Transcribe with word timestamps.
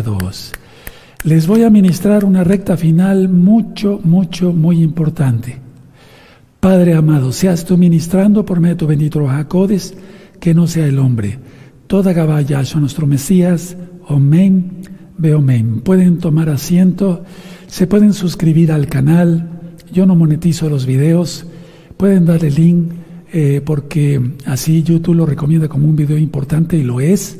dos. 0.00 0.52
Les 1.22 1.46
voy 1.46 1.64
a 1.64 1.70
ministrar 1.70 2.24
una 2.24 2.44
recta 2.44 2.78
final 2.78 3.28
mucho, 3.28 4.00
mucho, 4.02 4.54
muy 4.54 4.82
importante. 4.82 5.58
Padre 6.60 6.94
amado, 6.94 7.30
seas 7.30 7.66
tú 7.66 7.76
ministrando 7.76 8.46
por 8.46 8.58
medio 8.58 8.76
de 8.76 8.78
tu 8.78 8.86
bendito 8.86 9.26
Jacodes, 9.26 9.94
que 10.40 10.54
no 10.54 10.66
sea 10.66 10.86
el 10.86 10.98
hombre. 10.98 11.38
Toda 11.88 12.14
Gabaya, 12.14 12.62
nuestro 12.80 13.06
Mesías, 13.06 13.76
Omen, 14.08 14.80
Beomen. 15.18 15.82
Pueden 15.82 16.16
tomar 16.16 16.48
asiento, 16.48 17.22
se 17.66 17.86
pueden 17.86 18.14
suscribir 18.14 18.72
al 18.72 18.86
canal. 18.86 19.60
Yo 19.92 20.06
no 20.06 20.14
monetizo 20.14 20.70
los 20.70 20.86
videos. 20.86 21.44
Pueden 21.98 22.24
darle 22.24 22.50
link 22.50 22.92
eh, 23.30 23.60
porque 23.62 24.18
así 24.46 24.82
YouTube 24.82 25.16
lo 25.16 25.26
recomienda 25.26 25.68
como 25.68 25.86
un 25.86 25.96
video 25.96 26.16
importante 26.16 26.78
y 26.78 26.82
lo 26.82 26.98
es 26.98 27.38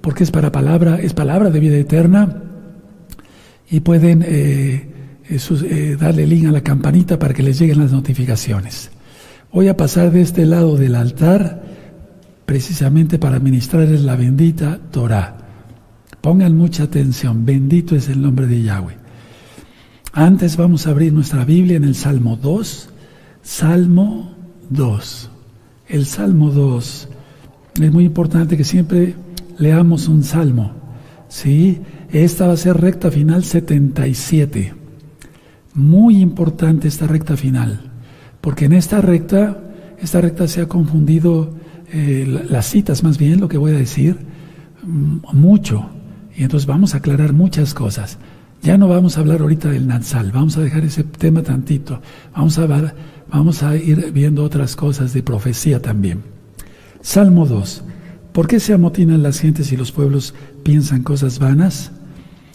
porque 0.00 0.24
es 0.24 0.30
para 0.30 0.52
palabra, 0.52 0.98
es 1.00 1.14
palabra 1.14 1.50
de 1.50 1.60
vida 1.60 1.76
eterna 1.76 2.42
y 3.70 3.80
pueden 3.80 4.22
eh, 4.22 4.90
eh, 5.28 5.38
eh, 5.38 5.96
darle 5.98 6.26
link 6.26 6.46
a 6.46 6.52
la 6.52 6.62
campanita 6.62 7.18
para 7.18 7.34
que 7.34 7.42
les 7.42 7.58
lleguen 7.58 7.78
las 7.78 7.92
notificaciones. 7.92 8.90
Voy 9.52 9.68
a 9.68 9.76
pasar 9.76 10.10
de 10.10 10.22
este 10.22 10.46
lado 10.46 10.76
del 10.76 10.94
altar 10.94 11.62
precisamente 12.46 13.18
para 13.18 13.38
ministrarles 13.38 14.02
la 14.02 14.16
bendita 14.16 14.78
Torah. 14.90 15.36
Pongan 16.20 16.56
mucha 16.56 16.84
atención, 16.84 17.44
bendito 17.44 17.94
es 17.96 18.08
el 18.08 18.20
nombre 18.20 18.46
de 18.46 18.62
Yahweh. 18.62 18.96
Antes 20.12 20.56
vamos 20.56 20.86
a 20.86 20.90
abrir 20.90 21.12
nuestra 21.12 21.44
Biblia 21.44 21.76
en 21.76 21.84
el 21.84 21.94
Salmo 21.94 22.36
2, 22.36 22.88
Salmo 23.42 24.34
2. 24.70 25.30
El 25.88 26.06
Salmo 26.06 26.50
2 26.50 27.08
es 27.80 27.92
muy 27.92 28.04
importante 28.04 28.56
que 28.56 28.64
siempre 28.64 29.14
leamos 29.60 30.08
un 30.08 30.24
salmo. 30.24 30.72
¿sí? 31.28 31.80
Esta 32.10 32.48
va 32.48 32.54
a 32.54 32.56
ser 32.56 32.80
recta 32.80 33.10
final 33.10 33.44
77. 33.44 34.74
Muy 35.74 36.16
importante 36.20 36.88
esta 36.88 37.06
recta 37.06 37.36
final, 37.36 37.92
porque 38.40 38.64
en 38.64 38.72
esta 38.72 39.00
recta, 39.00 39.62
esta 40.00 40.20
recta 40.20 40.48
se 40.48 40.62
ha 40.62 40.66
confundido 40.66 41.54
eh, 41.92 42.44
las 42.48 42.66
citas, 42.66 43.04
más 43.04 43.18
bien 43.18 43.40
lo 43.40 43.48
que 43.48 43.58
voy 43.58 43.72
a 43.72 43.78
decir, 43.78 44.16
mm, 44.82 45.18
mucho. 45.32 45.90
Y 46.36 46.42
entonces 46.42 46.66
vamos 46.66 46.94
a 46.94 46.98
aclarar 46.98 47.32
muchas 47.32 47.74
cosas. 47.74 48.18
Ya 48.62 48.76
no 48.76 48.88
vamos 48.88 49.16
a 49.16 49.20
hablar 49.20 49.40
ahorita 49.40 49.70
del 49.70 49.86
Natsal, 49.86 50.32
vamos 50.32 50.56
a 50.56 50.60
dejar 50.60 50.84
ese 50.84 51.04
tema 51.04 51.42
tantito. 51.42 52.00
Vamos 52.34 52.58
a, 52.58 52.66
vamos 53.30 53.62
a 53.62 53.76
ir 53.76 54.10
viendo 54.12 54.42
otras 54.42 54.74
cosas 54.74 55.12
de 55.12 55.22
profecía 55.22 55.80
también. 55.80 56.22
Salmo 57.00 57.46
2. 57.46 57.84
¿Por 58.32 58.46
qué 58.46 58.60
se 58.60 58.72
amotinan 58.72 59.22
las 59.22 59.40
gentes 59.40 59.72
y 59.72 59.76
los 59.76 59.90
pueblos 59.90 60.34
piensan 60.62 61.02
cosas 61.02 61.40
vanas? 61.40 61.90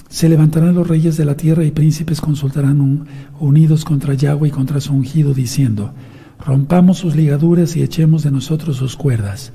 Se 0.08 0.30
levantarán 0.30 0.76
los 0.76 0.88
reyes 0.88 1.18
de 1.18 1.26
la 1.26 1.36
tierra 1.36 1.66
y 1.66 1.72
príncipes 1.72 2.22
consultarán 2.22 3.06
unidos 3.40 3.84
contra 3.84 4.14
Yahweh 4.14 4.48
y 4.48 4.52
contra 4.52 4.80
su 4.80 4.94
ungido, 4.94 5.34
diciendo, 5.34 5.94
rompamos 6.40 7.00
sus 7.00 7.16
ligaduras 7.16 7.76
y 7.76 7.84
echemos 7.84 8.24
de 8.24 8.32
nosotros 8.32 8.78
sus 8.78 8.96
cuerdas. 8.96 9.52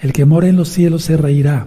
El 0.00 0.12
que 0.12 0.26
mora 0.26 0.48
en 0.48 0.56
los 0.56 0.68
cielos 0.68 1.02
se 1.02 1.16
reirá, 1.16 1.66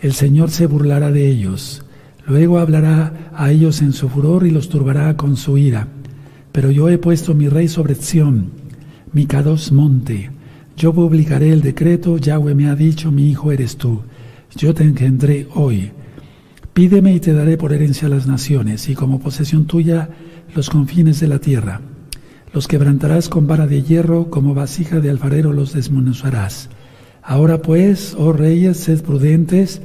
el 0.00 0.12
Señor 0.12 0.50
se 0.50 0.66
burlará 0.66 1.12
de 1.12 1.28
ellos, 1.28 1.84
luego 2.26 2.58
hablará 2.58 3.30
a 3.32 3.52
ellos 3.52 3.80
en 3.80 3.92
su 3.92 4.08
furor 4.08 4.44
y 4.44 4.50
los 4.50 4.68
turbará 4.68 5.16
con 5.16 5.36
su 5.36 5.56
ira. 5.56 5.86
Pero 6.50 6.72
yo 6.72 6.88
he 6.88 6.98
puesto 6.98 7.32
mi 7.34 7.48
rey 7.48 7.68
sobre 7.68 7.94
Sión, 7.94 8.50
mi 9.12 9.26
cados 9.26 9.70
monte, 9.70 10.30
yo 10.76 10.92
publicaré 10.92 11.52
el 11.52 11.60
decreto, 11.60 12.18
Yahweh 12.18 12.54
me 12.54 12.68
ha 12.68 12.74
dicho, 12.74 13.12
mi 13.12 13.30
hijo 13.30 13.52
eres 13.52 13.76
tú, 13.76 14.02
yo 14.56 14.74
te 14.74 14.82
engendré 14.82 15.46
hoy. 15.54 15.92
Pídeme 16.72 17.14
y 17.14 17.20
te 17.20 17.32
daré 17.32 17.56
por 17.56 17.72
herencia 17.72 18.08
las 18.08 18.26
naciones, 18.26 18.88
y 18.88 18.94
como 18.94 19.20
posesión 19.20 19.66
tuya 19.66 20.10
los 20.54 20.70
confines 20.70 21.20
de 21.20 21.28
la 21.28 21.38
tierra. 21.38 21.80
Los 22.52 22.66
quebrantarás 22.66 23.28
con 23.28 23.46
vara 23.46 23.68
de 23.68 23.82
hierro, 23.82 24.30
como 24.30 24.54
vasija 24.54 24.98
de 24.98 25.10
alfarero 25.10 25.52
los 25.52 25.72
desmenuzarás. 25.72 26.68
Ahora 27.22 27.62
pues, 27.62 28.14
oh 28.18 28.32
reyes, 28.32 28.78
sed 28.78 29.02
prudentes, 29.02 29.80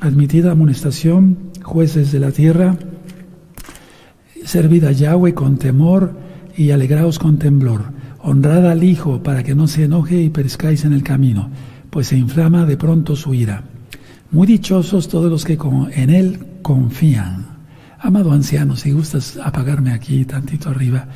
admitida 0.00 0.52
amonestación, 0.52 1.50
jueces 1.62 2.12
de 2.12 2.20
la 2.20 2.30
tierra, 2.30 2.76
servid 4.44 4.84
a 4.84 4.92
Yahweh 4.92 5.34
con 5.34 5.58
temor 5.58 6.12
y 6.56 6.70
alegraos 6.70 7.18
con 7.18 7.38
temblor 7.38 8.01
Honrad 8.22 8.70
al 8.70 8.84
Hijo 8.84 9.22
para 9.22 9.42
que 9.42 9.54
no 9.54 9.66
se 9.66 9.84
enoje 9.84 10.22
y 10.22 10.30
perezcáis 10.30 10.84
en 10.84 10.92
el 10.92 11.02
camino, 11.02 11.50
pues 11.90 12.08
se 12.08 12.16
inflama 12.16 12.64
de 12.64 12.76
pronto 12.76 13.16
su 13.16 13.34
ira. 13.34 13.64
Muy 14.30 14.46
dichosos 14.46 15.08
todos 15.08 15.30
los 15.30 15.44
que 15.44 15.58
en 15.94 16.10
Él 16.10 16.38
confían. 16.62 17.46
Amado 17.98 18.32
anciano, 18.32 18.76
si 18.76 18.92
gustas 18.92 19.38
apagarme 19.42 19.92
aquí 19.92 20.24
tantito 20.24 20.70
arriba. 20.70 21.06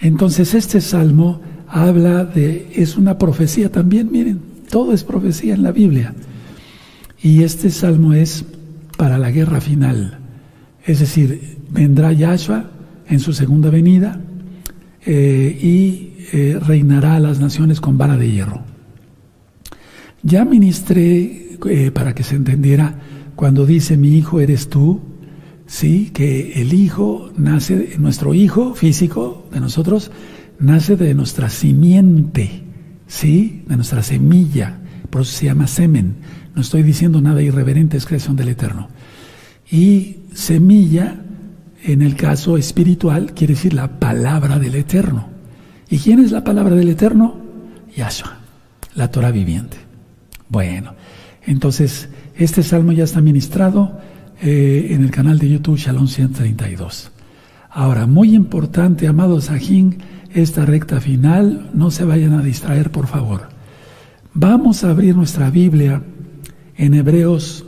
Entonces 0.00 0.54
este 0.54 0.80
salmo 0.80 1.40
habla 1.68 2.24
de, 2.24 2.72
es 2.74 2.96
una 2.96 3.18
profecía 3.18 3.70
también, 3.70 4.10
miren, 4.12 4.40
todo 4.70 4.92
es 4.92 5.04
profecía 5.04 5.54
en 5.54 5.62
la 5.62 5.72
Biblia. 5.72 6.14
Y 7.22 7.42
este 7.42 7.70
salmo 7.70 8.12
es 8.12 8.44
para 8.96 9.18
la 9.18 9.30
guerra 9.30 9.60
final. 9.60 10.18
Es 10.84 11.00
decir, 11.00 11.58
vendrá 11.70 12.12
Yahshua 12.12 12.70
en 13.08 13.20
su 13.20 13.32
segunda 13.32 13.70
venida 13.70 14.20
eh, 15.04 15.58
y 15.60 16.15
eh, 16.32 16.58
reinará 16.60 17.16
a 17.16 17.20
las 17.20 17.40
naciones 17.40 17.80
con 17.80 17.98
vara 17.98 18.16
de 18.16 18.30
hierro. 18.30 18.62
Ya 20.22 20.44
ministré, 20.44 21.58
eh, 21.68 21.90
para 21.92 22.14
que 22.14 22.22
se 22.22 22.36
entendiera, 22.36 22.98
cuando 23.36 23.66
dice 23.66 23.96
mi 23.96 24.16
hijo 24.16 24.40
eres 24.40 24.68
tú, 24.68 25.00
sí, 25.66 26.10
que 26.12 26.60
el 26.60 26.72
hijo 26.72 27.30
nace, 27.36 27.96
nuestro 27.98 28.34
hijo 28.34 28.74
físico 28.74 29.46
de 29.52 29.60
nosotros, 29.60 30.10
nace 30.58 30.96
de 30.96 31.14
nuestra 31.14 31.50
simiente, 31.50 32.62
sí, 33.06 33.62
de 33.68 33.76
nuestra 33.76 34.02
semilla, 34.02 34.80
por 35.10 35.22
eso 35.22 35.32
se 35.32 35.46
llama 35.46 35.66
semen. 35.66 36.16
No 36.54 36.62
estoy 36.62 36.82
diciendo 36.82 37.20
nada 37.20 37.42
irreverente, 37.42 37.96
es 37.96 38.06
creación 38.06 38.34
del 38.36 38.48
Eterno. 38.48 38.88
Y 39.70 40.16
semilla, 40.32 41.22
en 41.84 42.02
el 42.02 42.16
caso 42.16 42.56
espiritual, 42.56 43.34
quiere 43.34 43.54
decir 43.54 43.74
la 43.74 44.00
palabra 44.00 44.58
del 44.58 44.74
Eterno. 44.74 45.35
¿Y 45.88 45.98
quién 45.98 46.20
es 46.20 46.32
la 46.32 46.42
palabra 46.42 46.74
del 46.74 46.88
Eterno? 46.88 47.36
Yahshua, 47.94 48.38
la 48.94 49.10
Torah 49.10 49.30
viviente. 49.30 49.76
Bueno, 50.48 50.94
entonces 51.46 52.08
este 52.36 52.62
salmo 52.62 52.92
ya 52.92 53.04
está 53.04 53.20
ministrado 53.20 53.98
eh, 54.42 54.88
en 54.90 55.04
el 55.04 55.10
canal 55.10 55.38
de 55.38 55.48
YouTube 55.48 55.78
Shalom 55.78 56.08
132. 56.08 57.10
Ahora, 57.70 58.06
muy 58.06 58.34
importante, 58.34 59.06
amados 59.06 59.44
Sajín, 59.44 59.98
esta 60.34 60.64
recta 60.64 61.00
final, 61.00 61.70
no 61.72 61.90
se 61.90 62.04
vayan 62.04 62.34
a 62.34 62.42
distraer, 62.42 62.90
por 62.90 63.06
favor. 63.06 63.48
Vamos 64.34 64.84
a 64.84 64.90
abrir 64.90 65.16
nuestra 65.16 65.50
Biblia 65.50 66.02
en 66.76 66.94
Hebreos 66.94 67.64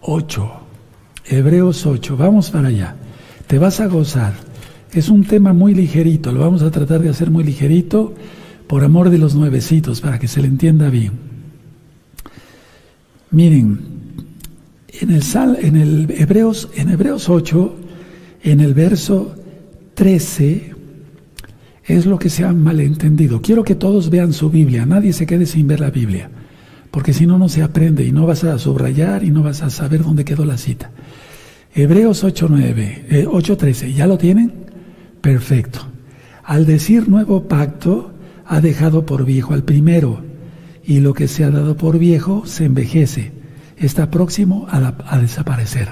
8. 0.00 0.52
Hebreos 1.26 1.86
8, 1.86 2.16
vamos 2.16 2.50
para 2.50 2.68
allá. 2.68 2.96
Te 3.46 3.58
vas 3.58 3.80
a 3.80 3.86
gozar. 3.86 4.47
Es 4.92 5.08
un 5.08 5.24
tema 5.24 5.52
muy 5.52 5.74
ligerito, 5.74 6.32
lo 6.32 6.40
vamos 6.40 6.62
a 6.62 6.70
tratar 6.70 7.02
de 7.02 7.10
hacer 7.10 7.30
muy 7.30 7.44
ligerito 7.44 8.14
por 8.66 8.84
amor 8.84 9.10
de 9.10 9.18
los 9.18 9.34
nuevecitos, 9.34 10.00
para 10.00 10.18
que 10.18 10.28
se 10.28 10.40
le 10.40 10.48
entienda 10.48 10.90
bien. 10.90 11.12
Miren, 13.30 13.78
en 15.00 15.10
el, 15.10 15.22
Sal, 15.22 15.58
en 15.60 15.76
el 15.76 16.10
Hebreos, 16.10 16.70
en 16.74 16.90
Hebreos 16.90 17.28
8, 17.28 17.76
en 18.44 18.60
el 18.60 18.74
verso 18.74 19.34
13, 19.94 20.74
es 21.84 22.06
lo 22.06 22.18
que 22.18 22.30
se 22.30 22.44
ha 22.44 22.52
malentendido. 22.52 23.42
Quiero 23.42 23.64
que 23.64 23.74
todos 23.74 24.10
vean 24.10 24.32
su 24.32 24.50
Biblia, 24.50 24.86
nadie 24.86 25.12
se 25.12 25.26
quede 25.26 25.46
sin 25.46 25.66
ver 25.66 25.80
la 25.80 25.90
Biblia, 25.90 26.30
porque 26.90 27.12
si 27.12 27.26
no, 27.26 27.38
no 27.38 27.48
se 27.48 27.62
aprende 27.62 28.04
y 28.04 28.12
no 28.12 28.26
vas 28.26 28.44
a 28.44 28.58
subrayar 28.58 29.24
y 29.24 29.30
no 29.30 29.42
vas 29.42 29.62
a 29.62 29.70
saber 29.70 30.02
dónde 30.02 30.24
quedó 30.24 30.44
la 30.44 30.56
cita. 30.56 30.90
Hebreos 31.74 32.24
8.9, 32.24 33.26
8.13, 33.26 33.82
eh, 33.82 33.92
¿ya 33.92 34.06
lo 34.06 34.16
tienen? 34.16 34.67
Perfecto. 35.20 35.80
Al 36.44 36.66
decir 36.66 37.08
nuevo 37.08 37.48
pacto, 37.48 38.12
ha 38.46 38.60
dejado 38.60 39.04
por 39.04 39.24
viejo 39.24 39.54
al 39.54 39.64
primero, 39.64 40.22
y 40.84 41.00
lo 41.00 41.12
que 41.12 41.28
se 41.28 41.44
ha 41.44 41.50
dado 41.50 41.76
por 41.76 41.98
viejo 41.98 42.46
se 42.46 42.64
envejece, 42.64 43.32
está 43.76 44.10
próximo 44.10 44.66
a, 44.70 45.18
desaparecer. 45.18 45.88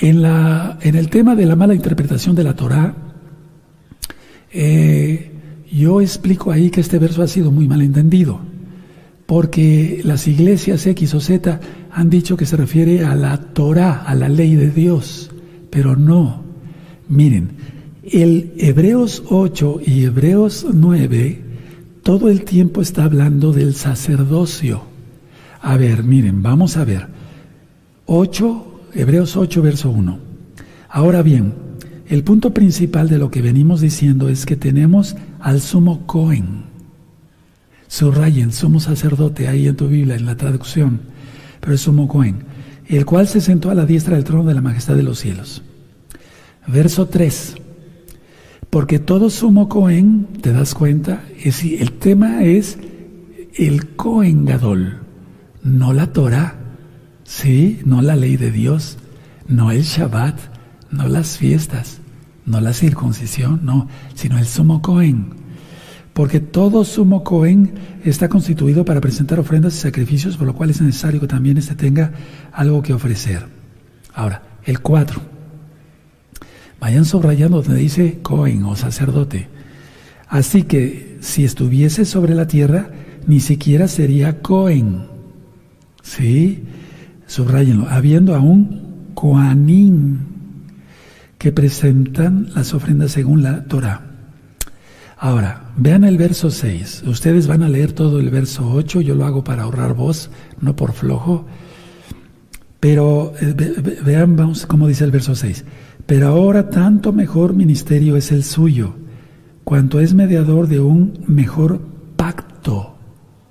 En, 0.00 0.20
la, 0.20 0.78
en, 0.82 0.94
el 0.96 1.08
tema 1.08 1.34
de 1.34 1.46
la 1.46 1.56
mala 1.56 1.74
interpretación 1.74 2.34
de 2.34 2.44
la 2.44 2.54
Torah, 2.54 2.94
eh, 4.52 5.32
yo 5.72 6.00
explico 6.00 6.52
ahí 6.52 6.70
que 6.70 6.82
este 6.82 6.98
verso 6.98 7.22
ha 7.22 7.28
sido 7.28 7.50
muy 7.50 7.66
mal 7.66 7.80
entendido, 7.80 8.40
porque 9.26 10.02
las 10.04 10.28
iglesias 10.28 10.86
X 10.86 11.14
o 11.14 11.20
Z 11.20 11.60
han 11.90 12.10
dicho 12.10 12.36
que 12.36 12.44
se 12.44 12.56
refiere 12.56 13.04
a 13.04 13.14
la 13.14 13.38
Torah, 13.38 14.02
a 14.02 14.14
la 14.14 14.28
ley 14.28 14.54
de 14.54 14.70
Dios, 14.70 15.30
pero 15.70 15.96
no. 15.96 16.43
Miren, 17.08 17.50
el 18.02 18.52
Hebreos 18.58 19.22
8 19.28 19.80
y 19.84 20.04
Hebreos 20.04 20.66
9 20.72 21.44
todo 22.04 22.28
el 22.28 22.44
tiempo 22.44 22.82
está 22.82 23.04
hablando 23.04 23.52
del 23.52 23.74
sacerdocio. 23.74 24.82
A 25.62 25.78
ver, 25.78 26.04
miren, 26.04 26.42
vamos 26.42 26.76
a 26.76 26.84
ver. 26.84 27.06
8, 28.04 28.82
Hebreos 28.94 29.38
8, 29.38 29.62
verso 29.62 29.90
1. 29.90 30.18
Ahora 30.90 31.22
bien, 31.22 31.54
el 32.06 32.22
punto 32.22 32.52
principal 32.52 33.08
de 33.08 33.16
lo 33.16 33.30
que 33.30 33.40
venimos 33.40 33.80
diciendo 33.80 34.28
es 34.28 34.44
que 34.44 34.54
tenemos 34.54 35.16
al 35.40 35.62
sumo 35.62 36.06
Cohen. 36.06 36.64
Subrayen, 37.88 38.52
sumo 38.52 38.80
sacerdote 38.80 39.48
ahí 39.48 39.66
en 39.66 39.76
tu 39.76 39.88
Biblia, 39.88 40.16
en 40.16 40.26
la 40.26 40.36
traducción, 40.36 41.00
pero 41.60 41.74
es 41.74 41.80
sumo 41.80 42.06
Cohen, 42.06 42.44
el 42.86 43.06
cual 43.06 43.28
se 43.28 43.40
sentó 43.40 43.70
a 43.70 43.74
la 43.74 43.86
diestra 43.86 44.16
del 44.16 44.24
trono 44.24 44.44
de 44.44 44.54
la 44.54 44.60
majestad 44.60 44.94
de 44.94 45.04
los 45.04 45.20
cielos. 45.20 45.62
Verso 46.66 47.08
3. 47.08 47.56
Porque 48.70 48.98
todo 48.98 49.30
sumo 49.30 49.68
Cohen, 49.68 50.26
¿te 50.40 50.52
das 50.52 50.74
cuenta? 50.74 51.22
Es, 51.42 51.62
el 51.62 51.92
tema 51.92 52.42
es 52.42 52.78
el 53.54 53.94
Cohen 53.94 54.44
Gadol, 54.44 54.98
no 55.62 55.92
la 55.92 56.12
Torah, 56.12 56.56
¿sí? 57.22 57.80
No 57.84 58.02
la 58.02 58.16
ley 58.16 58.36
de 58.36 58.50
Dios, 58.50 58.98
no 59.46 59.70
el 59.70 59.82
Shabbat, 59.82 60.38
no 60.90 61.06
las 61.06 61.38
fiestas, 61.38 62.00
no 62.46 62.60
la 62.60 62.72
circuncisión, 62.72 63.60
no, 63.62 63.88
sino 64.14 64.38
el 64.38 64.46
sumo 64.46 64.82
Cohen. 64.82 65.34
Porque 66.12 66.40
todo 66.40 66.84
sumo 66.84 67.22
Cohen 67.24 67.74
está 68.04 68.28
constituido 68.28 68.84
para 68.84 69.00
presentar 69.00 69.38
ofrendas 69.38 69.76
y 69.76 69.80
sacrificios, 69.80 70.36
por 70.36 70.46
lo 70.46 70.54
cual 70.54 70.70
es 70.70 70.80
necesario 70.80 71.20
que 71.20 71.26
también 71.26 71.58
éste 71.58 71.74
tenga 71.74 72.12
algo 72.52 72.82
que 72.82 72.92
ofrecer. 72.92 73.46
Ahora, 74.14 74.42
el 74.64 74.80
4. 74.80 75.33
Vayan 76.84 77.06
subrayando 77.06 77.62
donde 77.62 77.80
dice 77.80 78.18
Cohen 78.20 78.62
o 78.64 78.76
sacerdote. 78.76 79.48
Así 80.28 80.64
que 80.64 81.16
si 81.22 81.42
estuviese 81.42 82.04
sobre 82.04 82.34
la 82.34 82.46
tierra, 82.46 82.90
ni 83.26 83.40
siquiera 83.40 83.88
sería 83.88 84.42
Cohen. 84.42 85.06
¿Sí? 86.02 86.64
Subrayenlo. 87.26 87.88
Habiendo 87.88 88.34
aún 88.34 89.12
Coanim 89.14 90.18
que 91.38 91.52
presentan 91.52 92.50
las 92.54 92.74
ofrendas 92.74 93.12
según 93.12 93.42
la 93.42 93.64
Torah. 93.64 94.02
Ahora, 95.16 95.70
vean 95.78 96.04
el 96.04 96.18
verso 96.18 96.50
6. 96.50 97.04
Ustedes 97.06 97.46
van 97.46 97.62
a 97.62 97.70
leer 97.70 97.92
todo 97.92 98.20
el 98.20 98.28
verso 98.28 98.70
8, 98.70 99.00
yo 99.00 99.14
lo 99.14 99.24
hago 99.24 99.42
para 99.42 99.62
ahorrar 99.62 99.94
voz, 99.94 100.28
no 100.60 100.76
por 100.76 100.92
flojo. 100.92 101.46
Pero 102.78 103.32
eh, 103.40 103.54
vean 104.04 104.36
vamos, 104.36 104.66
cómo 104.66 104.86
dice 104.86 105.04
el 105.04 105.12
verso 105.12 105.34
6. 105.34 105.64
Pero 106.06 106.28
ahora 106.28 106.68
tanto 106.68 107.12
mejor 107.12 107.54
ministerio 107.54 108.16
es 108.16 108.30
el 108.30 108.44
suyo, 108.44 108.94
cuanto 109.64 110.00
es 110.00 110.14
mediador 110.14 110.68
de 110.68 110.80
un 110.80 111.24
mejor 111.26 111.80
pacto. 112.16 112.96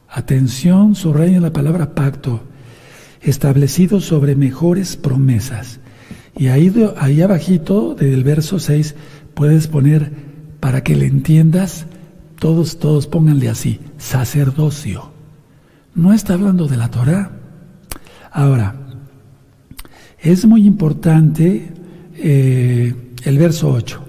Atención, 0.07 0.94
subrayen 0.94 1.41
la 1.41 1.51
palabra 1.51 1.95
pacto, 1.95 2.41
establecido 3.21 4.00
sobre 4.00 4.35
mejores 4.35 4.95
promesas. 4.95 5.79
Y 6.38 6.47
ahí, 6.47 6.71
ahí 6.97 7.21
abajito 7.21 7.95
del 7.95 8.23
verso 8.23 8.59
6 8.59 8.95
puedes 9.33 9.67
poner, 9.67 10.11
para 10.59 10.83
que 10.83 10.95
le 10.95 11.07
entiendas, 11.07 11.88
todos, 12.39 12.77
todos 12.77 13.07
pónganle 13.07 13.49
así, 13.49 13.79
sacerdocio. 13.97 15.11
No 15.95 16.13
está 16.13 16.33
hablando 16.33 16.67
de 16.67 16.77
la 16.77 16.89
Torah. 16.89 17.31
Ahora, 18.31 18.75
es 20.19 20.45
muy 20.45 20.65
importante 20.65 21.73
eh, 22.25 22.93
el 23.25 23.37
verso 23.37 23.69
8, 23.69 24.01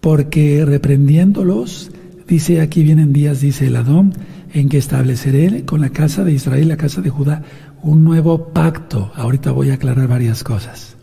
porque 0.00 0.62
reprendiéndolos, 0.66 1.90
dice 2.28 2.60
aquí 2.60 2.82
vienen 2.82 3.14
días, 3.14 3.40
dice 3.40 3.66
el 3.66 3.76
Adón, 3.76 4.12
en 4.52 4.68
que 4.68 4.76
estableceré 4.76 5.64
con 5.64 5.80
la 5.80 5.88
casa 5.88 6.22
de 6.22 6.32
Israel, 6.32 6.68
la 6.68 6.76
casa 6.76 7.00
de 7.00 7.08
Judá, 7.08 7.42
un 7.82 8.04
nuevo 8.04 8.48
pacto. 8.52 9.10
Ahorita 9.16 9.52
voy 9.52 9.70
a 9.70 9.74
aclarar 9.74 10.06
varias 10.06 10.44
cosas. 10.44 10.96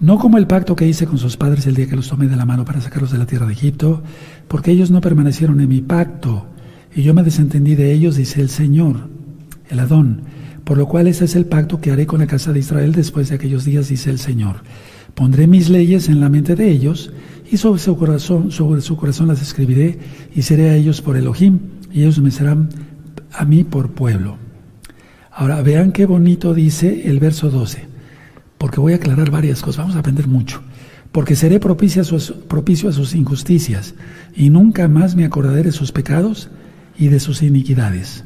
No 0.00 0.18
como 0.18 0.38
el 0.38 0.46
pacto 0.46 0.74
que 0.74 0.86
hice 0.86 1.06
con 1.06 1.18
sus 1.18 1.36
padres 1.36 1.66
el 1.66 1.74
día 1.74 1.88
que 1.88 1.96
los 1.96 2.08
tomé 2.08 2.26
de 2.26 2.36
la 2.36 2.46
mano 2.46 2.64
para 2.64 2.80
sacarlos 2.80 3.12
de 3.12 3.18
la 3.18 3.26
tierra 3.26 3.46
de 3.46 3.52
Egipto, 3.52 4.02
porque 4.48 4.70
ellos 4.70 4.90
no 4.90 5.00
permanecieron 5.02 5.60
en 5.60 5.68
mi 5.68 5.82
pacto, 5.82 6.46
y 6.96 7.02
yo 7.02 7.12
me 7.12 7.22
desentendí 7.22 7.74
de 7.74 7.92
ellos, 7.92 8.16
dice 8.16 8.40
el 8.40 8.48
Señor, 8.48 9.08
el 9.68 9.78
Adón, 9.80 10.22
por 10.64 10.78
lo 10.78 10.88
cual 10.88 11.06
ese 11.06 11.26
es 11.26 11.36
el 11.36 11.46
pacto 11.46 11.80
que 11.80 11.90
haré 11.90 12.06
con 12.06 12.20
la 12.20 12.26
casa 12.26 12.52
de 12.52 12.60
Israel 12.60 12.92
después 12.92 13.28
de 13.28 13.34
aquellos 13.34 13.64
días, 13.64 13.88
dice 13.88 14.10
el 14.10 14.18
Señor. 14.18 14.62
Pondré 15.18 15.46
mis 15.46 15.68
leyes 15.68 16.08
en 16.08 16.20
la 16.20 16.30
mente 16.30 16.54
de 16.54 16.70
ellos, 16.70 17.10
y 17.50 17.56
sobre 17.56 17.80
su 17.80 17.96
corazón, 17.96 19.28
las 19.28 19.42
escribiré, 19.42 19.98
y 20.34 20.42
seré 20.42 20.70
a 20.70 20.76
ellos 20.76 21.02
por 21.02 21.16
Elohim, 21.16 21.58
y 21.92 22.02
ellos 22.02 22.20
me 22.20 22.30
serán 22.30 22.68
a 23.32 23.44
mí 23.44 23.64
por 23.64 23.90
pueblo. 23.90 24.38
Ahora 25.32 25.60
vean 25.60 25.92
qué 25.92 26.06
bonito 26.06 26.54
dice 26.54 27.10
el 27.10 27.18
verso 27.18 27.50
12 27.50 27.98
porque 28.58 28.80
voy 28.80 28.92
a 28.92 28.96
aclarar 28.96 29.30
varias 29.30 29.62
cosas, 29.62 29.78
vamos 29.78 29.96
a 29.96 30.00
aprender 30.00 30.26
mucho, 30.26 30.60
porque 31.12 31.36
seré 31.36 31.60
propicio 31.60 32.04
sus, 32.04 32.32
propicio 32.32 32.90
a 32.90 32.92
sus 32.92 33.14
injusticias 33.14 33.94
y 34.36 34.50
nunca 34.50 34.88
más 34.88 35.16
me 35.16 35.24
acordaré 35.24 35.62
de 35.62 35.72
sus 35.72 35.92
pecados 35.92 36.50
y 36.98 37.08
de 37.08 37.20
sus 37.20 37.42
iniquidades. 37.42 38.24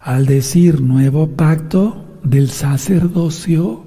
Al 0.00 0.26
decir 0.26 0.82
nuevo 0.82 1.30
pacto 1.30 2.04
del 2.22 2.50
sacerdocio, 2.50 3.83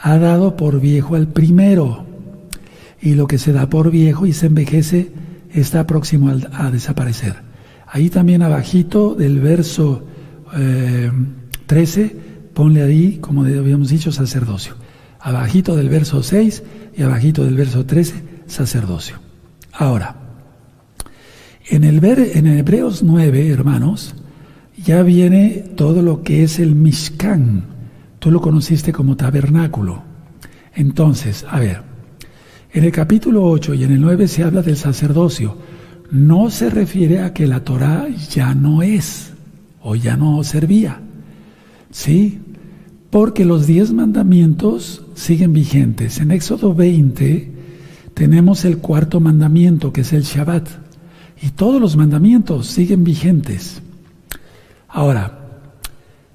ha 0.00 0.18
dado 0.18 0.56
por 0.56 0.80
viejo 0.80 1.14
al 1.14 1.28
primero, 1.28 2.06
y 3.00 3.14
lo 3.14 3.26
que 3.26 3.38
se 3.38 3.52
da 3.52 3.68
por 3.68 3.90
viejo 3.90 4.26
y 4.26 4.32
se 4.32 4.46
envejece 4.46 5.10
está 5.52 5.86
próximo 5.86 6.32
a, 6.52 6.70
desaparecer. 6.70 7.36
Ahí 7.86 8.10
también 8.10 8.42
abajito 8.42 9.14
del 9.14 9.40
verso 9.40 10.04
13, 11.66 12.02
eh, 12.02 12.16
ponle 12.54 12.82
ahí, 12.82 13.18
como 13.20 13.44
habíamos 13.44 13.88
dicho, 13.88 14.12
sacerdocio. 14.12 14.74
Abajito 15.18 15.76
del 15.76 15.88
verso 15.88 16.22
6 16.22 16.62
y 16.96 17.02
abajito 17.02 17.44
del 17.44 17.56
verso 17.56 17.84
13, 17.84 18.14
sacerdocio. 18.46 19.16
Ahora, 19.72 20.16
en 21.68 21.84
el, 21.84 22.00
ver, 22.00 22.32
en 22.34 22.46
Hebreos 22.46 23.02
9, 23.02 23.48
hermanos, 23.48 24.14
ya 24.84 25.02
viene 25.02 25.64
todo 25.76 26.02
lo 26.02 26.22
que 26.22 26.42
es 26.42 26.58
el 26.58 26.74
Mishkan. 26.74 27.69
Tú 28.20 28.30
lo 28.30 28.40
conociste 28.40 28.92
como 28.92 29.16
tabernáculo. 29.16 30.04
Entonces, 30.72 31.44
a 31.50 31.58
ver, 31.58 31.82
en 32.72 32.84
el 32.84 32.92
capítulo 32.92 33.44
8 33.44 33.74
y 33.74 33.82
en 33.82 33.90
el 33.90 34.00
9 34.00 34.28
se 34.28 34.44
habla 34.44 34.62
del 34.62 34.76
sacerdocio. 34.76 35.56
No 36.12 36.48
se 36.50 36.70
refiere 36.70 37.22
a 37.22 37.34
que 37.34 37.48
la 37.48 37.64
Torah 37.64 38.06
ya 38.08 38.54
no 38.54 38.82
es 38.82 39.32
o 39.82 39.96
ya 39.96 40.16
no 40.16 40.44
servía. 40.44 41.00
¿Sí? 41.90 42.38
porque 43.10 43.44
los 43.44 43.66
diez 43.66 43.92
mandamientos 43.92 45.04
siguen 45.14 45.52
vigentes. 45.52 46.18
En 46.20 46.30
Éxodo 46.30 46.74
20 46.74 47.52
tenemos 48.14 48.64
el 48.64 48.78
cuarto 48.78 49.20
mandamiento, 49.20 49.92
que 49.92 50.02
es 50.02 50.12
el 50.12 50.22
Shabbat, 50.22 50.68
y 51.42 51.50
todos 51.50 51.80
los 51.80 51.96
mandamientos 51.96 52.68
siguen 52.68 53.02
vigentes. 53.02 53.82
Ahora, 54.88 55.39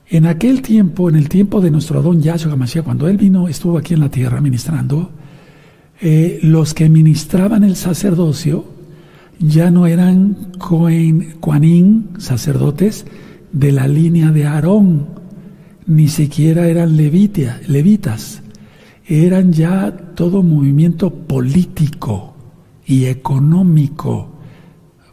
en 0.07 0.25
aquel 0.25 0.61
tiempo, 0.61 1.09
en 1.09 1.15
el 1.15 1.29
tiempo 1.29 1.61
de 1.61 1.71
nuestro 1.71 1.99
Adón 1.99 2.21
Yahshua 2.21 2.53
HaMashiach, 2.53 2.85
cuando 2.85 3.07
él 3.07 3.17
vino, 3.17 3.47
estuvo 3.47 3.77
aquí 3.77 3.93
en 3.93 4.01
la 4.01 4.09
tierra 4.09 4.41
ministrando, 4.41 5.11
eh, 6.01 6.39
los 6.43 6.73
que 6.73 6.89
ministraban 6.89 7.63
el 7.63 7.75
sacerdocio 7.75 8.65
ya 9.39 9.71
no 9.71 9.87
eran 9.87 10.51
Cohen, 10.59 12.09
sacerdotes 12.17 13.05
de 13.51 13.71
la 13.71 13.87
línea 13.87 14.31
de 14.31 14.45
Aarón, 14.45 15.07
ni 15.87 16.07
siquiera 16.07 16.67
eran 16.67 16.97
levitas, 16.97 18.41
eran 19.07 19.53
ya 19.53 19.91
todo 20.15 20.43
movimiento 20.43 21.11
político 21.11 22.33
y 22.85 23.05
económico. 23.05 24.29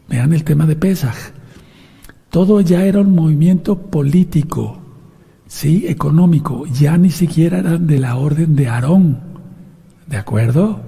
Vean 0.09 0.33
el 0.33 0.45
tema 0.45 0.67
de 0.67 0.77
Pesaj. 0.77 1.17
Todo 2.31 2.61
ya 2.61 2.85
era 2.85 3.01
un 3.01 3.15
movimiento 3.15 3.79
político, 3.79 4.82
sí, 5.53 5.87
económico. 5.89 6.67
Ya 6.67 6.97
ni 6.97 7.11
siquiera 7.11 7.59
eran 7.59 7.87
de 7.87 7.99
la 7.99 8.17
orden 8.17 8.57
de 8.57 8.69
Aarón, 8.69 9.21
¿de 10.07 10.17
acuerdo? 10.17 10.81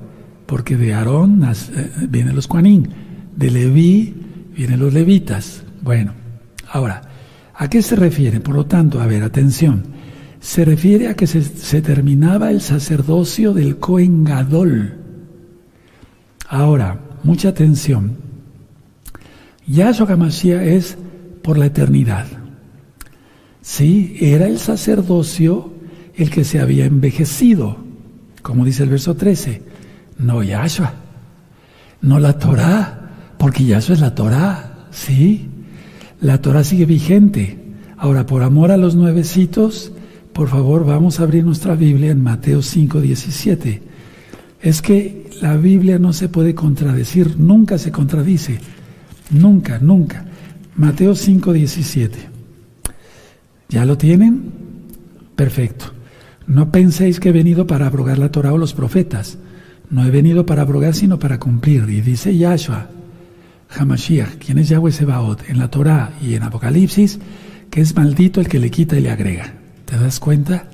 Porque 0.47 0.77
de 0.77 0.95
Aarón 0.95 1.43
eh, 1.45 1.91
vienen 2.09 2.37
los 2.37 2.47
Juanín, 2.47 2.89
de 3.37 3.51
Leví 3.51 4.15
vienen 4.57 4.81
los 4.81 4.93
levitas. 4.93 5.65
Bueno, 5.83 6.13
ahora, 6.71 7.03
¿A 7.57 7.69
qué 7.69 7.83
se 7.83 7.97
refiere? 7.97 8.41
Por 8.41 8.55
lo 8.55 8.67
tanto, 8.67 9.01
a 9.01 9.07
ver, 9.07 9.23
atención. 9.23 9.85
Se 10.41 10.65
refiere 10.65 11.09
a 11.09 11.15
que 11.15 11.27
se, 11.27 11.81
terminaba 11.81 12.51
el 12.51 12.61
sacerdocio 12.61 13.55
del 13.55 13.79
Cohen 13.79 14.25
Gadol. 14.25 14.95
Ahora, 16.49 17.01
mucha 17.23 17.49
atención. 17.49 18.17
Yahshua 19.67 20.13
HaMashiach 20.13 20.63
es 20.63 20.99
por 21.43 21.57
la 21.57 21.67
eternidad. 21.67 22.27
Sí, 23.65 24.19
era 24.21 24.47
el 24.47 24.59
sacerdocio 24.59 25.73
el 26.15 26.29
que 26.29 26.45
se 26.45 26.61
había 26.61 26.85
envejecido, 26.85 27.79
como 28.43 28.63
dice 28.63 28.83
el 28.83 28.91
verso 28.91 29.17
13. 29.17 29.63
No 30.19 30.43
Yahshua, 30.43 30.93
no 32.03 32.19
la 32.21 32.39
Torah, 32.39 33.33
porque 33.39 33.65
Yahshua 33.65 33.95
es 33.95 34.01
la 34.03 34.15
Torah, 34.15 34.89
¿sí? 34.91 35.49
la 36.21 36.43
Torah 36.43 36.63
sigue 36.63 36.85
vigente. 36.85 37.59
Ahora, 37.97 38.27
por 38.27 38.43
amor 38.43 38.71
a 38.71 38.77
los 38.77 38.97
nuevecitos, 38.97 39.93
por 40.35 40.49
favor, 40.49 40.85
vamos 40.85 41.19
a 41.19 41.23
abrir 41.23 41.43
nuestra 41.43 41.75
Biblia 41.75 42.11
en 42.11 42.23
Mateo 42.23 42.61
5, 42.61 43.01
17. 43.01 43.81
Es 44.61 44.83
que 44.83 45.31
la 45.41 45.57
Biblia 45.57 45.99
no 45.99 46.13
se 46.13 46.29
puede 46.29 46.55
contradecir, 46.55 47.39
nunca 47.39 47.79
se 47.79 47.91
contradice, 47.91 48.61
nunca, 49.31 49.79
nunca. 49.79 50.27
Mateo 50.77 51.15
5, 51.15 51.55
17. 51.55 52.34
¿Ya 53.69 53.85
lo 53.85 53.99
tienen? 53.99 54.53
Perfecto. 55.37 55.87
No 56.47 56.71
penséis 56.71 57.21
que 57.21 57.31
he 57.31 57.33
venido 57.33 57.67
para 57.67 57.87
abrogar 57.87 58.19
la 58.19 58.31
Torah 58.31 58.53
o 58.53 58.59
los 58.59 58.75
profetas. 58.75 59.39
No 59.91 60.05
he 60.05 60.11
venido 60.11 60.47
para 60.47 60.63
abrogar, 60.63 60.95
sino 60.95 61.19
para 61.19 61.39
cumplir. 61.39 61.89
Y 61.89 62.01
dice 62.01 62.37
Yahshua, 62.37 62.89
Hamashiach, 63.77 64.37
quien 64.37 64.59
es 64.59 64.69
Yahweh 64.69 64.93
Sebaot, 64.93 65.49
en 65.49 65.59
la 65.59 65.69
Torah 65.69 66.13
y 66.23 66.35
en 66.35 66.43
Apocalipsis, 66.43 67.19
que 67.71 67.81
es 67.81 67.95
maldito 67.97 68.41
el 68.41 68.49
que 68.49 68.59
le 68.59 68.71
quita 68.71 68.97
y 68.97 69.01
le 69.01 69.11
agrega. 69.11 69.55
¿Te 69.85 69.99
das 69.99 70.21
cuenta? 70.21 70.69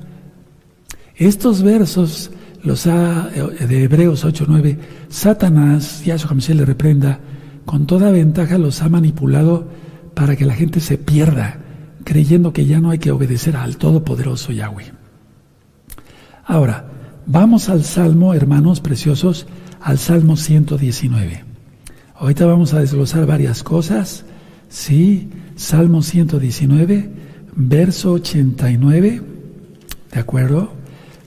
Estos 1.17 1.63
versos, 1.63 2.31
los 2.63 2.87
ha, 2.87 3.29
de 3.29 3.85
Hebreos 3.85 4.25
8:9, 4.25 4.79
Satanás, 5.09 6.05
Yahshua 6.05 6.31
Hamashiach 6.31 6.57
le 6.57 6.65
reprenda, 6.65 7.21
con 7.65 7.87
toda 7.87 8.11
ventaja 8.11 8.59
los 8.59 8.83
ha 8.83 8.89
manipulado 8.89 9.69
para 10.15 10.35
que 10.37 10.45
la 10.45 10.55
gente 10.55 10.81
se 10.81 10.99
pierda, 10.99 11.60
creyendo 12.05 12.53
que 12.53 12.67
ya 12.67 12.81
no 12.81 12.91
hay 12.91 12.99
que 12.99 13.11
obedecer 13.11 13.57
al 13.57 13.77
Todopoderoso 13.77 14.53
Yahweh. 14.53 14.93
Ahora, 16.45 16.87
vamos 17.27 17.69
al 17.69 17.85
Salmo, 17.85 18.35
hermanos 18.35 18.81
preciosos, 18.81 19.47
al 19.81 19.99
Salmo 19.99 20.37
119. 20.37 21.45
Ahorita 22.17 22.45
vamos 22.47 22.75
a 22.75 22.81
desglosar 22.81 23.27
varias 23.27 23.63
cosas. 23.63 24.25
Sí, 24.69 25.31
Salmo 25.57 26.03
119, 26.03 27.11
verso 27.55 28.13
89. 28.13 29.23
¿De 30.13 30.21
acuerdo? 30.21 30.73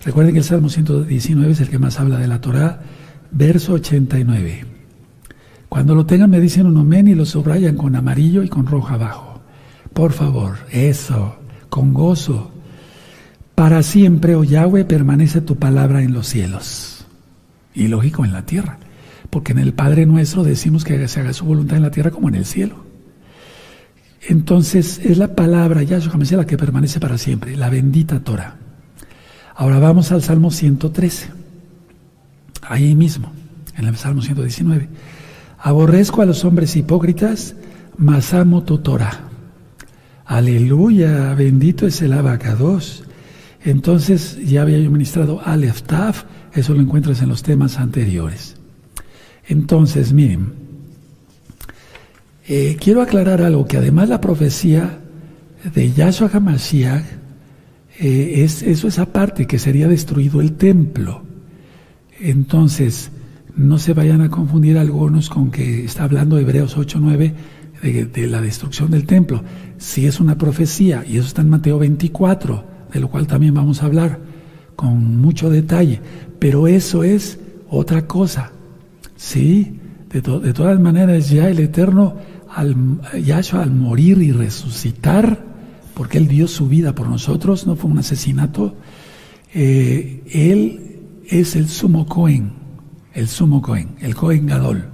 Recuerden 0.05 0.33
que 0.33 0.39
el 0.39 0.45
Salmo 0.45 0.69
119 0.69 1.53
es 1.53 1.61
el 1.61 1.69
que 1.69 1.79
más 1.79 1.99
habla 1.99 2.19
de 2.19 2.27
la 2.27 2.41
Torah. 2.41 2.81
Verso 3.31 3.73
89. 3.73 4.65
Cuando 5.69 5.95
lo 5.95 6.05
tengan 6.05 6.29
me 6.29 6.39
dicen 6.39 6.67
un 6.67 6.77
amén 6.77 7.07
y 7.07 7.15
lo 7.15 7.25
subrayan 7.25 7.75
con 7.75 7.95
amarillo 7.95 8.43
y 8.43 8.49
con 8.49 8.67
rojo 8.67 8.93
abajo. 8.93 9.32
Por 9.93 10.13
favor, 10.13 10.57
eso, 10.71 11.35
con 11.69 11.93
gozo. 11.93 12.51
Para 13.55 13.83
siempre, 13.83 14.35
oh 14.35 14.43
Yahweh, 14.43 14.85
permanece 14.85 15.41
tu 15.41 15.57
palabra 15.57 16.01
en 16.01 16.13
los 16.13 16.27
cielos. 16.27 17.05
Y 17.75 17.87
lógico 17.87 18.25
en 18.25 18.33
la 18.33 18.45
tierra 18.45 18.79
porque 19.33 19.51
en 19.51 19.57
el 19.57 19.73
Padre 19.73 20.05
nuestro 20.05 20.43
decimos 20.43 20.83
que 20.83 21.07
se 21.07 21.19
haga 21.19 21.33
su 21.33 21.43
voluntad 21.43 21.77
en 21.77 21.81
la 21.81 21.89
tierra 21.89 22.11
como 22.11 22.29
en 22.29 22.35
el 22.35 22.45
cielo. 22.45 22.75
Entonces 24.21 25.01
es 25.03 25.17
la 25.17 25.35
palabra 25.35 25.81
Yahshua 25.81 26.17
Mesías 26.17 26.37
la 26.37 26.45
que 26.45 26.55
permanece 26.55 26.99
para 26.99 27.17
siempre, 27.17 27.57
la 27.57 27.71
bendita 27.71 28.19
Torah. 28.19 28.57
Ahora 29.55 29.79
vamos 29.79 30.11
al 30.11 30.21
Salmo 30.21 30.51
113, 30.51 31.31
ahí 32.61 32.93
mismo, 32.93 33.33
en 33.75 33.85
el 33.85 33.97
Salmo 33.97 34.21
119. 34.21 34.87
Aborrezco 35.57 36.21
a 36.21 36.25
los 36.25 36.45
hombres 36.45 36.75
hipócritas, 36.75 37.55
mas 37.97 38.35
amo 38.35 38.61
tu 38.61 38.77
Torah. 38.77 39.32
Aleluya, 40.33 41.35
bendito 41.35 41.85
es 41.85 42.01
el 42.01 42.11
abacados. 42.11 43.03
Entonces 43.63 44.39
ya 44.43 44.63
había 44.63 44.79
yo 44.79 44.89
ministrado 44.89 45.39
Aleph 45.45 45.83
Taf, 45.83 46.23
eso 46.55 46.73
lo 46.73 46.81
encuentras 46.81 47.21
en 47.21 47.29
los 47.29 47.43
temas 47.43 47.77
anteriores. 47.77 48.55
Entonces, 49.47 50.11
miren, 50.11 50.53
eh, 52.47 52.75
quiero 52.79 53.03
aclarar 53.03 53.43
algo, 53.43 53.67
que 53.67 53.77
además 53.77 54.09
la 54.09 54.19
profecía 54.19 55.01
de 55.71 55.91
Yahshua 55.91 56.31
HaMashiach, 56.33 57.03
eh, 57.99 58.43
es, 58.43 58.63
eso 58.63 58.87
es 58.87 58.97
aparte, 58.97 59.45
que 59.45 59.59
sería 59.59 59.87
destruido 59.87 60.41
el 60.41 60.53
templo. 60.53 61.21
Entonces, 62.19 63.11
no 63.55 63.77
se 63.77 63.93
vayan 63.93 64.21
a 64.21 64.31
confundir 64.31 64.79
algunos 64.79 65.29
con 65.29 65.51
que 65.51 65.85
está 65.85 66.05
hablando 66.05 66.39
Hebreos 66.39 66.75
8.9 66.75 67.33
de, 67.83 68.05
de 68.05 68.27
la 68.27 68.41
destrucción 68.41 68.89
del 68.89 69.05
templo. 69.05 69.43
Si 69.77 70.07
es 70.07 70.19
una 70.19 70.37
profecía, 70.37 71.05
y 71.07 71.17
eso 71.17 71.27
está 71.27 71.41
en 71.41 71.49
Mateo 71.49 71.77
24, 71.77 72.63
de 72.91 72.99
lo 72.99 73.09
cual 73.09 73.27
también 73.27 73.53
vamos 73.53 73.83
a 73.83 73.85
hablar 73.85 74.19
con 74.75 75.17
mucho 75.17 75.49
detalle, 75.49 75.99
pero 76.39 76.67
eso 76.67 77.03
es 77.03 77.39
otra 77.69 78.07
cosa. 78.07 78.51
Sí, 79.15 79.79
de, 80.09 80.21
todas 80.21 80.79
maneras 80.79 81.29
ya 81.29 81.49
el 81.49 81.59
Eterno, 81.59 82.15
al, 82.53 82.75
Yahshua 83.23 83.63
al 83.63 83.71
morir 83.71 84.21
y 84.21 84.31
resucitar, 84.31 85.43
porque 85.93 86.17
Él 86.17 86.27
dio 86.27 86.47
su 86.47 86.67
vida 86.67 86.93
por 86.93 87.07
nosotros, 87.07 87.65
no 87.65 87.75
fue 87.75 87.89
un 87.89 87.99
asesinato, 87.99 88.75
eh, 89.53 90.23
Él 90.31 90.99
es 91.27 91.55
el 91.55 91.67
sumo 91.67 92.05
Cohen, 92.05 92.51
el 93.13 93.27
sumo 93.27 93.61
Cohen, 93.61 93.89
el 94.01 94.15
Cohen 94.15 94.45
Gadol. 94.45 94.92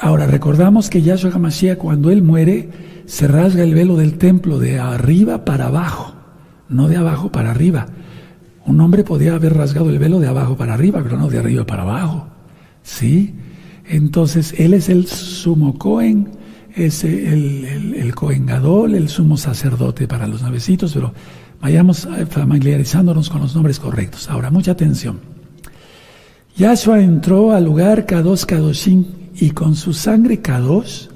Ahora 0.00 0.26
recordamos 0.26 0.90
que 0.90 1.02
Yahshua 1.02 1.32
HaMashiach 1.32 1.78
cuando 1.78 2.10
Él 2.10 2.22
muere 2.22 2.68
se 3.06 3.26
rasga 3.26 3.64
el 3.64 3.74
velo 3.74 3.96
del 3.96 4.16
templo 4.18 4.58
de 4.58 4.78
arriba 4.78 5.44
para 5.44 5.66
abajo, 5.66 6.14
no 6.68 6.88
de 6.88 6.96
abajo 6.96 7.32
para 7.32 7.50
arriba. 7.50 7.86
Un 8.66 8.80
hombre 8.80 9.02
podía 9.02 9.34
haber 9.34 9.54
rasgado 9.54 9.88
el 9.90 9.98
velo 9.98 10.20
de 10.20 10.28
abajo 10.28 10.56
para 10.56 10.74
arriba, 10.74 11.00
pero 11.02 11.16
no 11.16 11.28
de 11.28 11.38
arriba 11.38 11.64
para 11.64 11.82
abajo. 11.82 12.28
¿Sí? 12.82 13.34
Entonces, 13.86 14.54
él 14.58 14.74
es 14.74 14.88
el 14.88 15.06
sumo 15.06 15.78
Cohen, 15.78 16.28
es 16.76 17.02
el, 17.02 17.64
el, 17.64 17.94
el 17.94 18.14
Cohen 18.14 18.46
Gadol, 18.46 18.94
el 18.94 19.08
sumo 19.08 19.36
sacerdote 19.36 20.06
para 20.06 20.26
los 20.28 20.42
navecitos, 20.42 20.92
pero 20.92 21.14
vayamos 21.60 22.04
eh, 22.04 22.26
familiarizándonos 22.26 23.30
con 23.30 23.40
los 23.40 23.54
nombres 23.54 23.80
correctos. 23.80 24.28
Ahora, 24.28 24.50
mucha 24.50 24.72
atención. 24.72 25.18
Yahshua 26.56 27.00
entró 27.00 27.52
al 27.52 27.64
lugar 27.64 28.04
Kadosh 28.04 28.44
Kadoshim 28.44 29.17
y 29.40 29.50
con 29.50 29.74
su 29.74 29.92
sangre 29.92 30.40
Kadosh 30.40 31.08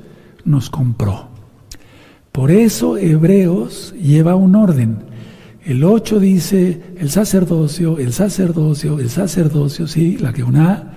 nos 0.45 0.71
compró. 0.71 1.29
Por 2.31 2.51
eso 2.51 2.97
Hebreos 2.97 3.95
lleva 4.01 4.35
un 4.35 4.55
orden. 4.55 4.99
El 5.65 5.85
8 5.85 6.19
dice 6.19 6.83
el 6.99 7.11
sacerdocio, 7.11 7.99
el 7.99 8.13
sacerdocio, 8.13 8.99
el 8.99 9.11
sacerdocio, 9.11 9.87
sí, 9.87 10.17
la 10.19 10.33
que 10.33 10.43
una 10.43 10.93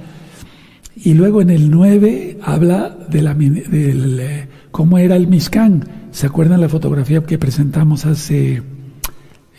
y 0.96 1.14
luego 1.14 1.42
en 1.42 1.50
el 1.50 1.70
9 1.70 2.40
habla 2.42 2.98
de 3.10 3.22
la, 3.22 3.34
del, 3.34 4.20
eh, 4.20 4.48
cómo 4.72 4.98
era 4.98 5.16
el 5.16 5.28
Mishkan. 5.28 5.88
¿Se 6.12 6.26
acuerdan 6.26 6.62
la 6.62 6.70
fotografía 6.70 7.22
que 7.22 7.38
presentamos 7.38 8.06
hace 8.06 8.64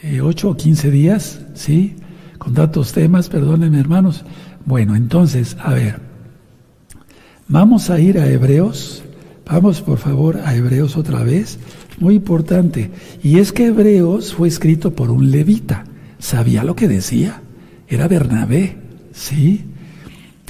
eh, 0.02 0.20
8 0.22 0.50
o 0.50 0.56
15 0.56 0.90
días? 0.90 1.40
¿Sí? 1.54 1.96
Con 2.38 2.54
tantos 2.54 2.92
temas, 2.92 3.28
perdónenme 3.28 3.78
hermanos. 3.78 4.24
Bueno, 4.64 4.96
entonces, 4.96 5.56
a 5.60 5.74
ver, 5.74 6.00
vamos 7.48 7.90
a 7.90 8.00
ir 8.00 8.18
a 8.18 8.28
Hebreos. 8.28 9.02
Vamos 9.44 9.80
por 9.80 9.98
favor 9.98 10.38
a 10.44 10.54
Hebreos 10.54 10.96
otra 10.96 11.22
vez. 11.22 11.58
Muy 11.98 12.16
importante. 12.16 12.90
Y 13.22 13.38
es 13.38 13.52
que 13.52 13.66
Hebreos 13.66 14.34
fue 14.34 14.48
escrito 14.48 14.94
por 14.94 15.10
un 15.10 15.30
levita. 15.30 15.84
Sabía 16.18 16.64
lo 16.64 16.76
que 16.76 16.88
decía. 16.88 17.42
Era 17.88 18.08
Bernabé. 18.08 18.76
¿Sí? 19.12 19.64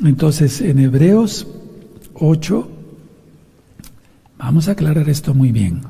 Entonces, 0.05 0.61
en 0.61 0.79
Hebreos 0.79 1.47
8, 2.15 2.69
vamos 4.38 4.69
a 4.69 4.73
aclarar 4.73 5.09
esto 5.09 5.35
muy 5.35 5.53
bien. 5.53 5.81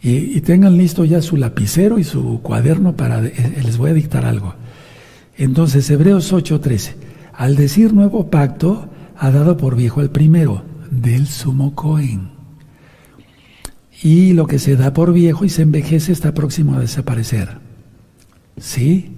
Y, 0.00 0.40
tengan 0.42 0.76
listo 0.76 1.04
ya 1.04 1.20
su 1.20 1.36
lapicero 1.36 1.98
y 1.98 2.04
su 2.04 2.40
cuaderno 2.40 2.94
para, 2.96 3.24
eh, 3.24 3.62
les 3.64 3.76
voy 3.78 3.90
a 3.90 3.94
dictar 3.94 4.24
algo. 4.24 4.54
Entonces, 5.36 5.90
Hebreos 5.90 6.32
8:13, 6.32 6.94
al 7.32 7.56
decir 7.56 7.92
nuevo 7.92 8.30
pacto, 8.30 8.88
ha 9.18 9.30
dado 9.30 9.56
por 9.56 9.74
viejo 9.74 10.00
el 10.00 10.10
primero, 10.10 10.62
del 10.90 11.26
sumo 11.26 11.74
Cohen. 11.74 12.30
Y 14.00 14.32
lo 14.32 14.46
que 14.46 14.60
se 14.60 14.76
da 14.76 14.92
por 14.92 15.12
viejo 15.12 15.44
y 15.44 15.48
se 15.48 15.62
envejece 15.62 16.12
está 16.12 16.32
próximo 16.32 16.74
a 16.74 16.80
desaparecer. 16.80 17.58
¿Sí? 18.56 19.10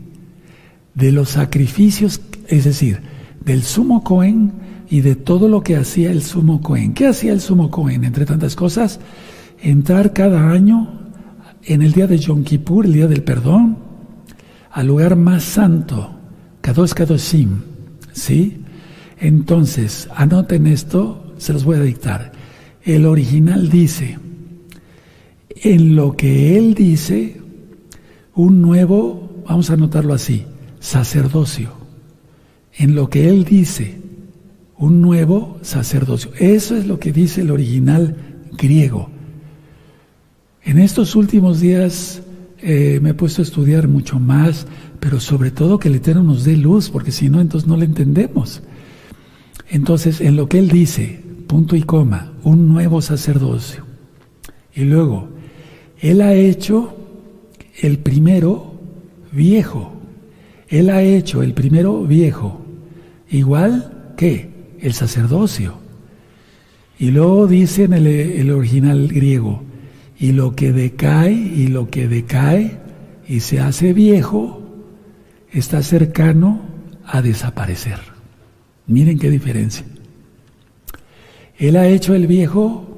De 0.95 1.13
los 1.13 1.31
sacrificios, 1.31 2.23
es 2.49 2.65
decir, 2.65 3.01
del 3.45 3.63
sumo 3.63 4.03
Cohen 4.03 4.53
y 4.89 5.03
de 5.03 5.17
todo 5.17 5.49
lo 5.49 5.63
que 5.63 5.77
hacía 5.77 6.11
el 6.11 6.23
sumo 6.23 6.63
Cohen. 6.63 6.95
¿Qué 6.95 7.07
hacía 7.07 7.33
el 7.33 7.43
sumo 7.43 7.71
Cohen? 7.71 8.05
Entre 8.05 8.25
tantas 8.25 8.57
cosas, 8.57 9.01
entrar 9.63 10.15
cada 10.15 10.51
año 10.51 10.89
en 11.65 11.83
el 11.83 11.93
día 11.93 12.07
de 12.07 12.19
Yom 12.19 12.43
Kippur, 12.43 12.87
el 12.87 12.95
día 12.95 13.07
del 13.07 13.23
perdón, 13.23 13.77
al 14.73 14.87
lugar 14.87 15.17
más 15.17 15.45
santo, 15.45 16.11
Kadosh 16.63 16.95
Kadoshim. 16.95 17.61
¿Sí? 18.13 18.60
Entonces, 19.21 20.09
anoten 20.15 20.67
esto, 20.67 21.35
se 21.39 21.53
los 21.53 21.65
voy 21.65 21.77
a 21.77 21.83
dictar. 21.83 22.33
El 22.83 23.07
original 23.07 23.69
dice, 23.69 24.19
en 25.63 25.95
lo 25.95 26.17
que 26.17 26.57
él 26.57 26.75
dice, 26.75 27.41
un 28.35 28.63
nuevo, 28.63 29.43
vamos 29.47 29.71
a 29.71 29.75
anotarlo 29.75 30.15
así, 30.15 30.45
sacerdocio 30.81 31.81
en 32.81 32.95
lo 32.95 33.11
que 33.11 33.29
él 33.29 33.45
dice, 33.45 34.01
un 34.79 35.03
nuevo 35.03 35.59
sacerdocio. 35.63 36.31
Eso 36.39 36.77
es 36.77 36.87
lo 36.87 36.99
que 36.99 37.13
dice 37.13 37.43
el 37.43 37.51
original 37.51 38.17
griego. 38.57 39.11
En 40.63 40.79
estos 40.79 41.15
últimos 41.15 41.61
días 41.61 42.23
eh, 42.63 42.99
me 43.03 43.11
he 43.11 43.15
puesto 43.15 43.43
a 43.43 43.45
estudiar 43.45 43.89
mucho 43.89 44.19
más, 44.19 44.67
pero 44.99 45.21
sobre 45.21 45.51
todo 45.51 45.79
que 45.79 45.89
el 45.89 45.97
Eterno 45.97 46.23
nos 46.23 46.45
dé 46.45 46.57
luz, 46.57 46.91
porque 46.91 47.13
si 47.13 47.29
no, 47.29 47.41
entonces 47.41 47.69
no 47.69 47.77
le 47.77 47.85
entendemos. 47.85 48.63
Entonces, 49.71 50.21
en 50.21 50.37
lo 50.37 50.49
que 50.49 50.59
Él 50.59 50.69
dice, 50.69 51.21
punto 51.47 51.77
y 51.77 51.83
coma, 51.83 52.33
un 52.43 52.69
nuevo 52.69 53.01
sacerdocio. 53.01 53.85
Y 54.75 54.83
luego, 54.83 55.29
Él 56.01 56.21
ha 56.21 56.35
hecho 56.35 56.97
el 57.81 57.99
primero 57.99 58.75
viejo. 59.33 59.93
Él 60.69 60.91
ha 60.91 61.03
hecho 61.03 61.43
el 61.43 61.55
primero 61.55 62.03
viejo. 62.05 62.61
Igual 63.31 64.13
que 64.17 64.51
el 64.81 64.93
sacerdocio. 64.93 65.75
Y 66.99 67.13
luego 67.13 67.47
dice 67.47 67.85
en 67.85 67.95
el, 67.95 68.51
original 68.51 69.09
griego, 69.09 69.63
y 70.19 70.33
lo 70.33 70.55
que 70.55 70.73
decae 70.73 71.33
y 71.33 71.69
lo 71.69 71.89
que 71.89 72.09
decae 72.09 72.79
y 73.27 73.41
se 73.41 73.61
hace 73.61 73.95
viejo 73.95 74.61
está 75.51 75.83
cercano 75.83 76.61
a 77.07 77.23
desaparecer. 77.23 78.20
Miren 78.91 79.21
qué 79.21 79.31
diferencia. 79.31 79.87
Él 81.57 81.77
ha 81.77 81.87
hecho 81.87 82.13
el 82.13 82.27
viejo, 82.27 82.89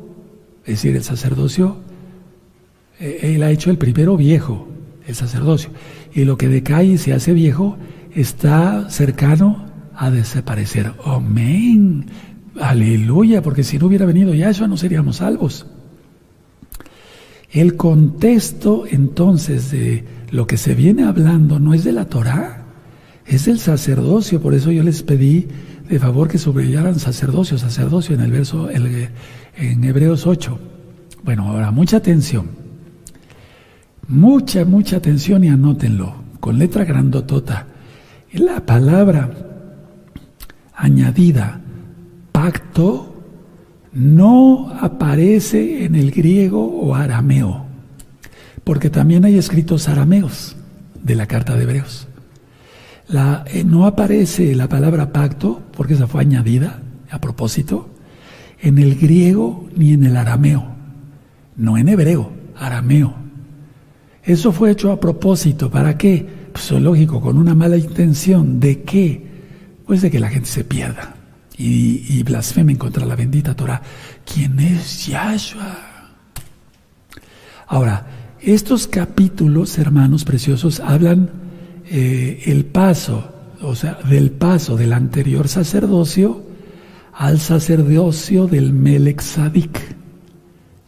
es 0.64 0.76
decir, 0.76 0.96
el 0.96 1.02
sacerdocio, 1.02 1.76
eh, 2.98 3.34
él 3.34 3.42
ha 3.42 3.50
hecho 3.50 3.70
el 3.70 3.76
primero 3.76 4.16
viejo, 4.16 4.68
el 5.06 5.14
sacerdocio, 5.14 5.68
y 6.14 6.24
lo 6.24 6.38
que 6.38 6.48
decae 6.48 6.86
y 6.86 6.98
se 6.98 7.12
hace 7.12 7.34
viejo 7.34 7.76
está 8.14 8.88
cercano 8.88 9.66
a 9.94 10.10
desaparecer. 10.10 10.94
Amén. 11.04 12.06
Aleluya, 12.58 13.42
porque 13.42 13.62
si 13.62 13.78
no 13.78 13.86
hubiera 13.86 14.06
venido 14.06 14.32
Yahshua 14.32 14.68
no 14.68 14.78
seríamos 14.78 15.16
salvos. 15.16 15.66
El 17.50 17.76
contexto 17.76 18.84
entonces 18.90 19.70
de 19.70 20.06
lo 20.30 20.46
que 20.46 20.56
se 20.56 20.74
viene 20.74 21.04
hablando 21.04 21.60
no 21.60 21.74
es 21.74 21.84
de 21.84 21.92
la 21.92 22.06
Torá, 22.06 22.64
es 23.26 23.44
del 23.44 23.58
sacerdocio. 23.58 24.40
Por 24.40 24.54
eso 24.54 24.70
yo 24.70 24.82
les 24.82 25.02
pedí 25.02 25.48
de 25.92 25.98
favor 25.98 26.26
que 26.26 26.38
subrayaran 26.38 26.98
sacerdocio, 26.98 27.58
sacerdocio 27.58 28.14
en 28.14 28.22
el 28.22 28.30
verso 28.30 28.70
en 28.70 29.84
Hebreos 29.84 30.26
8. 30.26 30.58
Bueno, 31.22 31.50
ahora 31.50 31.70
mucha 31.70 31.98
atención. 31.98 32.48
Mucha, 34.08 34.64
mucha 34.64 34.96
atención 34.96 35.44
y 35.44 35.48
anótenlo 35.48 36.14
con 36.40 36.58
letra 36.58 36.86
grandotota. 36.86 37.66
La 38.32 38.64
palabra 38.64 39.30
añadida 40.74 41.60
pacto 42.32 43.14
no 43.92 44.70
aparece 44.80 45.84
en 45.84 45.94
el 45.94 46.10
griego 46.10 46.64
o 46.64 46.94
arameo, 46.94 47.66
porque 48.64 48.88
también 48.88 49.26
hay 49.26 49.36
escritos 49.36 49.90
arameos 49.90 50.56
de 51.02 51.16
la 51.16 51.26
carta 51.26 51.54
de 51.54 51.64
Hebreos. 51.64 52.08
Eh, 53.12 53.64
no 53.64 53.86
aparece 53.86 54.54
la 54.54 54.68
palabra 54.68 55.12
pacto, 55.12 55.60
porque 55.76 55.94
esa 55.94 56.06
fue 56.06 56.22
añadida 56.22 56.80
a 57.10 57.20
propósito, 57.20 57.90
en 58.58 58.78
el 58.78 58.94
griego 58.96 59.68
ni 59.76 59.92
en 59.92 60.04
el 60.04 60.16
arameo, 60.16 60.64
no 61.56 61.76
en 61.76 61.88
hebreo, 61.88 62.32
arameo. 62.56 63.14
Eso 64.22 64.52
fue 64.52 64.70
hecho 64.70 64.92
a 64.92 65.00
propósito, 65.00 65.70
¿para 65.70 65.98
qué? 65.98 66.26
Pues 66.52 66.70
lógico, 66.70 67.20
con 67.20 67.36
una 67.36 67.54
mala 67.54 67.76
intención, 67.76 68.60
¿de 68.60 68.82
qué? 68.82 69.26
Pues 69.86 70.00
de 70.00 70.10
que 70.10 70.20
la 70.20 70.30
gente 70.30 70.48
se 70.48 70.64
pierda 70.64 71.14
y, 71.58 72.06
y 72.08 72.22
blasfemen 72.22 72.76
contra 72.76 73.04
la 73.04 73.16
bendita 73.16 73.54
Torah. 73.54 73.82
¿Quién 74.24 74.58
es 74.58 75.06
Yahshua? 75.06 75.76
Ahora, 77.66 78.06
estos 78.40 78.86
capítulos, 78.86 79.76
hermanos 79.78 80.24
preciosos, 80.24 80.80
hablan 80.80 81.41
eh, 81.94 82.44
el 82.46 82.64
paso, 82.64 83.30
o 83.60 83.74
sea, 83.74 83.98
del 84.08 84.30
paso 84.30 84.78
del 84.78 84.94
anterior 84.94 85.46
sacerdocio 85.46 86.42
al 87.12 87.38
sacerdocio 87.38 88.46
del 88.46 88.72
Melech 88.72 89.20
Sadik, 89.20 89.78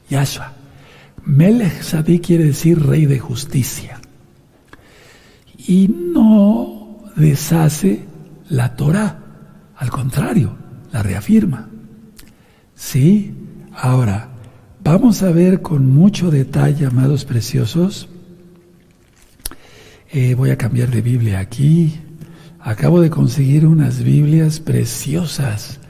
Yahshua. 0.08 0.54
Melech 1.26 1.82
Sadik 1.82 2.24
quiere 2.24 2.44
decir 2.44 2.82
rey 2.82 3.04
de 3.04 3.18
justicia. 3.18 4.00
Y 5.58 5.88
no 5.88 7.02
deshace 7.16 8.06
la 8.48 8.74
Torah, 8.74 9.18
al 9.76 9.90
contrario, 9.90 10.56
la 10.90 11.02
reafirma. 11.02 11.68
Sí, 12.74 13.34
ahora 13.74 14.30
vamos 14.82 15.22
a 15.22 15.30
ver 15.32 15.60
con 15.60 15.86
mucho 15.86 16.30
detalle, 16.30 16.86
amados 16.86 17.26
preciosos. 17.26 18.08
Eh, 20.16 20.36
voy 20.36 20.50
a 20.50 20.56
cambiar 20.56 20.92
de 20.92 21.02
Biblia 21.02 21.40
aquí. 21.40 21.92
Acabo 22.60 23.00
de 23.00 23.10
conseguir 23.10 23.66
unas 23.66 24.04
Biblias 24.04 24.60
preciosas 24.60 25.80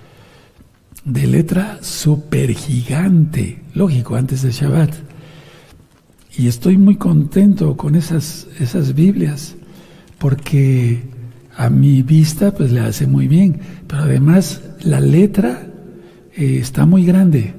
de 1.04 1.26
letra 1.26 1.76
super 1.82 2.50
gigante, 2.54 3.60
lógico, 3.74 4.16
antes 4.16 4.40
de 4.40 4.50
Shabbat. 4.50 4.94
Y 6.38 6.48
estoy 6.48 6.78
muy 6.78 6.96
contento 6.96 7.76
con 7.76 7.96
esas, 7.96 8.46
esas 8.58 8.94
Biblias, 8.94 9.56
porque 10.16 11.02
a 11.54 11.68
mi 11.68 12.02
vista 12.02 12.54
pues 12.54 12.72
le 12.72 12.80
hace 12.80 13.06
muy 13.06 13.28
bien, 13.28 13.60
pero 13.86 14.04
además 14.04 14.62
la 14.80 15.00
letra 15.00 15.66
eh, 16.34 16.60
está 16.62 16.86
muy 16.86 17.04
grande, 17.04 17.52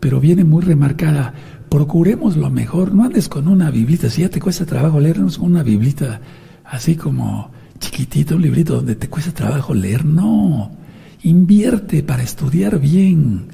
pero 0.00 0.20
viene 0.20 0.44
muy 0.44 0.62
remarcada. 0.62 1.32
Procuremos 1.70 2.36
lo 2.36 2.50
mejor, 2.50 2.92
no 2.92 3.04
andes 3.04 3.28
con 3.28 3.46
una 3.46 3.70
biblita, 3.70 4.10
si 4.10 4.22
ya 4.22 4.28
te 4.28 4.40
cuesta 4.40 4.66
trabajo 4.66 4.98
leernos 4.98 5.38
una 5.38 5.62
biblita 5.62 6.20
así 6.64 6.96
como 6.96 7.52
chiquitita, 7.78 8.34
un 8.34 8.42
librito 8.42 8.74
donde 8.74 8.96
te 8.96 9.08
cuesta 9.08 9.32
trabajo 9.32 9.72
leer, 9.72 10.04
no, 10.04 10.72
invierte 11.22 12.02
para 12.02 12.24
estudiar 12.24 12.80
bien, 12.80 13.46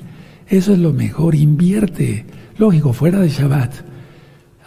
eso 0.49 0.73
es 0.73 0.79
lo 0.79 0.95
mejor, 0.95 1.35
invierte, 1.35 2.25
lógico, 2.57 2.95
fuera 2.95 3.21
de 3.21 3.29
Shabbat. 3.29 3.75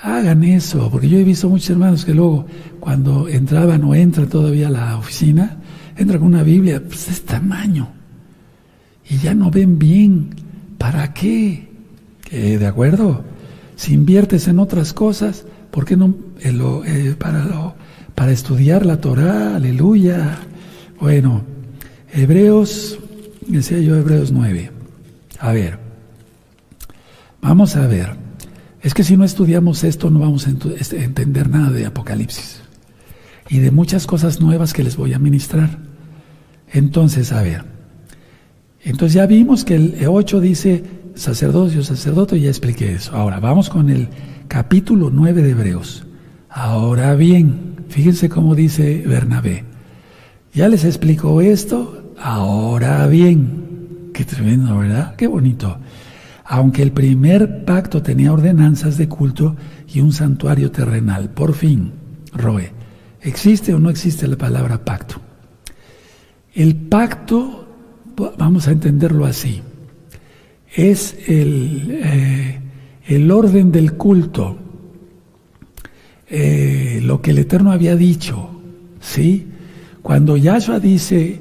Hagan 0.01 0.43
eso, 0.43 0.87
porque 0.91 1.09
yo 1.09 1.17
he 1.17 1.23
visto 1.23 1.49
muchos 1.49 1.71
hermanos 1.71 2.05
que 2.05 2.13
luego 2.13 2.45
cuando 2.79 3.27
entraban 3.27 3.83
o 3.83 3.95
entran 3.95 4.29
todavía 4.29 4.67
a 4.67 4.71
la 4.71 4.97
oficina, 4.97 5.57
entran 5.97 6.19
con 6.19 6.27
una 6.27 6.43
Biblia 6.43 6.81
pues, 6.87 7.07
de 7.07 7.15
tamaño 7.25 7.89
y 9.09 9.17
ya 9.17 9.33
no 9.33 9.49
ven 9.49 9.79
bien. 9.79 10.35
¿Para 10.77 11.13
qué? 11.13 11.67
¿De 12.31 12.65
acuerdo? 12.65 13.23
Si 13.79 13.93
inviertes 13.93 14.49
en 14.49 14.59
otras 14.59 14.91
cosas, 14.91 15.45
¿por 15.71 15.85
qué 15.85 15.95
no 15.95 16.13
eh, 16.41 17.15
para, 17.17 17.45
lo, 17.45 17.75
para 18.13 18.33
estudiar 18.33 18.85
la 18.85 18.99
Torah? 18.99 19.55
Aleluya. 19.55 20.37
Bueno, 20.99 21.43
Hebreos, 22.11 22.99
decía 23.47 23.79
yo 23.79 23.95
Hebreos 23.95 24.33
9. 24.33 24.71
A 25.39 25.53
ver, 25.53 25.79
vamos 27.41 27.77
a 27.77 27.87
ver. 27.87 28.17
Es 28.81 28.93
que 28.93 29.05
si 29.05 29.15
no 29.15 29.23
estudiamos 29.23 29.85
esto 29.85 30.09
no 30.09 30.19
vamos 30.19 30.45
a 30.45 30.51
este, 30.77 31.01
entender 31.01 31.49
nada 31.49 31.71
de 31.71 31.85
Apocalipsis 31.85 32.59
y 33.47 33.59
de 33.59 33.71
muchas 33.71 34.05
cosas 34.07 34.41
nuevas 34.41 34.73
que 34.73 34.83
les 34.83 34.97
voy 34.97 35.13
a 35.13 35.19
ministrar. 35.19 35.77
Entonces, 36.73 37.31
a 37.31 37.41
ver, 37.43 37.63
entonces 38.83 39.13
ya 39.13 39.25
vimos 39.25 39.63
que 39.63 39.75
el 39.75 40.05
8 40.05 40.41
dice 40.41 40.83
sacerdocio, 41.15 41.83
sacerdote, 41.83 42.39
ya 42.39 42.49
expliqué 42.49 42.93
eso. 42.93 43.15
Ahora, 43.15 43.39
vamos 43.39 43.69
con 43.69 43.89
el 43.89 44.09
capítulo 44.47 45.09
9 45.11 45.41
de 45.41 45.51
Hebreos. 45.51 46.05
Ahora 46.49 47.15
bien, 47.15 47.85
fíjense 47.89 48.29
cómo 48.29 48.55
dice 48.55 49.03
Bernabé. 49.05 49.65
Ya 50.53 50.67
les 50.67 50.83
explicó 50.85 51.41
esto, 51.41 52.13
ahora 52.19 53.05
bien. 53.07 54.09
Qué 54.13 54.25
tremendo, 54.25 54.77
¿verdad? 54.77 55.15
Qué 55.15 55.27
bonito 55.27 55.77
aunque 56.51 56.81
el 56.81 56.91
primer 56.91 57.63
pacto 57.63 58.01
tenía 58.01 58.33
ordenanzas 58.33 58.97
de 58.97 59.07
culto 59.07 59.55
y 59.87 59.99
un 59.99 60.11
santuario 60.11 60.71
terrenal. 60.71 61.29
Por 61.29 61.53
fin, 61.53 61.91
Roe, 62.33 62.71
¿existe 63.21 63.71
o 63.71 63.79
no 63.79 63.91
existe 63.91 64.27
la 64.27 64.35
palabra 64.35 64.83
pacto? 64.83 65.21
El 66.55 66.75
pacto, 66.75 67.67
vamos 68.39 68.67
a 68.67 68.71
entenderlo 68.71 69.25
así, 69.25 69.61
es 70.73 71.17
el, 71.27 71.99
eh, 72.03 72.59
el 73.07 73.31
orden 73.31 73.71
del 73.71 73.93
culto, 73.93 74.57
eh, 76.27 76.99
lo 77.03 77.21
que 77.21 77.31
el 77.31 77.39
Eterno 77.39 77.71
había 77.71 77.95
dicho, 77.95 78.49
¿sí? 78.99 79.47
Cuando 80.01 80.37
Yahshua 80.37 80.79
dice, 80.79 81.39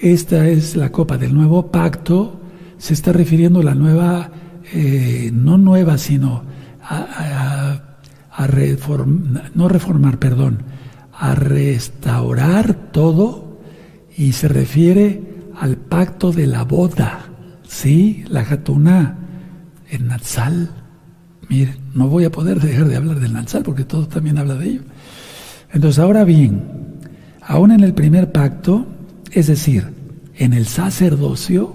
esta 0.00 0.48
es 0.48 0.76
la 0.76 0.90
copa 0.90 1.16
del 1.16 1.34
nuevo 1.34 1.70
pacto, 1.70 2.40
se 2.78 2.94
está 2.94 3.12
refiriendo 3.12 3.60
a 3.60 3.64
la 3.64 3.74
nueva 3.74 4.30
eh, 4.72 5.30
no 5.32 5.58
nueva, 5.58 5.98
sino 5.98 6.42
a, 6.82 7.80
no 9.54 9.68
reformar, 9.68 10.18
perdón, 10.18 10.62
a 11.12 11.34
restaurar 11.34 12.74
todo 12.90 13.58
y 14.16 14.32
se 14.32 14.48
refiere 14.48 15.22
al 15.60 15.76
pacto 15.76 16.32
de 16.32 16.46
la 16.46 16.64
boda, 16.64 17.26
¿sí? 17.74 18.24
La 18.28 18.44
jatuna 18.44 19.16
en 19.90 20.06
Natsal, 20.06 20.70
miren, 21.48 21.76
no 21.92 22.08
voy 22.08 22.24
a 22.24 22.30
poder 22.30 22.60
dejar 22.60 22.86
de 22.86 22.96
hablar 22.96 23.18
del 23.18 23.32
Natsal 23.32 23.64
porque 23.64 23.84
todo 23.84 24.06
también 24.06 24.38
habla 24.38 24.54
de 24.54 24.68
ello. 24.68 24.82
Entonces, 25.72 25.98
ahora 25.98 26.24
bien, 26.24 26.62
aún 27.42 27.72
en 27.72 27.80
el 27.80 27.92
primer 27.92 28.30
pacto, 28.30 28.86
es 29.32 29.48
decir, 29.48 29.88
en 30.36 30.52
el 30.52 30.66
sacerdocio, 30.66 31.74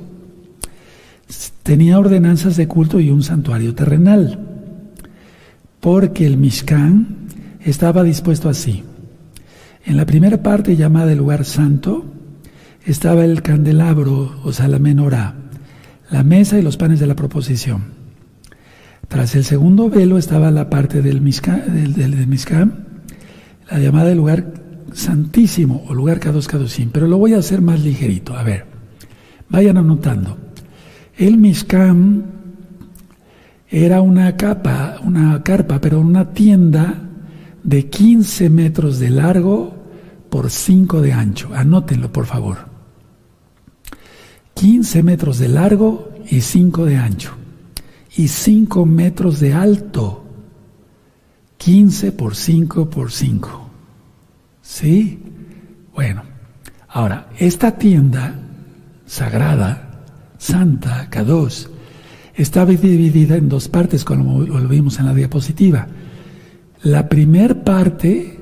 tenía 1.63 1.99
ordenanzas 1.99 2.55
de 2.55 2.67
culto 2.67 3.01
y 3.01 3.09
un 3.09 3.21
santuario 3.21 3.75
terrenal, 3.75 4.39
porque 5.81 6.25
el 6.25 6.37
Mishkan 6.37 7.27
estaba 7.59 8.03
dispuesto 8.03 8.47
así. 8.47 8.83
En 9.85 9.97
la 9.97 10.05
primera 10.05 10.41
parte 10.41 10.77
llamada 10.77 11.11
el 11.11 11.17
lugar 11.17 11.43
santo 11.43 12.05
estaba 12.85 13.25
el 13.25 13.41
candelabro, 13.41 14.39
o 14.43 14.53
sea, 14.53 14.67
la 14.69 14.79
menorá, 14.79 15.35
la 16.11 16.23
mesa 16.23 16.57
y 16.57 16.61
los 16.61 16.77
panes 16.77 16.99
de 16.99 17.07
la 17.07 17.15
proposición. 17.15 17.99
Tras 19.07 19.35
el 19.35 19.43
segundo 19.43 19.89
velo 19.89 20.17
estaba 20.17 20.51
la 20.51 20.69
parte 20.69 21.01
del 21.01 21.21
Mishkan, 21.21 21.63
del, 21.95 22.27
la 23.71 23.79
llamada 23.79 24.11
el 24.11 24.17
lugar 24.17 24.53
santísimo 24.93 25.83
o 25.87 25.93
lugar 25.93 26.19
Kadosh 26.19 26.47
Kadoshim, 26.47 26.89
pero 26.91 27.07
lo 27.07 27.17
voy 27.17 27.33
a 27.33 27.39
hacer 27.39 27.61
más 27.61 27.81
ligerito. 27.81 28.35
A 28.35 28.43
ver, 28.43 28.65
vayan 29.49 29.77
anotando. 29.77 30.37
El 31.17 31.37
Mishkan 31.37 32.23
era 33.67 34.01
una 34.01 34.35
capa, 34.37 34.97
una 35.03 35.41
carpa, 35.43 35.79
pero 35.81 35.99
una 35.99 36.31
tienda 36.33 36.95
de 37.63 37.89
15 37.89 38.49
metros 38.49 38.99
de 38.99 39.09
largo 39.09 39.75
por 40.29 40.49
5 40.49 41.01
de 41.01 41.13
ancho. 41.13 41.49
Anótenlo, 41.53 42.11
por 42.11 42.25
favor. 42.25 42.68
15 44.59 45.03
metros 45.03 45.39
de 45.39 45.47
largo 45.47 46.09
y 46.29 46.41
5 46.41 46.85
de 46.85 46.97
ancho. 46.97 47.31
Y 48.17 48.27
5 48.27 48.85
metros 48.85 49.39
de 49.39 49.53
alto. 49.53 50.25
15 51.55 52.11
por 52.11 52.35
5 52.35 52.89
por 52.89 53.09
5. 53.09 53.69
¿Sí? 54.61 55.17
Bueno, 55.95 56.23
ahora, 56.89 57.29
esta 57.37 57.77
tienda 57.77 58.35
sagrada, 59.05 60.03
santa, 60.37 61.09
K2, 61.09 61.69
estaba 62.35 62.71
dividida 62.71 63.37
en 63.37 63.47
dos 63.47 63.69
partes, 63.69 64.03
como 64.03 64.41
lo 64.41 64.67
vimos 64.67 64.99
en 64.99 65.05
la 65.05 65.13
diapositiva. 65.13 65.87
La 66.83 67.07
primer 67.07 67.63
parte 67.63 68.39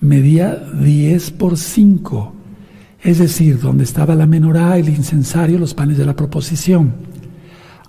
medía 0.00 0.54
10 0.54 1.32
por 1.32 1.58
5, 1.58 2.32
es 3.02 3.18
decir, 3.18 3.58
donde 3.58 3.84
estaba 3.84 4.14
la 4.14 4.26
menorá, 4.26 4.78
el 4.78 4.88
incensario, 4.88 5.58
los 5.58 5.74
panes 5.74 5.98
de 5.98 6.06
la 6.06 6.14
proposición. 6.14 6.92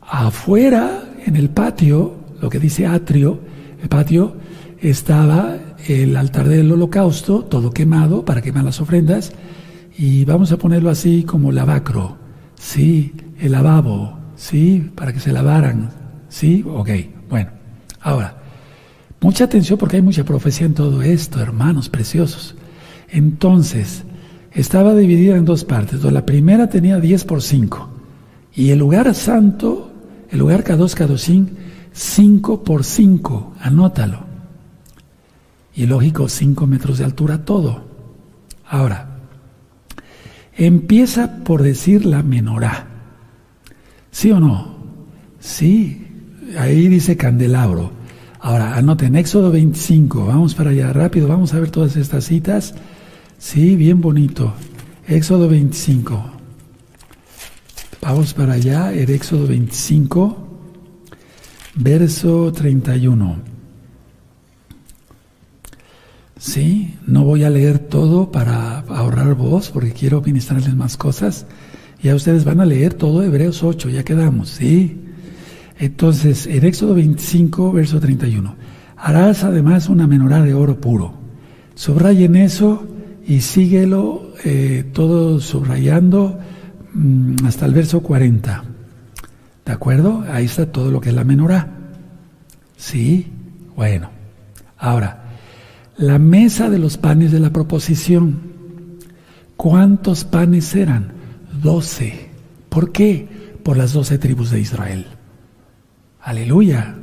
Afuera, 0.01 1.03
en 1.25 1.35
el 1.35 1.49
patio, 1.49 2.15
lo 2.41 2.49
que 2.49 2.59
dice 2.59 2.87
atrio, 2.87 3.39
el 3.81 3.89
patio, 3.89 4.35
estaba 4.79 5.55
el 5.87 6.15
altar 6.17 6.47
del 6.47 6.71
holocausto, 6.71 7.43
todo 7.43 7.71
quemado 7.71 8.25
para 8.25 8.41
quemar 8.41 8.63
las 8.63 8.81
ofrendas, 8.81 9.33
y 9.97 10.25
vamos 10.25 10.51
a 10.51 10.57
ponerlo 10.57 10.89
así 10.89 11.23
como 11.23 11.51
lavacro, 11.51 12.17
¿sí? 12.55 13.13
El 13.39 13.51
lavabo, 13.51 14.17
¿sí? 14.35 14.91
Para 14.95 15.13
que 15.13 15.19
se 15.19 15.31
lavaran, 15.31 15.91
¿sí? 16.29 16.65
Ok, 16.67 16.89
bueno. 17.29 17.51
Ahora, 18.01 18.35
mucha 19.21 19.43
atención 19.43 19.77
porque 19.77 19.97
hay 19.97 20.01
mucha 20.01 20.23
profecía 20.23 20.65
en 20.65 20.73
todo 20.73 21.03
esto, 21.03 21.39
hermanos 21.39 21.89
preciosos. 21.89 22.55
Entonces, 23.09 24.03
estaba 24.53 24.93
dividida 24.95 25.35
en 25.35 25.45
dos 25.45 25.63
partes. 25.63 26.03
La 26.03 26.25
primera 26.25 26.69
tenía 26.69 26.99
10 26.99 27.25
por 27.25 27.41
5, 27.41 27.89
y 28.55 28.69
el 28.69 28.79
lugar 28.79 29.13
santo, 29.15 29.91
el 30.29 30.39
lugar 30.39 30.63
K2, 30.63 30.95
K2, 30.95 31.47
5 31.91 32.63
por 32.63 32.83
5, 32.83 33.53
anótalo. 33.59 34.19
Y 35.75 35.85
lógico, 35.85 36.29
5 36.29 36.67
metros 36.67 36.99
de 36.99 37.05
altura 37.05 37.45
todo. 37.45 37.83
Ahora, 38.67 39.17
empieza 40.55 41.43
por 41.43 41.63
decir 41.63 42.05
la 42.05 42.21
menorá. 42.21 42.87
¿Sí 44.11 44.31
o 44.31 44.39
no? 44.39 44.75
Sí, 45.39 46.07
ahí 46.57 46.87
dice 46.87 47.17
candelabro. 47.17 47.91
Ahora, 48.39 48.75
anoten, 48.75 49.15
Éxodo 49.15 49.51
25, 49.51 50.27
vamos 50.27 50.53
para 50.53 50.71
allá 50.71 50.93
rápido, 50.93 51.27
vamos 51.27 51.53
a 51.53 51.59
ver 51.59 51.71
todas 51.71 51.95
estas 51.95 52.25
citas. 52.25 52.75
Sí, 53.43 53.75
bien 53.75 53.99
bonito. 53.99 54.53
Éxodo 55.05 55.49
25. 55.49 56.23
Vamos 58.01 58.33
para 58.33 58.53
allá, 58.53 58.93
el 58.93 59.09
Éxodo 59.09 59.47
25, 59.47 60.47
verso 61.75 62.53
31. 62.53 63.35
Sí, 66.39 66.95
no 67.05 67.25
voy 67.25 67.43
a 67.43 67.49
leer 67.49 67.79
todo 67.79 68.31
para 68.31 68.79
ahorrar 68.79 69.35
voz 69.35 69.71
porque 69.71 69.91
quiero 69.91 70.21
ministrarles 70.21 70.73
más 70.73 70.95
cosas. 70.95 71.45
Ya 72.01 72.15
ustedes 72.15 72.45
van 72.45 72.61
a 72.61 72.65
leer 72.65 72.93
todo 72.93 73.23
Hebreos 73.23 73.61
8, 73.61 73.89
ya 73.89 74.03
quedamos, 74.03 74.51
¿sí? 74.51 75.01
Entonces, 75.77 76.47
en 76.47 76.63
Éxodo 76.63 76.95
25, 76.95 77.73
verso 77.73 77.99
31. 77.99 78.55
Harás 78.95 79.43
además 79.43 79.89
una 79.89 80.07
menorá 80.07 80.41
de 80.41 80.53
oro 80.53 80.79
puro. 80.79 81.13
Subrayen 81.75 82.37
eso 82.37 82.87
y 83.25 83.41
síguelo 83.41 84.33
eh, 84.43 84.85
todo 84.93 85.39
subrayando 85.39 86.39
mm, 86.93 87.45
hasta 87.45 87.65
el 87.65 87.73
verso 87.73 88.01
40. 88.01 88.63
¿De 89.65 89.71
acuerdo? 89.71 90.25
Ahí 90.29 90.45
está 90.45 90.71
todo 90.71 90.91
lo 90.91 90.99
que 90.99 91.09
es 91.09 91.15
la 91.15 91.23
menorá. 91.23 91.69
¿Sí? 92.75 93.27
Bueno. 93.75 94.09
Ahora, 94.77 95.23
la 95.97 96.19
mesa 96.19 96.69
de 96.69 96.79
los 96.79 96.97
panes 96.97 97.31
de 97.31 97.39
la 97.39 97.51
proposición. 97.51 98.53
¿Cuántos 99.55 100.25
panes 100.25 100.75
eran? 100.75 101.13
Doce. 101.61 102.29
¿Por 102.67 102.91
qué? 102.91 103.27
Por 103.63 103.77
las 103.77 103.93
doce 103.93 104.17
tribus 104.17 104.51
de 104.51 104.59
Israel. 104.59 105.05
Aleluya. 106.21 106.95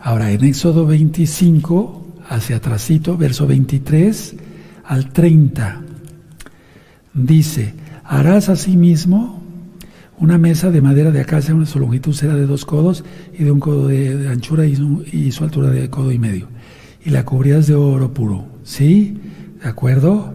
Ahora 0.00 0.30
en 0.30 0.44
Éxodo 0.44 0.86
25, 0.86 2.06
hacia 2.30 2.56
atrásito, 2.56 3.18
verso 3.18 3.46
23 3.46 4.36
al 4.88 5.12
30, 5.12 5.80
dice, 7.14 7.74
harás 8.02 8.48
asimismo 8.48 9.40
una 10.18 10.38
mesa 10.38 10.70
de 10.70 10.80
madera 10.80 11.12
de 11.12 11.20
acacia, 11.20 11.54
su 11.64 11.78
longitud 11.78 12.12
será 12.12 12.34
de 12.34 12.46
dos 12.46 12.64
codos 12.64 13.04
y 13.38 13.44
de 13.44 13.52
un 13.52 13.60
codo 13.60 13.86
de, 13.86 14.28
anchura 14.28 14.66
y 14.66 15.30
su 15.30 15.44
altura 15.44 15.70
de 15.70 15.88
codo 15.88 16.10
y 16.10 16.18
medio 16.18 16.48
y 17.08 17.10
la 17.10 17.24
cubrirás 17.24 17.66
de 17.66 17.74
oro 17.74 18.12
puro. 18.12 18.46
¿Sí? 18.64 19.16
¿De 19.62 19.68
acuerdo? 19.68 20.34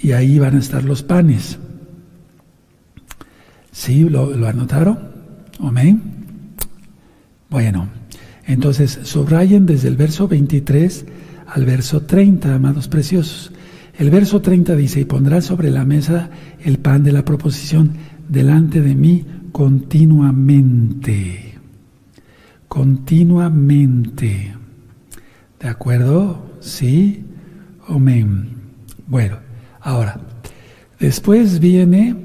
Y 0.00 0.12
ahí 0.12 0.38
van 0.38 0.56
a 0.56 0.58
estar 0.58 0.84
los 0.84 1.02
panes. 1.02 1.58
¿Sí? 3.70 4.08
¿Lo, 4.08 4.34
lo 4.34 4.48
anotaron? 4.48 4.98
Amén. 5.60 6.00
Bueno, 7.50 7.88
entonces 8.46 9.00
subrayen 9.02 9.66
desde 9.66 9.88
el 9.88 9.96
verso 9.96 10.28
23 10.28 11.04
al 11.46 11.66
verso 11.66 12.02
30, 12.02 12.54
amados 12.54 12.88
preciosos. 12.88 13.52
El 13.98 14.10
verso 14.10 14.40
30 14.40 14.74
dice, 14.76 15.00
y 15.00 15.04
pondrás 15.04 15.44
sobre 15.44 15.70
la 15.70 15.84
mesa 15.84 16.30
el 16.64 16.78
pan 16.78 17.04
de 17.04 17.12
la 17.12 17.24
proposición 17.24 17.92
delante 18.28 18.80
de 18.80 18.94
mí 18.94 19.24
continuamente. 19.52 21.54
Continuamente. 22.68 24.54
¿De 25.60 25.68
acuerdo? 25.68 26.50
Sí. 26.60 27.24
Amén. 27.86 28.48
Bueno, 29.06 29.36
ahora, 29.80 30.20
después 30.98 31.60
viene, 31.60 32.16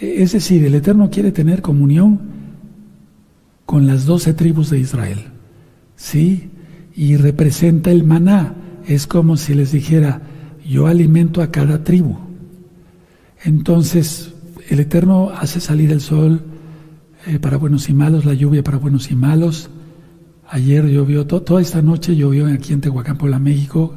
es 0.00 0.32
decir, 0.32 0.64
el 0.64 0.74
Eterno 0.74 1.10
quiere 1.10 1.32
tener 1.32 1.62
comunión 1.62 2.20
con 3.64 3.86
las 3.86 4.04
doce 4.04 4.34
tribus 4.34 4.70
de 4.70 4.80
Israel. 4.80 5.18
¿Sí? 5.96 6.50
Y 6.94 7.16
representa 7.16 7.90
el 7.90 8.04
maná. 8.04 8.54
Es 8.86 9.06
como 9.06 9.36
si 9.36 9.54
les 9.54 9.72
dijera, 9.72 10.20
yo 10.68 10.86
alimento 10.86 11.42
a 11.42 11.50
cada 11.50 11.82
tribu. 11.82 12.16
Entonces, 13.42 14.34
el 14.68 14.80
Eterno 14.80 15.30
hace 15.30 15.60
salir 15.60 15.90
el 15.90 16.00
sol 16.00 16.42
eh, 17.26 17.38
para 17.38 17.56
buenos 17.56 17.88
y 17.88 17.94
malos, 17.94 18.24
la 18.24 18.34
lluvia 18.34 18.62
para 18.62 18.78
buenos 18.78 19.10
y 19.10 19.16
malos, 19.16 19.70
Ayer 20.50 20.86
llovió, 20.86 21.26
toda 21.26 21.60
esta 21.60 21.82
noche 21.82 22.16
llovió 22.16 22.46
aquí 22.46 22.72
en 22.72 22.80
Tehuacán, 22.80 23.18
la 23.30 23.38
México. 23.38 23.94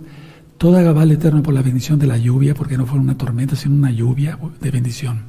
Toda 0.58 0.82
Gabal 0.82 1.12
Eterno 1.12 1.42
por 1.42 1.54
la 1.54 1.62
bendición 1.62 1.98
de 1.98 2.08
la 2.08 2.18
lluvia, 2.18 2.54
porque 2.54 2.78
no 2.78 2.86
fue 2.86 3.00
una 3.00 3.18
tormenta, 3.18 3.56
sino 3.56 3.76
una 3.76 3.90
lluvia 3.90 4.38
de 4.60 4.70
bendición. 4.70 5.24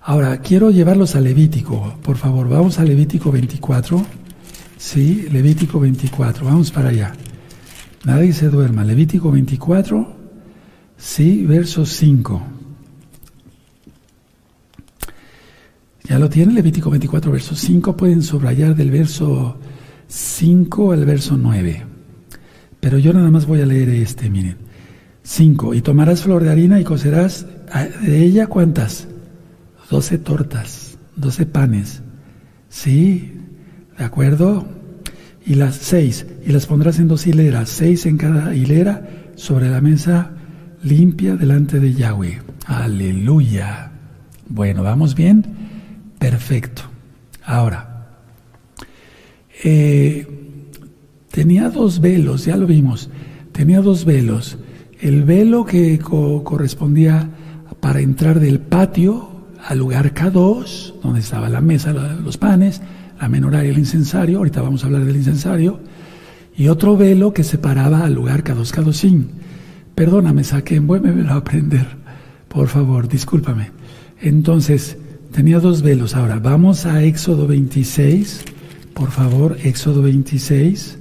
Ahora, 0.00 0.38
quiero 0.38 0.70
llevarlos 0.70 1.16
a 1.16 1.20
Levítico, 1.20 1.98
por 2.02 2.16
favor. 2.16 2.48
Vamos 2.48 2.78
a 2.78 2.84
Levítico 2.84 3.32
24. 3.32 4.06
Sí, 4.78 5.26
Levítico 5.30 5.80
24. 5.80 6.46
Vamos 6.46 6.70
para 6.70 6.90
allá. 6.90 7.12
Nadie 8.04 8.32
se 8.32 8.48
duerma. 8.48 8.84
Levítico 8.84 9.30
24. 9.30 10.16
Sí, 10.96 11.44
verso 11.46 11.86
5. 11.86 12.42
Ya 16.04 16.18
lo 16.18 16.28
tiene 16.28 16.52
Levítico 16.52 16.90
24, 16.90 17.32
verso 17.32 17.54
5. 17.54 17.96
Pueden 17.96 18.22
subrayar 18.22 18.74
del 18.74 18.90
verso 18.90 19.56
5 20.08 20.92
al 20.92 21.04
verso 21.04 21.36
9. 21.36 21.82
Pero 22.80 22.98
yo 22.98 23.12
nada 23.12 23.30
más 23.30 23.46
voy 23.46 23.60
a 23.60 23.66
leer 23.66 23.88
este, 23.90 24.28
miren. 24.28 24.56
5. 25.22 25.74
Y 25.74 25.82
tomarás 25.82 26.22
flor 26.22 26.42
de 26.42 26.50
harina 26.50 26.80
y 26.80 26.84
cocerás 26.84 27.46
de 28.02 28.24
ella 28.24 28.48
cuántas? 28.48 29.06
12 29.90 30.18
tortas, 30.18 30.98
12 31.16 31.46
panes. 31.46 32.02
¿Sí? 32.68 33.32
¿De 33.96 34.04
acuerdo? 34.04 34.66
Y 35.46 35.54
las 35.54 35.76
6. 35.76 36.26
Y 36.46 36.52
las 36.52 36.66
pondrás 36.66 36.98
en 36.98 37.08
dos 37.08 37.26
hileras, 37.26 37.68
6 37.70 38.06
en 38.06 38.16
cada 38.16 38.54
hilera, 38.54 39.08
sobre 39.34 39.68
la 39.68 39.80
mesa 39.80 40.32
limpia 40.82 41.36
delante 41.36 41.80
de 41.80 41.94
Yahweh. 41.94 42.40
Aleluya. 42.66 43.92
Bueno, 44.48 44.82
¿vamos 44.82 45.14
bien? 45.14 45.44
Perfecto. 46.18 46.82
Ahora, 47.44 48.06
eh, 49.64 50.26
tenía 51.30 51.70
dos 51.70 52.00
velos, 52.00 52.44
ya 52.44 52.56
lo 52.56 52.66
vimos, 52.66 53.10
tenía 53.52 53.80
dos 53.80 54.04
velos. 54.04 54.58
El 55.00 55.24
velo 55.24 55.64
que 55.64 55.98
correspondía 55.98 57.28
para 57.80 58.00
entrar 58.00 58.38
del 58.38 58.60
patio 58.60 59.28
al 59.66 59.78
lugar 59.78 60.14
K2, 60.14 61.00
donde 61.02 61.20
estaba 61.20 61.48
la 61.48 61.60
mesa, 61.60 61.92
los 61.92 62.36
panes, 62.36 62.82
la 63.22 63.28
menorá 63.28 63.64
y 63.64 63.68
el 63.68 63.78
incensario, 63.78 64.38
ahorita 64.38 64.62
vamos 64.62 64.82
a 64.82 64.86
hablar 64.86 65.04
del 65.04 65.14
incensario, 65.14 65.78
y 66.56 66.66
otro 66.66 66.96
velo 66.96 67.32
que 67.32 67.44
separaba 67.44 68.04
al 68.04 68.14
lugar 68.14 68.42
K2, 68.42 68.74
K2 68.74 69.26
Perdóname, 69.94 70.42
saqué, 70.42 70.80
vuélveme 70.80 71.30
a 71.30 71.36
aprender, 71.36 71.86
por 72.48 72.66
favor, 72.66 73.06
discúlpame. 73.06 73.70
Entonces, 74.20 74.96
tenía 75.30 75.60
dos 75.60 75.82
velos. 75.82 76.16
Ahora, 76.16 76.40
vamos 76.40 76.84
a 76.84 77.04
Éxodo 77.04 77.46
26, 77.46 78.42
por 78.92 79.12
favor, 79.12 79.56
Éxodo 79.62 80.02
26, 80.02 80.98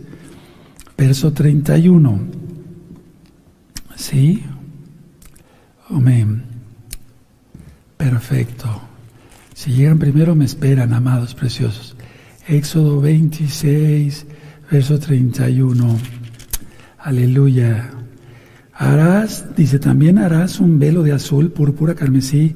verso 0.95 1.33
31. 1.33 2.19
¿Sí? 3.95 4.43
Amén. 5.89 6.43
Perfecto. 7.97 8.79
Si 9.55 9.71
llegan 9.71 9.97
primero 9.97 10.35
me 10.35 10.45
esperan, 10.45 10.93
amados 10.93 11.33
preciosos. 11.33 11.95
Éxodo 12.47 12.99
26, 12.99 14.25
verso 14.71 14.99
31. 14.99 15.97
Aleluya. 16.97 17.91
Harás, 18.73 19.55
dice 19.55 19.77
también, 19.77 20.17
harás 20.17 20.59
un 20.59 20.79
velo 20.79 21.03
de 21.03 21.11
azul, 21.11 21.51
púrpura, 21.51 21.93
carmesí 21.93 22.55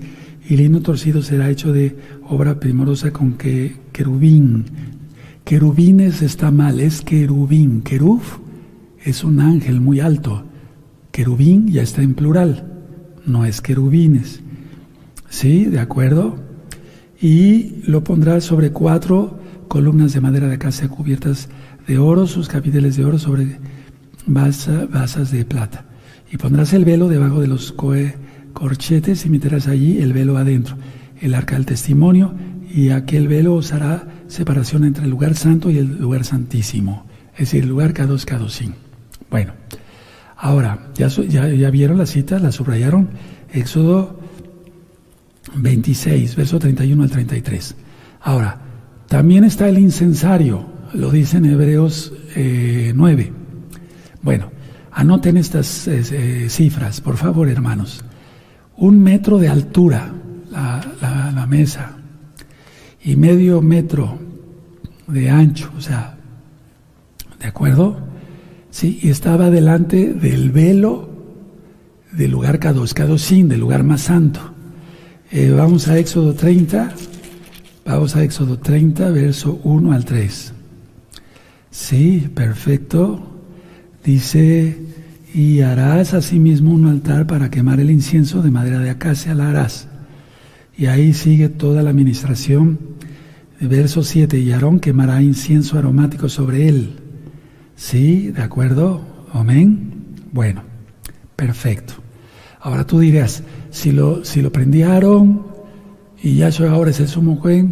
y 0.49 0.57
lino 0.57 0.81
torcido 0.81 1.21
será 1.21 1.51
hecho 1.51 1.71
de 1.71 1.95
obra 2.27 2.59
primorosa 2.59 3.11
con 3.11 3.33
que 3.33 3.75
querubín. 3.91 4.65
Querubines 5.43 6.23
está 6.23 6.49
mal, 6.49 6.79
es 6.79 7.01
querubín. 7.01 7.83
Querub 7.83 8.21
es 9.03 9.23
un 9.23 9.39
ángel 9.39 9.81
muy 9.81 9.99
alto. 9.99 10.45
Querubín 11.11 11.67
ya 11.67 11.83
está 11.83 12.01
en 12.01 12.15
plural, 12.15 12.65
no 13.27 13.45
es 13.45 13.61
querubines. 13.61 14.41
¿Sí? 15.29 15.65
¿De 15.65 15.79
acuerdo? 15.79 16.37
Y 17.21 17.83
lo 17.85 18.03
pondrás 18.03 18.43
sobre 18.43 18.71
cuatro 18.71 19.44
columnas 19.67 20.13
de 20.13 20.21
madera 20.21 20.47
de 20.47 20.55
acacia 20.55 20.87
cubiertas 20.87 21.49
de 21.87 21.97
oro, 21.97 22.27
sus 22.27 22.47
capiteles 22.47 22.95
de 22.95 23.05
oro 23.05 23.19
sobre 23.19 23.59
basas 24.25 25.31
de 25.31 25.45
plata. 25.45 25.85
Y 26.31 26.37
pondrás 26.37 26.73
el 26.73 26.85
velo 26.85 27.07
debajo 27.07 27.41
de 27.41 27.47
los 27.47 27.73
corchetes 28.53 29.25
y 29.25 29.29
meterás 29.29 29.67
allí 29.67 30.01
el 30.01 30.13
velo 30.13 30.37
adentro, 30.37 30.77
el 31.21 31.33
arca 31.33 31.55
del 31.55 31.65
testimonio, 31.65 32.33
y 32.69 32.89
aquel 32.89 33.27
velo 33.27 33.53
os 33.55 33.71
hará 33.71 34.07
separación 34.27 34.83
entre 34.83 35.05
el 35.05 35.09
lugar 35.09 35.35
santo 35.35 35.69
y 35.69 35.77
el 35.77 35.99
lugar 35.99 36.25
santísimo, 36.25 37.05
es 37.33 37.39
decir, 37.39 37.63
el 37.63 37.69
lugar 37.69 37.93
K2, 37.93 38.25
K2. 38.25 38.73
Bueno, 39.29 39.53
ahora, 40.35 40.91
ya, 40.95 41.07
ya, 41.07 41.47
ya 41.47 41.69
vieron 41.69 41.97
la 41.97 42.05
cita, 42.05 42.39
la 42.39 42.51
subrayaron, 42.51 43.09
Éxodo 43.53 44.19
26, 45.55 46.35
verso 46.35 46.59
31 46.59 47.03
al 47.03 47.09
33. 47.09 47.75
Ahora, 48.21 48.59
también 49.07 49.43
está 49.43 49.69
el 49.69 49.77
incensario, 49.77 50.65
lo 50.93 51.11
dice 51.11 51.37
en 51.37 51.45
Hebreos 51.45 52.13
9. 52.35 53.23
Eh, 53.23 53.33
bueno, 54.21 54.51
anoten 54.91 55.37
estas 55.37 55.87
eh, 55.87 56.47
cifras, 56.49 57.01
por 57.01 57.17
favor, 57.17 57.49
hermanos. 57.49 58.03
Un 58.77 59.01
metro 59.01 59.37
de 59.37 59.49
altura 59.49 60.11
la, 60.51 61.45
mesa 61.47 61.97
y 63.03 63.15
medio 63.15 63.61
metro 63.61 64.17
de 65.07 65.29
ancho, 65.29 65.71
o 65.77 65.81
sea, 65.81 66.17
¿de 67.39 67.47
acuerdo? 67.47 67.97
Sí, 68.71 68.99
y 69.01 69.09
estaba 69.09 69.49
delante 69.49 70.13
del 70.13 70.49
velo 70.49 71.09
del 72.11 72.31
lugar 72.31 72.59
Kadosh, 72.59 72.93
sin 73.17 73.49
del 73.49 73.59
lugar 73.59 73.83
más 73.83 74.01
santo. 74.01 74.39
Eh, 75.31 75.51
vamos 75.51 75.87
a 75.87 75.97
Éxodo 75.97 76.33
30, 76.33 76.93
vamos 77.85 78.15
a 78.15 78.23
Éxodo 78.23 78.57
30, 78.57 79.09
verso 79.11 79.59
1 79.63 79.91
al 79.93 80.03
3. 80.03 80.53
Sí, 81.69 82.29
perfecto. 82.33 83.21
Dice, 84.03 84.77
y 85.33 85.61
harás 85.61 86.13
asimismo 86.13 86.73
un 86.73 86.87
altar 86.87 87.27
para 87.27 87.49
quemar 87.49 87.79
el 87.79 87.91
incienso 87.91 88.41
de 88.41 88.51
madera 88.51 88.79
de 88.79 88.89
acacia, 88.89 89.35
la 89.35 89.49
harás. 89.49 89.87
Y 90.77 90.87
ahí 90.87 91.13
sigue 91.13 91.49
toda 91.49 91.83
la 91.83 91.91
administración. 91.91 92.79
Verso 93.61 94.03
7, 94.03 94.37
y 94.39 94.51
Aarón 94.51 94.79
quemará 94.79 95.21
incienso 95.21 95.77
aromático 95.77 96.27
sobre 96.27 96.67
él. 96.67 96.97
¿Sí? 97.75 98.31
¿De 98.31 98.41
acuerdo? 98.41 99.01
Amén. 99.31 99.93
Bueno, 100.31 100.63
perfecto. 101.35 101.93
Ahora 102.59 102.85
tú 102.85 102.99
dirás, 102.99 103.43
si 103.69 103.91
lo, 103.91 104.25
si 104.25 104.41
lo 104.41 104.51
prendía 104.51 104.93
Aarón 104.93 105.54
y 106.25 106.37
Yahshua 106.37 106.71
ahora 106.71 106.89
es 106.89 106.99
el 106.99 107.07
sumo 107.07 107.35
juez, 107.35 107.65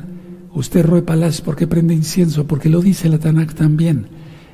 usted 0.53 0.85
Roe 0.85 1.01
Palas, 1.01 1.41
¿por 1.41 1.55
qué 1.55 1.65
prende 1.65 1.95
incienso? 1.95 2.45
Porque 2.45 2.69
lo 2.69 2.81
dice 2.81 3.09
la 3.09 3.17
Tanakh 3.17 3.55
también, 3.55 4.09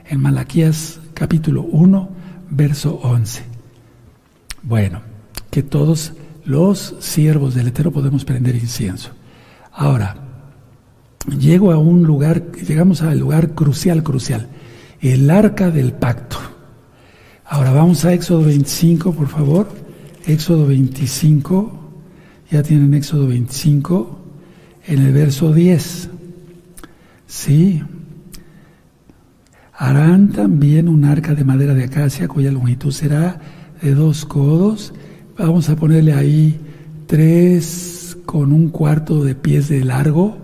en 0.07 0.21
Malaquías 0.21 1.01
capítulo 1.13 1.63
1, 1.63 2.09
verso 2.49 2.97
11. 3.03 3.43
Bueno, 4.63 5.01
que 5.51 5.63
todos 5.63 6.13
los 6.45 6.95
siervos 7.01 7.55
del 7.55 7.67
Eterno 7.67 7.91
podemos 7.91 8.23
prender 8.23 8.55
incienso. 8.55 9.09
Ahora, 9.73 10.15
llego 11.37 11.73
a 11.73 11.77
un 11.77 12.03
lugar, 12.03 12.53
llegamos 12.53 13.01
al 13.01 13.19
lugar 13.19 13.49
crucial, 13.53 14.01
crucial, 14.01 14.47
el 15.01 15.29
arca 15.29 15.71
del 15.71 15.91
pacto. 15.91 16.37
Ahora 17.43 17.71
vamos 17.71 18.05
a 18.05 18.13
Éxodo 18.13 18.43
25, 18.43 19.11
por 19.11 19.27
favor. 19.27 19.67
Éxodo 20.25 20.67
25, 20.67 21.78
ya 22.51 22.63
tienen 22.63 22.93
Éxodo 22.93 23.27
25, 23.27 24.19
en 24.87 24.99
el 24.99 25.13
verso 25.13 25.53
10. 25.53 26.09
Sí. 27.27 27.81
Harán 29.73 30.29
también 30.29 30.89
un 30.89 31.05
arca 31.05 31.35
de 31.35 31.43
madera 31.43 31.73
de 31.73 31.85
acacia 31.85 32.27
cuya 32.27 32.51
longitud 32.51 32.91
será 32.91 33.39
de 33.81 33.93
dos 33.93 34.25
codos. 34.25 34.93
Vamos 35.37 35.69
a 35.69 35.75
ponerle 35.75 36.13
ahí 36.13 36.59
tres 37.05 38.17
con 38.25 38.51
un 38.51 38.69
cuarto 38.69 39.23
de 39.23 39.35
pies 39.35 39.69
de 39.69 39.83
largo, 39.85 40.37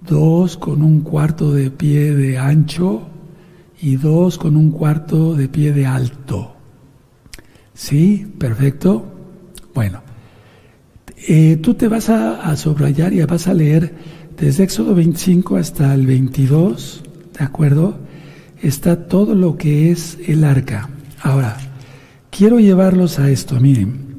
dos 0.00 0.56
con 0.56 0.82
un 0.82 1.02
cuarto 1.02 1.52
de 1.52 1.70
pie 1.70 2.14
de 2.14 2.38
ancho 2.38 3.02
y 3.80 3.96
dos 3.96 4.36
con 4.36 4.56
un 4.56 4.70
cuarto 4.70 5.34
de 5.34 5.48
pie 5.48 5.72
de 5.72 5.86
alto. 5.86 6.54
¿Sí? 7.74 8.26
Perfecto. 8.38 9.04
Bueno, 9.74 10.02
eh, 11.28 11.58
tú 11.60 11.74
te 11.74 11.88
vas 11.88 12.08
a, 12.08 12.56
subrayar 12.56 13.12
y 13.12 13.22
vas 13.22 13.46
a 13.46 13.54
leer 13.54 13.94
desde 14.38 14.64
Éxodo 14.64 14.94
25 14.94 15.56
hasta 15.56 15.92
el 15.94 16.06
22, 16.06 17.02
¿de 17.38 17.44
acuerdo? 17.44 17.98
Está 18.62 19.06
todo 19.06 19.34
lo 19.34 19.56
que 19.56 19.90
es 19.90 20.18
el 20.26 20.44
arca. 20.44 20.88
Ahora, 21.20 21.56
quiero 22.30 22.58
llevarlos 22.58 23.18
a 23.18 23.30
esto, 23.30 23.60
miren. 23.60 24.10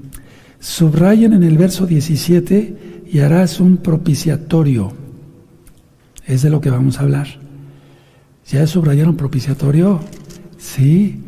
Subrayen 0.60 1.34
en 1.34 1.44
el 1.44 1.58
verso 1.58 1.88
17 1.88 3.04
y 3.12 3.20
harás 3.20 3.60
un 3.60 3.78
propiciatorio. 3.78 4.94
Es 6.28 6.44
de 6.44 6.52
lo 6.52 6.62
que 6.62 6.70
vamos 6.70 7.00
a 7.00 7.02
hablar. 7.02 7.28
¿Ya 8.48 8.68
subrayaron 8.68 9.18
propiciatorio? 9.18 10.02
Sí. 10.58 11.20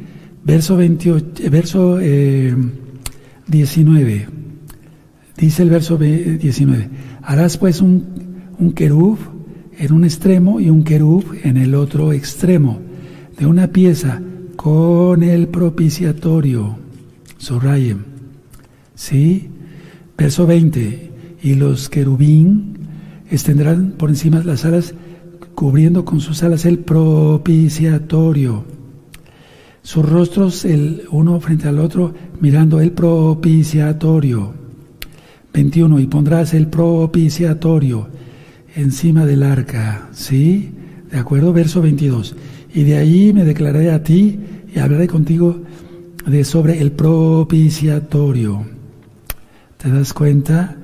Verso, 0.43 0.77
28, 0.77 1.49
verso 1.49 1.97
19. 3.47 4.42
Dice 5.43 5.61
el 5.61 5.69
verso 5.69 5.97
19. 5.97 6.89
Harás 7.21 7.57
pues 7.57 7.81
un, 7.81 8.05
un 8.57 8.71
querub 8.71 9.17
en 9.77 9.91
un 9.91 10.05
extremo 10.05 10.61
y 10.61 10.69
un 10.69 10.85
querub 10.85 11.25
en 11.43 11.57
el 11.57 11.75
otro 11.75 12.13
extremo 12.13 12.79
de 13.37 13.45
una 13.45 13.67
pieza 13.67 14.21
con 14.55 15.21
el 15.21 15.49
propiciatorio. 15.49 16.77
Subrayen. 17.39 18.05
¿Sí? 18.95 19.49
Verso 20.17 20.47
20. 20.47 21.11
Y 21.43 21.55
los 21.55 21.89
querubín 21.89 22.77
extenderán 23.29 23.95
por 23.97 24.11
encima 24.11 24.41
las 24.45 24.63
alas 24.63 24.95
cubriendo 25.55 26.05
con 26.05 26.21
sus 26.21 26.41
alas 26.41 26.63
el 26.63 26.79
propiciatorio. 26.79 28.63
Sus 29.81 30.07
rostros 30.09 30.63
el 30.63 31.03
uno 31.11 31.37
frente 31.41 31.67
al 31.67 31.79
otro 31.79 32.13
mirando 32.39 32.79
el 32.79 32.93
propiciatorio. 32.93 34.62
21. 35.53 35.99
Y 35.99 36.07
pondrás 36.07 36.53
el 36.53 36.67
propiciatorio 36.67 38.07
encima 38.75 39.25
del 39.25 39.43
arca. 39.43 40.09
¿Sí? 40.11 40.71
¿De 41.11 41.19
acuerdo? 41.19 41.53
Verso 41.53 41.81
22. 41.81 42.35
Y 42.73 42.83
de 42.83 42.97
ahí 42.97 43.33
me 43.33 43.45
declararé 43.45 43.91
a 43.91 44.03
ti 44.03 44.39
y 44.73 44.79
hablaré 44.79 45.07
contigo 45.07 45.61
de 46.25 46.43
sobre 46.43 46.81
el 46.81 46.91
propiciatorio. 46.91 48.65
¿Te 49.77 49.91
das 49.91 50.13
cuenta? 50.13 50.77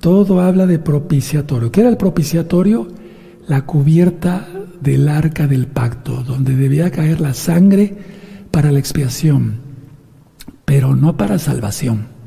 Todo 0.00 0.40
habla 0.40 0.66
de 0.66 0.78
propiciatorio. 0.78 1.70
¿Qué 1.70 1.80
era 1.80 1.90
el 1.90 1.96
propiciatorio? 1.96 2.88
La 3.46 3.66
cubierta 3.66 4.48
del 4.80 5.08
arca 5.08 5.46
del 5.46 5.66
pacto, 5.66 6.22
donde 6.22 6.56
debía 6.56 6.90
caer 6.90 7.20
la 7.20 7.34
sangre 7.34 7.96
para 8.50 8.72
la 8.72 8.78
expiación, 8.78 9.56
pero 10.64 10.94
no 10.96 11.16
para 11.16 11.38
salvación. 11.38 12.17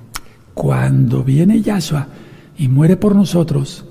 Cuando 0.53 1.23
viene 1.23 1.61
Yahshua 1.61 2.07
y 2.57 2.67
muere 2.67 2.97
por 2.97 3.15
nosotros, 3.15 3.85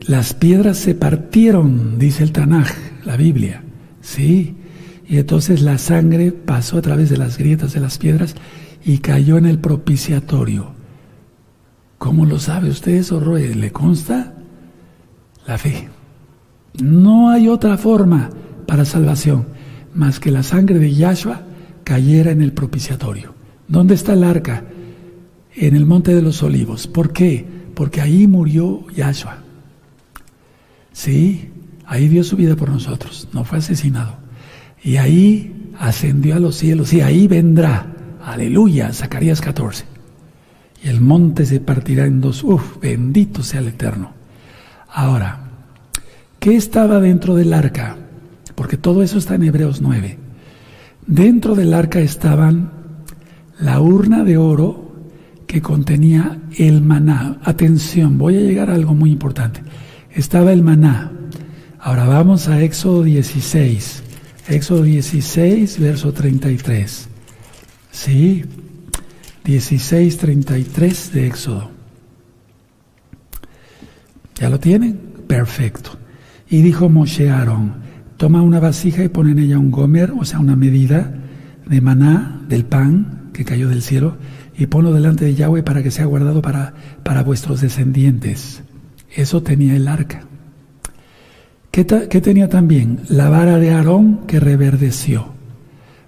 las 0.00 0.34
piedras 0.34 0.78
se 0.78 0.94
partieron, 0.94 1.98
dice 1.98 2.22
el 2.22 2.32
Tanaj, 2.32 2.68
la 3.04 3.16
Biblia. 3.16 3.62
Sí, 4.00 4.56
y 5.06 5.18
entonces 5.18 5.62
la 5.62 5.78
sangre 5.78 6.32
pasó 6.32 6.78
a 6.78 6.82
través 6.82 7.10
de 7.10 7.16
las 7.16 7.38
grietas 7.38 7.72
de 7.72 7.80
las 7.80 7.98
piedras 7.98 8.34
y 8.84 8.98
cayó 8.98 9.38
en 9.38 9.46
el 9.46 9.58
propiciatorio. 9.58 10.72
¿Cómo 11.98 12.26
lo 12.26 12.38
sabe 12.38 12.70
usted 12.70 12.92
eso, 12.92 13.18
Roe? 13.18 13.54
¿Le 13.54 13.72
consta? 13.72 14.34
La 15.46 15.58
fe. 15.58 15.88
No 16.80 17.30
hay 17.30 17.48
otra 17.48 17.76
forma 17.76 18.30
para 18.66 18.84
salvación 18.84 19.46
más 19.94 20.20
que 20.20 20.30
la 20.30 20.42
sangre 20.42 20.78
de 20.78 20.94
Yahshua 20.94 21.42
cayera 21.82 22.30
en 22.30 22.42
el 22.42 22.52
propiciatorio. 22.52 23.34
¿Dónde 23.66 23.94
está 23.94 24.12
el 24.12 24.22
arca? 24.22 24.64
En 25.60 25.74
el 25.74 25.86
monte 25.86 26.14
de 26.14 26.22
los 26.22 26.42
olivos. 26.44 26.86
¿Por 26.86 27.12
qué? 27.12 27.44
Porque 27.74 28.00
ahí 28.00 28.28
murió 28.28 28.86
Yahshua. 28.94 29.38
Sí, 30.92 31.50
ahí 31.84 32.06
dio 32.06 32.22
su 32.22 32.36
vida 32.36 32.54
por 32.54 32.70
nosotros, 32.70 33.28
no 33.32 33.44
fue 33.44 33.58
asesinado. 33.58 34.16
Y 34.82 34.98
ahí 34.98 35.72
ascendió 35.80 36.36
a 36.36 36.38
los 36.40 36.54
cielos 36.54 36.92
y 36.92 37.00
ahí 37.00 37.26
vendrá. 37.26 37.86
Aleluya, 38.24 38.92
Zacarías 38.92 39.40
14. 39.40 39.84
Y 40.84 40.88
el 40.88 41.00
monte 41.00 41.44
se 41.44 41.58
partirá 41.58 42.06
en 42.06 42.20
dos. 42.20 42.44
Uf, 42.44 42.78
bendito 42.80 43.42
sea 43.42 43.58
el 43.58 43.68
Eterno. 43.68 44.12
Ahora, 44.92 45.40
¿qué 46.38 46.54
estaba 46.54 47.00
dentro 47.00 47.34
del 47.34 47.52
arca? 47.52 47.96
Porque 48.54 48.76
todo 48.76 49.02
eso 49.02 49.18
está 49.18 49.34
en 49.34 49.42
Hebreos 49.42 49.80
9. 49.80 50.18
Dentro 51.06 51.56
del 51.56 51.74
arca 51.74 51.98
estaban 51.98 52.70
la 53.58 53.80
urna 53.80 54.22
de 54.22 54.36
oro 54.36 54.87
que 55.48 55.60
contenía 55.60 56.38
el 56.56 56.80
maná. 56.82 57.40
Atención, 57.42 58.18
voy 58.18 58.36
a 58.36 58.40
llegar 58.40 58.70
a 58.70 58.74
algo 58.74 58.94
muy 58.94 59.10
importante 59.10 59.62
estaba 60.18 60.52
el 60.52 60.62
maná. 60.62 61.12
Ahora 61.78 62.06
vamos 62.06 62.48
a 62.48 62.60
Éxodo 62.62 63.04
16. 63.04 64.02
Éxodo 64.48 64.82
16, 64.82 65.78
verso 65.78 66.12
33. 66.12 67.08
Sí, 67.90 68.44
16, 69.44 70.16
33 70.16 71.12
de 71.12 71.26
Éxodo. 71.26 71.70
¿Ya 74.34 74.48
lo 74.50 74.58
tienen? 74.58 74.98
Perfecto. 75.26 75.90
Y 76.48 76.62
dijo 76.62 76.88
Moshe 76.88 77.30
Aarón, 77.30 77.74
toma 78.16 78.42
una 78.42 78.60
vasija 78.60 79.04
y 79.04 79.08
pon 79.08 79.28
en 79.28 79.38
ella 79.38 79.58
un 79.58 79.70
gomer, 79.70 80.12
o 80.18 80.24
sea, 80.24 80.40
una 80.40 80.56
medida 80.56 81.12
de 81.66 81.80
maná, 81.80 82.40
del 82.48 82.64
pan 82.64 83.30
que 83.32 83.44
cayó 83.44 83.68
del 83.68 83.82
cielo, 83.82 84.16
y 84.58 84.66
ponlo 84.66 84.92
delante 84.92 85.24
de 85.24 85.36
Yahweh 85.36 85.62
para 85.62 85.82
que 85.82 85.92
sea 85.92 86.04
guardado 86.04 86.42
para, 86.42 86.74
para 87.04 87.22
vuestros 87.22 87.60
descendientes. 87.60 88.62
Eso 89.14 89.42
tenía 89.42 89.76
el 89.76 89.86
arca. 89.86 90.26
¿Qué, 91.70 91.84
tenía 91.84 92.48
también? 92.48 93.02
La 93.08 93.30
vara 93.30 93.58
de 93.58 93.70
Aarón 93.70 94.26
que 94.26 94.40
reverdeció. 94.40 95.26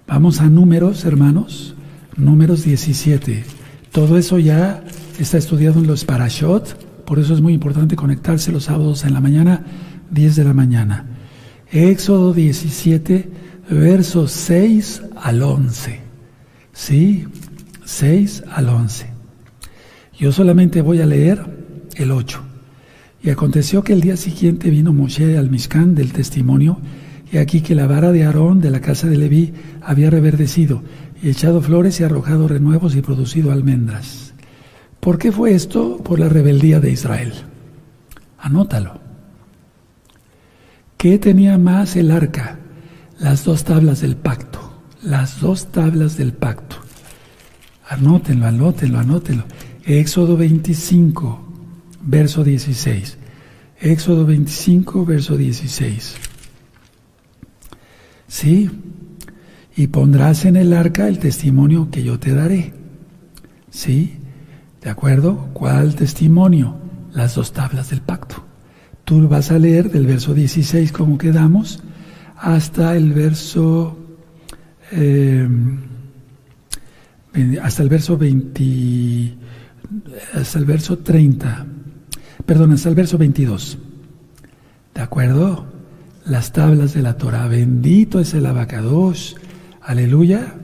Vamos 0.05 0.41
a 0.41 0.49
números, 0.49 1.05
hermanos. 1.05 1.75
Números 2.17 2.65
17. 2.65 3.45
Todo 3.93 4.17
eso 4.17 4.37
ya 4.37 4.83
está 5.17 5.37
estudiado 5.37 5.79
en 5.79 5.87
los 5.87 6.03
parashot. 6.03 7.05
Por 7.05 7.19
eso 7.19 7.33
es 7.33 7.39
muy 7.39 7.53
importante 7.53 7.95
conectarse 7.95 8.51
los 8.51 8.65
sábados 8.65 9.05
en 9.05 9.13
la 9.13 9.21
mañana, 9.21 9.63
10 10.09 10.35
de 10.35 10.43
la 10.43 10.53
mañana. 10.53 11.05
Éxodo 11.71 12.33
17, 12.33 13.29
versos 13.69 14.31
6 14.31 15.03
al 15.15 15.41
11. 15.41 16.01
¿Sí? 16.73 17.27
6 17.91 18.45
al 18.49 18.69
11. 18.69 19.07
Yo 20.17 20.31
solamente 20.31 20.81
voy 20.81 21.01
a 21.01 21.05
leer 21.05 21.45
el 21.95 22.11
8. 22.11 22.41
Y 23.21 23.29
aconteció 23.29 23.83
que 23.83 23.93
el 23.93 24.01
día 24.01 24.17
siguiente 24.17 24.69
vino 24.69 24.93
Moshe 24.93 25.37
al 25.37 25.51
Mishkan 25.51 25.93
del 25.93 26.13
testimonio, 26.13 26.79
y 27.31 27.37
aquí 27.37 27.61
que 27.61 27.75
la 27.75 27.87
vara 27.87 28.11
de 28.11 28.23
Aarón 28.23 28.61
de 28.61 28.71
la 28.71 28.79
casa 28.79 29.07
de 29.07 29.17
Leví 29.17 29.53
había 29.81 30.09
reverdecido, 30.09 30.81
y 31.21 31.29
echado 31.29 31.61
flores 31.61 31.99
y 31.99 32.03
arrojado 32.03 32.47
renuevos 32.47 32.95
y 32.95 33.01
producido 33.01 33.51
almendras. 33.51 34.33
¿Por 35.01 35.17
qué 35.17 35.31
fue 35.31 35.53
esto? 35.53 35.97
Por 35.97 36.19
la 36.19 36.29
rebeldía 36.29 36.79
de 36.79 36.91
Israel. 36.91 37.33
Anótalo. 38.39 39.01
¿Qué 40.97 41.19
tenía 41.19 41.57
más 41.57 41.97
el 41.97 42.09
arca? 42.09 42.57
Las 43.19 43.43
dos 43.43 43.65
tablas 43.65 44.01
del 44.01 44.15
pacto. 44.15 44.81
Las 45.03 45.41
dos 45.41 45.71
tablas 45.71 46.15
del 46.17 46.33
pacto. 46.33 46.77
Anótenlo, 47.91 48.47
anótenlo, 48.47 48.99
anótenlo. 48.99 49.43
Éxodo 49.83 50.37
25, 50.37 51.41
verso 52.03 52.41
16. 52.41 53.17
Éxodo 53.81 54.25
25, 54.25 55.05
verso 55.05 55.35
16. 55.35 56.15
Sí, 58.29 58.69
y 59.75 59.87
pondrás 59.87 60.45
en 60.45 60.55
el 60.55 60.71
arca 60.71 61.09
el 61.09 61.19
testimonio 61.19 61.89
que 61.91 62.01
yo 62.01 62.17
te 62.17 62.33
daré. 62.33 62.71
¿Sí? 63.69 64.19
¿De 64.81 64.89
acuerdo? 64.89 65.49
¿Cuál 65.51 65.95
testimonio? 65.95 66.77
Las 67.11 67.35
dos 67.35 67.51
tablas 67.51 67.89
del 67.89 67.99
pacto. 67.99 68.41
Tú 69.03 69.27
vas 69.27 69.51
a 69.51 69.59
leer 69.59 69.91
del 69.91 70.07
verso 70.07 70.33
16 70.33 70.93
como 70.93 71.17
quedamos 71.17 71.83
hasta 72.37 72.95
el 72.95 73.11
verso 73.11 73.97
eh, 74.93 75.45
hasta 77.61 77.83
el 77.83 77.89
verso 77.89 78.17
20 78.17 79.37
hasta 80.33 80.59
el 80.59 80.65
verso 80.65 80.97
30 80.97 81.65
perdón, 82.45 82.73
hasta 82.73 82.89
el 82.89 82.95
verso 82.95 83.17
22. 83.17 83.77
¿De 84.93 85.01
acuerdo? 85.01 85.65
Las 86.25 86.51
tablas 86.51 86.93
de 86.93 87.01
la 87.01 87.17
Torah. 87.17 87.47
Bendito 87.47 88.19
es 88.19 88.33
el 88.33 88.45
abacados. 88.45 89.37
Aleluya. 89.81 90.55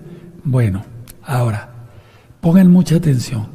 Bueno, 0.43 0.83
ahora, 1.23 1.69
pongan 2.41 2.71
mucha 2.71 2.95
atención. 2.95 3.47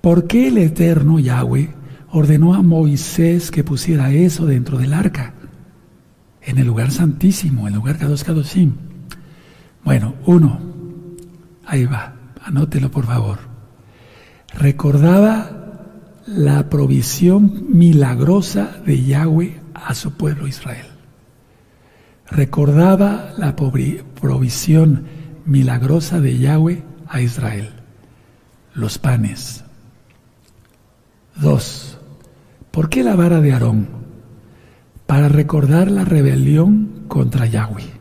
¿Por 0.00 0.26
qué 0.26 0.48
el 0.48 0.58
eterno 0.58 1.18
Yahweh 1.18 1.70
ordenó 2.10 2.54
a 2.54 2.62
Moisés 2.62 3.50
que 3.50 3.64
pusiera 3.64 4.12
eso 4.12 4.46
dentro 4.46 4.78
del 4.78 4.92
arca? 4.92 5.34
En 6.42 6.58
el 6.58 6.66
lugar 6.66 6.90
santísimo, 6.90 7.62
en 7.62 7.74
el 7.74 7.78
lugar 7.78 7.98
Kadosh 7.98 8.22
Kadoshim. 8.22 8.74
Bueno, 9.84 10.14
uno, 10.26 10.60
ahí 11.64 11.86
va, 11.86 12.14
anótelo 12.44 12.90
por 12.90 13.06
favor. 13.06 13.38
Recordaba 14.54 15.62
la 16.26 16.68
provisión 16.68 17.66
milagrosa 17.68 18.76
de 18.84 19.02
Yahweh 19.04 19.60
a 19.74 19.94
su 19.94 20.12
pueblo 20.12 20.46
Israel. 20.46 20.86
Recordaba 22.28 23.32
la 23.36 23.56
provisión 23.56 25.04
milagrosa 25.44 26.20
de 26.20 26.38
Yahweh 26.38 26.82
a 27.08 27.20
Israel. 27.20 27.70
Los 28.74 28.98
panes. 28.98 29.64
Dos. 31.40 31.98
¿Por 32.70 32.88
qué 32.88 33.02
la 33.02 33.16
vara 33.16 33.40
de 33.40 33.52
Aarón? 33.52 33.88
Para 35.06 35.28
recordar 35.28 35.90
la 35.90 36.04
rebelión 36.04 37.04
contra 37.08 37.46
Yahweh. 37.46 38.00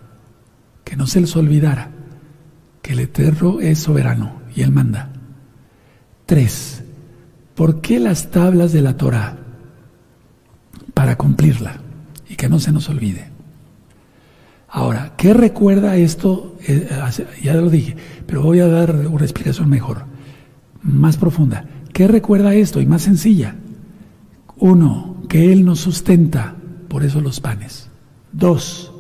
Que 0.84 0.96
no 0.96 1.08
se 1.08 1.22
les 1.22 1.36
olvidara 1.36 1.92
que 2.82 2.94
el 2.94 3.00
Eterno 3.00 3.60
es 3.60 3.80
soberano 3.80 4.42
y 4.56 4.62
Él 4.62 4.72
manda. 4.72 5.10
Tres 6.26 6.82
¿Por 7.62 7.82
qué 7.82 8.00
las 8.00 8.32
tablas 8.32 8.72
de 8.72 8.82
la 8.82 8.98
Torah? 8.98 9.38
Para 10.96 11.16
cumplirla 11.16 11.80
y 12.28 12.36
que 12.36 12.50
no 12.50 12.60
se 12.60 12.72
nos 12.72 12.90
olvide. 12.90 13.30
Ahora, 14.70 15.14
¿qué 15.18 15.34
recuerda 15.34 15.96
esto? 15.96 16.58
Eh, 16.68 16.90
ya 17.44 17.54
lo 17.54 17.70
dije, 17.70 17.96
pero 18.26 18.42
voy 18.42 18.62
a 18.62 18.68
dar 18.68 18.96
una 19.08 19.26
explicación 19.26 19.70
mejor, 19.70 20.06
más 20.82 21.18
profunda. 21.18 21.66
¿Qué 21.94 22.08
recuerda 22.08 22.56
esto? 22.56 22.82
Y 22.82 22.88
más 22.88 23.04
sencilla. 23.04 23.56
Uno, 24.58 25.18
que 25.28 25.52
Él 25.54 25.64
nos 25.64 25.82
sustenta, 25.82 26.56
por 26.88 27.04
eso 27.04 27.22
los 27.22 27.42
panes. 27.42 27.90
Dos, 28.32 28.92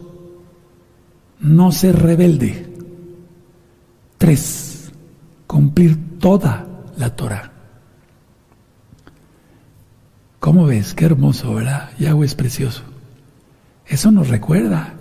no 1.39 1.71
ser 1.71 1.97
rebelde. 1.97 2.70
Tres, 4.22 4.91
cumplir 5.47 6.19
toda 6.19 6.67
la 6.95 7.15
Torah. 7.15 7.51
¿Cómo 10.39 10.67
ves? 10.67 10.93
Qué 10.93 11.05
hermoso, 11.05 11.55
¿verdad? 11.55 11.89
Yahweh 11.97 12.28
es 12.28 12.36
precioso. 12.36 12.84
Eso 13.88 14.11
nos 14.11 14.28
recuerda. 14.28 14.93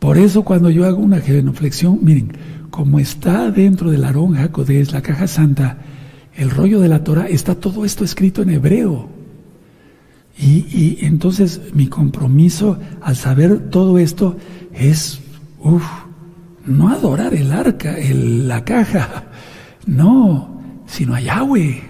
Por 0.00 0.18
eso 0.18 0.42
cuando 0.42 0.70
yo 0.70 0.86
hago 0.86 0.98
una 0.98 1.20
genuflexión, 1.20 2.00
miren, 2.02 2.32
como 2.70 2.98
está 2.98 3.48
dentro 3.52 3.92
del 3.92 4.02
Aarón 4.02 4.36
es 4.36 4.92
la 4.92 5.00
caja 5.00 5.28
santa, 5.28 5.78
el 6.34 6.50
rollo 6.50 6.80
de 6.80 6.88
la 6.88 7.04
Torah, 7.04 7.28
está 7.28 7.54
todo 7.54 7.84
esto 7.84 8.02
escrito 8.02 8.42
en 8.42 8.50
hebreo. 8.50 9.08
Y, 10.36 10.98
entonces 11.02 11.60
mi 11.74 11.86
compromiso 11.86 12.76
al 13.00 13.14
saber 13.14 13.70
todo 13.70 14.00
esto 14.00 14.36
es, 14.72 15.20
uff, 15.60 16.07
no 16.68 16.88
adorar 16.88 17.34
el 17.34 17.52
arca, 17.52 17.96
la 17.98 18.64
caja, 18.64 19.24
no, 19.86 20.60
sino 20.86 21.14
a 21.14 21.20
Yahweh. 21.20 21.82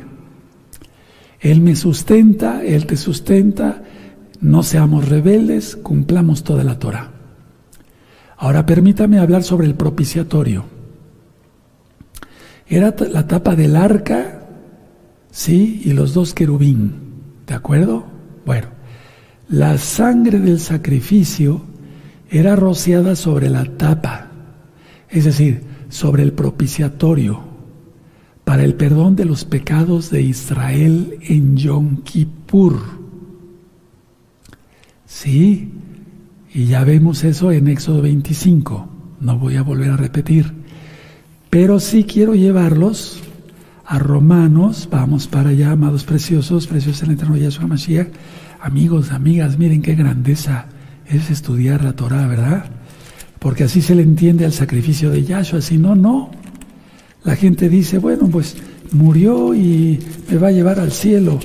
Él 1.40 1.60
me 1.60 1.76
sustenta, 1.76 2.64
Él 2.64 2.86
te 2.86 2.96
sustenta, 2.96 3.82
no 4.40 4.62
seamos 4.62 5.08
rebeldes, 5.08 5.76
cumplamos 5.76 6.44
toda 6.44 6.64
la 6.64 6.78
Torah. 6.78 7.10
Ahora 8.36 8.64
permítame 8.66 9.18
hablar 9.18 9.42
sobre 9.42 9.66
el 9.66 9.74
propiciatorio. 9.74 10.64
Era 12.68 12.94
la 13.10 13.26
tapa 13.26 13.56
del 13.56 13.76
arca, 13.76 14.46
sí, 15.30 15.82
y 15.84 15.92
los 15.92 16.14
dos 16.14 16.34
querubín, 16.34 16.92
¿de 17.46 17.54
acuerdo? 17.54 18.04
Bueno, 18.44 18.68
la 19.48 19.78
sangre 19.78 20.38
del 20.38 20.60
sacrificio 20.60 21.62
era 22.30 22.54
rociada 22.54 23.16
sobre 23.16 23.48
la 23.48 23.64
tapa, 23.64 24.27
es 25.10 25.24
decir, 25.24 25.62
sobre 25.88 26.22
el 26.22 26.32
propiciatorio, 26.32 27.40
para 28.44 28.64
el 28.64 28.74
perdón 28.74 29.16
de 29.16 29.24
los 29.24 29.44
pecados 29.44 30.10
de 30.10 30.22
Israel 30.22 31.18
en 31.22 31.56
Yom 31.56 32.02
Kippur. 32.02 32.80
Sí, 35.06 35.70
y 36.52 36.66
ya 36.66 36.84
vemos 36.84 37.24
eso 37.24 37.52
en 37.52 37.68
Éxodo 37.68 38.02
25, 38.02 38.88
no 39.20 39.38
voy 39.38 39.56
a 39.56 39.62
volver 39.62 39.90
a 39.90 39.96
repetir, 39.96 40.52
pero 41.50 41.80
sí 41.80 42.04
quiero 42.04 42.34
llevarlos 42.34 43.20
a 43.84 43.98
Romanos, 43.98 44.88
vamos 44.90 45.26
para 45.26 45.50
allá, 45.50 45.72
amados 45.72 46.04
preciosos, 46.04 46.66
preciosos 46.66 47.02
en 47.02 47.10
el 47.10 47.14
eterno 47.16 47.36
Yahshua 47.36 47.66
Mashiach, 47.66 48.08
amigos, 48.60 49.12
amigas, 49.12 49.58
miren 49.58 49.80
qué 49.80 49.94
grandeza 49.94 50.66
es 51.06 51.30
estudiar 51.30 51.82
la 51.82 51.94
Torah, 51.94 52.26
¿verdad? 52.26 52.66
Porque 53.38 53.64
así 53.64 53.82
se 53.82 53.94
le 53.94 54.02
entiende 54.02 54.44
al 54.44 54.52
sacrificio 54.52 55.10
de 55.10 55.24
Yahshua, 55.24 55.60
si 55.60 55.78
no, 55.78 55.94
no. 55.94 56.30
La 57.24 57.36
gente 57.36 57.68
dice, 57.68 57.98
bueno, 57.98 58.28
pues 58.28 58.56
murió 58.92 59.54
y 59.54 59.98
me 60.30 60.38
va 60.38 60.48
a 60.48 60.52
llevar 60.52 60.80
al 60.80 60.92
cielo. 60.92 61.38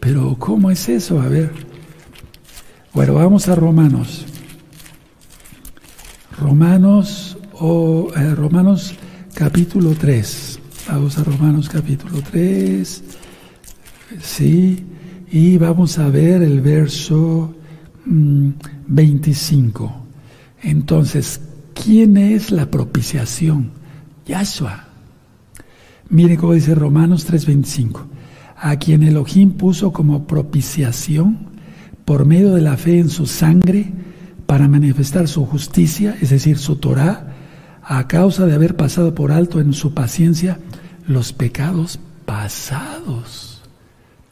Pero 0.00 0.36
¿cómo 0.38 0.70
es 0.70 0.88
eso? 0.88 1.20
A 1.20 1.28
ver. 1.28 1.50
Bueno, 2.92 3.14
vamos 3.14 3.48
a 3.48 3.54
Romanos. 3.54 4.26
Romanos 6.38 7.38
o 7.54 8.12
eh, 8.16 8.34
Romanos 8.34 8.94
capítulo 9.34 9.94
3. 9.98 10.60
Vamos 10.88 11.18
a 11.18 11.24
Romanos 11.24 11.68
capítulo 11.68 12.20
3. 12.30 13.04
Sí, 14.20 14.84
y 15.30 15.58
vamos 15.58 15.98
a 15.98 16.08
ver 16.08 16.42
el 16.42 16.60
verso 16.60 17.54
25. 18.04 20.05
Entonces, 20.66 21.40
¿quién 21.74 22.16
es 22.16 22.50
la 22.50 22.72
propiciación? 22.72 23.70
Yahshua. 24.26 24.88
Mire 26.10 26.36
cómo 26.36 26.54
dice 26.54 26.74
Romanos 26.74 27.24
3:25. 27.24 28.04
A 28.56 28.74
quien 28.76 29.04
Elohim 29.04 29.52
puso 29.52 29.92
como 29.92 30.26
propiciación 30.26 31.38
por 32.04 32.24
medio 32.24 32.52
de 32.52 32.62
la 32.62 32.76
fe 32.76 32.98
en 32.98 33.10
su 33.10 33.26
sangre 33.26 33.92
para 34.46 34.66
manifestar 34.66 35.28
su 35.28 35.46
justicia, 35.46 36.16
es 36.20 36.30
decir, 36.30 36.58
su 36.58 36.76
Torah, 36.76 37.32
a 37.84 38.08
causa 38.08 38.44
de 38.44 38.54
haber 38.54 38.74
pasado 38.74 39.14
por 39.14 39.30
alto 39.30 39.60
en 39.60 39.72
su 39.72 39.94
paciencia 39.94 40.58
los 41.06 41.32
pecados 41.32 42.00
pasados. 42.24 43.62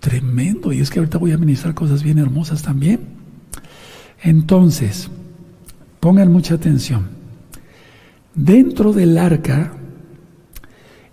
Tremendo. 0.00 0.72
Y 0.72 0.80
es 0.80 0.90
que 0.90 0.98
ahorita 0.98 1.18
voy 1.18 1.30
a 1.30 1.38
ministrar 1.38 1.74
cosas 1.74 2.02
bien 2.02 2.18
hermosas 2.18 2.62
también. 2.62 2.98
Entonces, 4.20 5.08
pongan 6.04 6.30
mucha 6.30 6.56
atención. 6.56 7.08
Dentro 8.34 8.92
del 8.92 9.16
arca, 9.16 9.72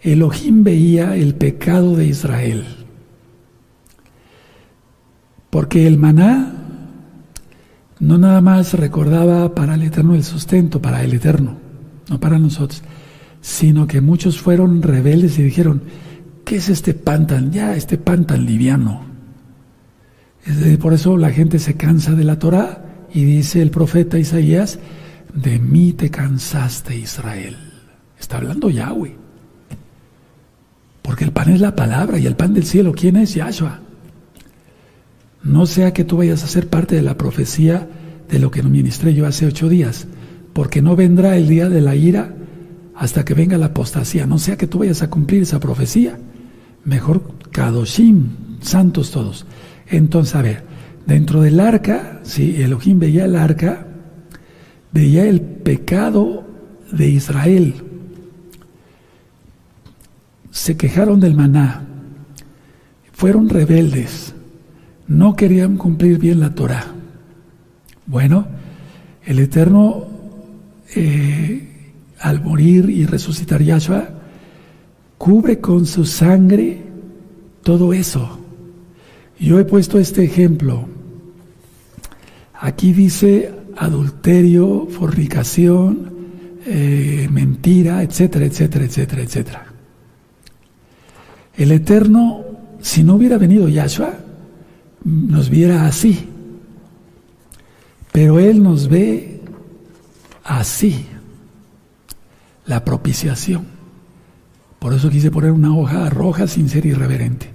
Elohim 0.02 0.66
veía 0.66 1.16
el 1.16 1.34
pecado 1.34 1.96
de 1.96 2.08
Israel. 2.08 2.66
Porque 5.50 5.88
el 5.88 5.98
maná 5.98 6.52
no 8.02 8.18
nada 8.18 8.42
más 8.42 8.74
recordaba 8.74 9.56
para 9.56 9.76
el 9.76 9.84
Eterno 9.84 10.14
el 10.14 10.26
sustento, 10.26 10.82
para 10.82 11.02
el 11.06 11.14
Eterno 11.14 11.56
no 12.10 12.20
para 12.20 12.38
nosotros, 12.38 12.84
sino 13.40 13.88
que 13.88 14.02
muchos 14.02 14.42
fueron 14.42 14.82
rebeldes 14.82 15.40
y 15.40 15.44
dijeron, 15.44 15.84
¿qué 16.44 16.58
es 16.58 16.68
este 16.68 16.94
pan 16.94 17.28
tan, 17.28 17.54
ya, 17.54 17.78
este 17.78 17.98
pan 17.98 18.26
tan 18.26 18.46
liviano? 18.46 19.06
Por 20.82 20.92
eso 20.92 21.16
la 21.16 21.30
gente 21.30 21.60
se 21.60 21.76
cansa 21.76 22.12
de 22.12 22.26
la 22.26 22.38
Torah 22.40 22.91
y 23.14 23.24
dice 23.24 23.62
el 23.62 23.72
profeta 23.72 24.18
Isaías, 24.18 24.80
de 25.34 25.60
mí 25.60 25.94
te 25.94 26.10
cansaste 26.10 26.96
Israel. 26.96 27.58
Está 28.20 28.38
hablando 28.38 28.70
Yahweh. 28.70 29.16
Porque 31.02 31.24
el 31.24 31.32
pan 31.32 31.50
es 31.50 31.62
la 31.62 31.76
palabra 31.76 32.20
y 32.20 32.26
el 32.26 32.36
pan 32.36 32.54
del 32.54 32.66
cielo, 32.66 32.94
¿quién 32.94 33.16
es 33.16 33.34
Yahshua? 33.34 33.80
No 35.44 35.66
sea 35.66 35.94
que 35.94 36.04
tú 36.04 36.18
vayas 36.18 36.44
a 36.44 36.48
ser 36.48 36.68
parte 36.68 36.96
de 36.96 37.02
la 37.02 37.18
profecía 37.18 37.88
de 38.30 38.40
lo 38.40 38.52
que 38.52 38.62
ministré 38.62 39.14
yo 39.14 39.26
hace 39.26 39.46
ocho 39.46 39.68
días 39.68 40.08
porque 40.54 40.82
no 40.82 40.96
vendrá 40.96 41.38
el 41.38 41.48
día 41.48 41.70
de 41.70 41.82
la 41.82 41.96
ira 41.96 42.34
hasta 42.96 43.26
que 43.26 43.34
venga 43.34 43.58
la 43.58 43.68
apostasía. 43.68 44.26
No 44.26 44.38
sea 44.38 44.58
que 44.58 44.68
tú 44.68 44.80
vayas 44.80 45.02
a 45.02 45.10
cumplir 45.10 45.44
esa 45.44 45.60
profecía. 45.60 46.20
Mejor 46.84 47.24
Kadoshim, 47.52 48.60
santos 48.62 49.12
todos. 49.12 49.46
Entonces, 49.88 50.36
a 50.36 50.42
ver, 50.42 50.64
dentro 51.06 51.42
del 51.42 51.60
arca, 51.60 52.20
si 52.24 52.62
Elohim 52.62 53.00
veía 53.00 53.26
el 53.26 53.36
arca, 53.36 53.86
veía 54.92 55.26
el 55.26 55.42
pecado 55.42 56.44
de 56.92 57.10
Israel. 57.10 57.76
Se 60.52 60.76
quejaron 60.78 61.20
del 61.20 61.36
maná, 61.36 61.84
fueron 63.14 63.50
rebeldes, 63.50 64.34
no 65.08 65.36
querían 65.36 65.78
cumplir 65.78 66.18
bien 66.18 66.40
la 66.40 66.54
Torah. 66.54 66.88
Bueno, 68.06 68.48
el 69.26 69.40
Eterno 69.40 70.08
eh, 70.96 71.68
al 72.20 72.42
morir 72.44 72.90
y 72.90 73.06
resucitar 73.06 73.62
Yahshua, 73.62 74.10
cubre 75.18 75.60
con 75.60 75.86
su 75.86 76.06
sangre 76.06 76.84
todo 77.64 77.94
eso. 77.94 78.40
Yo 79.40 79.60
he 79.60 79.66
puesto 79.66 79.98
este 79.98 80.24
ejemplo. 80.24 80.88
Aquí 82.62 82.94
dice 82.94 83.52
adulterio, 83.76 84.88
fornicación, 84.88 86.12
eh, 86.66 87.28
mentira, 87.32 88.04
etcétera, 88.04 88.46
etcétera, 88.46 88.86
etcétera, 88.86 89.22
etcétera. 89.24 89.66
El 91.58 91.72
Eterno, 91.72 92.44
si 92.80 93.04
no 93.04 93.16
hubiera 93.16 93.40
venido 93.40 93.68
Yahshua, 93.68 94.14
nos 95.04 95.50
viera 95.50 95.88
así. 95.88 96.28
Pero 98.12 98.40
Él 98.40 98.62
nos 98.62 98.88
ve 98.88 99.42
así 100.44 101.08
la 102.68 102.86
propiciación. 102.86 103.66
Por 104.78 104.94
eso 104.94 105.10
quise 105.10 105.32
poner 105.32 105.52
una 105.52 105.76
hoja 105.76 106.10
roja 106.12 106.48
sin 106.48 106.70
ser 106.70 106.86
irreverente. 106.86 107.50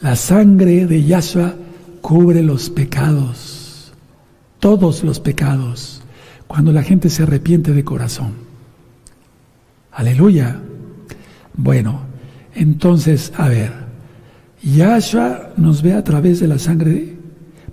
La 0.00 0.16
sangre 0.16 0.86
de 0.86 1.04
Yahshua 1.04 1.54
cubre 2.00 2.42
los 2.42 2.70
pecados, 2.70 3.57
todos 4.58 5.04
los 5.04 5.20
pecados, 5.20 6.02
cuando 6.46 6.72
la 6.72 6.82
gente 6.82 7.10
se 7.10 7.22
arrepiente 7.22 7.72
de 7.72 7.84
corazón. 7.84 8.32
Aleluya. 9.92 10.60
Bueno, 11.54 12.02
entonces, 12.54 13.32
a 13.36 13.48
ver, 13.48 13.72
Yahshua 14.62 15.50
nos 15.56 15.82
ve 15.82 15.94
a 15.94 16.04
través 16.04 16.40
de 16.40 16.48
la 16.48 16.58
sangre, 16.58 17.16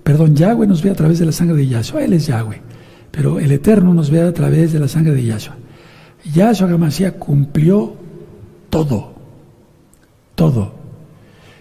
perdón, 0.02 0.34
Yahweh 0.36 0.66
nos 0.66 0.82
ve 0.82 0.90
a 0.90 0.94
través 0.94 1.18
de 1.18 1.26
la 1.26 1.32
sangre 1.32 1.56
de 1.56 1.68
Yahshua, 1.68 2.04
Él 2.04 2.12
es 2.12 2.26
Yahweh. 2.26 2.60
Pero 3.10 3.38
el 3.38 3.50
Eterno 3.50 3.94
nos 3.94 4.10
ve 4.10 4.20
a 4.20 4.32
través 4.32 4.72
de 4.72 4.78
la 4.78 4.88
sangre 4.88 5.14
de 5.14 5.24
Yahshua. 5.24 5.56
Yahshua 6.34 6.68
Gamasía 6.68 7.18
cumplió 7.18 7.94
todo, 8.68 9.14
todo. 10.34 10.74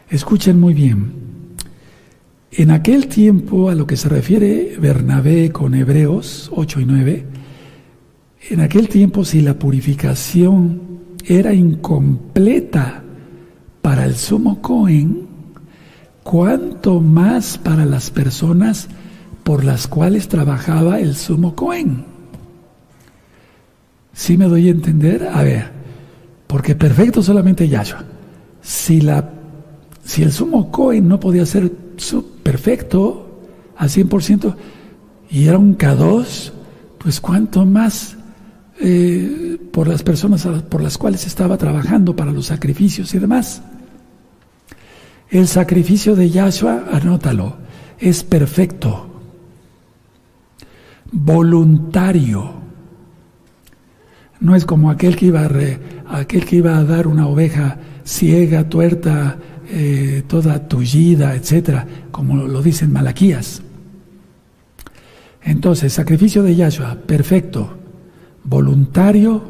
Escuchen 0.09 0.59
muy 0.59 0.73
bien. 0.73 1.24
En 2.57 2.71
aquel 2.71 3.07
tiempo, 3.07 3.69
a 3.69 3.75
lo 3.75 3.85
que 3.85 3.97
se 3.97 4.07
refiere 4.07 4.77
Bernabé 4.79 5.51
con 5.51 5.75
Hebreos 5.75 6.49
8 6.55 6.79
y 6.79 6.85
9, 6.85 7.25
en 8.51 8.59
aquel 8.61 8.87
tiempo 8.87 9.25
si 9.25 9.41
la 9.41 9.59
purificación 9.59 10.79
era 11.25 11.53
incompleta 11.53 13.03
para 13.81 14.05
el 14.05 14.15
sumo 14.15 14.61
Cohen, 14.61 15.27
cuánto 16.23 17.01
más 17.01 17.57
para 17.57 17.83
las 17.83 18.09
personas 18.09 18.87
por 19.43 19.65
las 19.65 19.85
cuales 19.89 20.29
trabajaba 20.29 21.01
el 21.01 21.17
sumo 21.17 21.55
Cohen. 21.55 22.05
¿Sí 24.13 24.37
me 24.37 24.45
doy 24.45 24.69
a 24.69 24.71
entender? 24.71 25.27
A 25.27 25.43
ver, 25.43 25.71
porque 26.47 26.73
perfecto 26.73 27.21
solamente 27.21 27.67
Yahshua. 27.67 28.05
Si, 28.61 29.01
la, 29.01 29.29
si 30.05 30.23
el 30.23 30.31
sumo 30.31 30.71
Cohen 30.71 31.09
no 31.09 31.19
podía 31.19 31.45
ser 31.45 31.84
perfecto 32.43 33.41
al 33.77 33.89
100% 33.89 34.55
y 35.29 35.47
era 35.47 35.57
un 35.57 35.77
K2, 35.77 36.51
pues 36.97 37.19
cuánto 37.19 37.65
más 37.65 38.15
eh, 38.79 39.57
por 39.71 39.87
las 39.87 40.03
personas 40.03 40.45
por 40.45 40.81
las 40.81 40.97
cuales 40.97 41.25
estaba 41.25 41.57
trabajando 41.57 42.15
para 42.15 42.31
los 42.31 42.47
sacrificios 42.47 43.13
y 43.13 43.19
demás. 43.19 43.61
El 45.29 45.47
sacrificio 45.47 46.15
de 46.15 46.29
Yahshua, 46.29 46.85
anótalo, 46.91 47.57
es 47.99 48.23
perfecto, 48.23 49.07
voluntario. 51.11 52.53
No 54.39 54.55
es 54.55 54.65
como 54.65 54.91
aquel 54.91 55.15
que 55.15 55.25
iba 55.25 56.77
a 56.77 56.83
dar 56.83 57.07
una 57.07 57.27
oveja 57.27 57.77
ciega, 58.03 58.69
tuerta, 58.69 59.37
eh, 59.69 60.23
toda 60.27 60.67
tullida, 60.67 61.35
etcétera, 61.35 61.87
como 62.11 62.35
lo 62.35 62.61
dicen 62.61 62.91
Malaquías. 62.91 63.61
Entonces, 65.43 65.93
sacrificio 65.93 66.41
de 66.43 66.55
Yahshua, 66.55 66.95
perfecto, 67.05 67.77
voluntario 68.43 69.43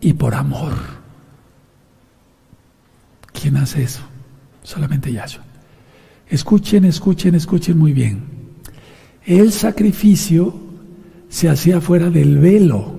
y 0.00 0.12
por 0.14 0.34
amor. 0.34 0.72
¿Quién 3.32 3.56
hace 3.56 3.82
eso? 3.84 4.10
solamente 4.62 5.12
Yahshua. 5.12 5.44
Escuchen, 6.28 6.84
escuchen, 6.84 7.34
escuchen 7.34 7.76
muy 7.78 7.92
bien. 7.92 8.22
El 9.26 9.52
sacrificio 9.52 10.54
se 11.28 11.48
hacía 11.48 11.80
fuera 11.80 12.10
del 12.10 12.38
velo 12.38 12.98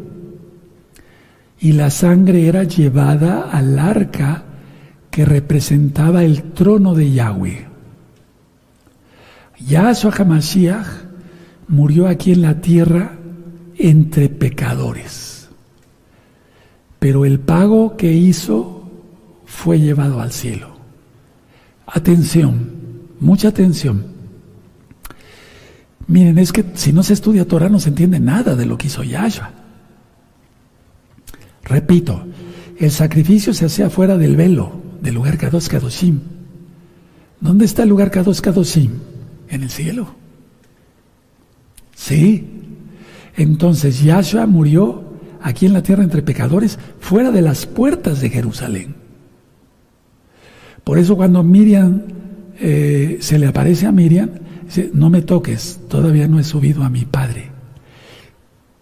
y 1.60 1.74
la 1.74 1.90
sangre 1.90 2.48
era 2.48 2.64
llevada 2.64 3.50
al 3.52 3.80
arca 3.80 4.44
que 5.12 5.26
representaba 5.26 6.24
el 6.24 6.54
trono 6.54 6.96
de 6.96 7.12
Yahweh. 7.12 7.68
Yahshua 9.68 10.14
HaMashiach 10.18 10.88
murió 11.68 12.08
aquí 12.08 12.32
en 12.32 12.42
la 12.42 12.62
tierra 12.62 13.18
entre 13.78 14.30
pecadores, 14.30 15.50
pero 16.98 17.26
el 17.26 17.40
pago 17.40 17.98
que 17.98 18.12
hizo 18.12 18.90
fue 19.46 19.80
llevado 19.80 20.22
al 20.22 20.32
cielo. 20.32 20.70
Atención, 21.86 22.72
mucha 23.20 23.50
atención. 23.50 24.06
Miren, 26.08 26.38
es 26.40 26.52
que 26.52 26.66
si 26.74 26.94
no 26.94 27.04
se 27.04 27.14
estudia 27.14 27.48
Torah 27.48 27.70
no 27.70 27.80
se 27.80 27.90
entiende 27.90 28.20
nada 28.20 28.56
de 28.56 28.66
lo 28.66 28.78
que 28.78 28.88
hizo 28.88 29.04
Yahshua. 29.04 29.52
Repito, 31.64 32.26
el 32.78 32.92
sacrificio 32.92 33.54
se 33.54 33.66
hacía 33.66 33.90
fuera 33.90 34.18
del 34.18 34.36
velo, 34.36 34.81
del 35.02 35.16
lugar 35.16 35.38
Kadosh 35.38 35.68
Kadoshim. 35.68 36.20
¿Dónde 37.40 37.66
está 37.66 37.84
el 37.84 37.90
lugar 37.90 38.12
Kadosh 38.12 38.40
Kadoshim? 38.40 38.92
En 39.50 39.64
el 39.64 39.70
cielo. 39.70 40.16
Sí. 41.96 42.48
Entonces 43.36 44.02
Yahshua 44.02 44.46
murió 44.46 45.12
aquí 45.42 45.66
en 45.66 45.74
la 45.74 45.84
tierra 45.84 46.04
entre 46.04 46.22
pecadores, 46.22 46.78
fuera 47.00 47.32
de 47.32 47.42
las 47.42 47.66
puertas 47.66 48.22
de 48.22 48.30
Jerusalén. 48.30 48.96
Por 50.84 51.00
eso 51.00 51.16
cuando 51.16 51.44
Miriam 51.44 52.02
eh, 52.60 53.18
se 53.22 53.40
le 53.40 53.48
aparece 53.48 53.88
a 53.88 53.92
Miriam, 53.92 54.30
dice, 54.66 54.92
no 54.94 55.10
me 55.10 55.22
toques, 55.22 55.80
todavía 55.90 56.28
no 56.28 56.40
he 56.40 56.44
subido 56.44 56.84
a 56.84 56.90
mi 56.90 57.06
padre. 57.06 57.50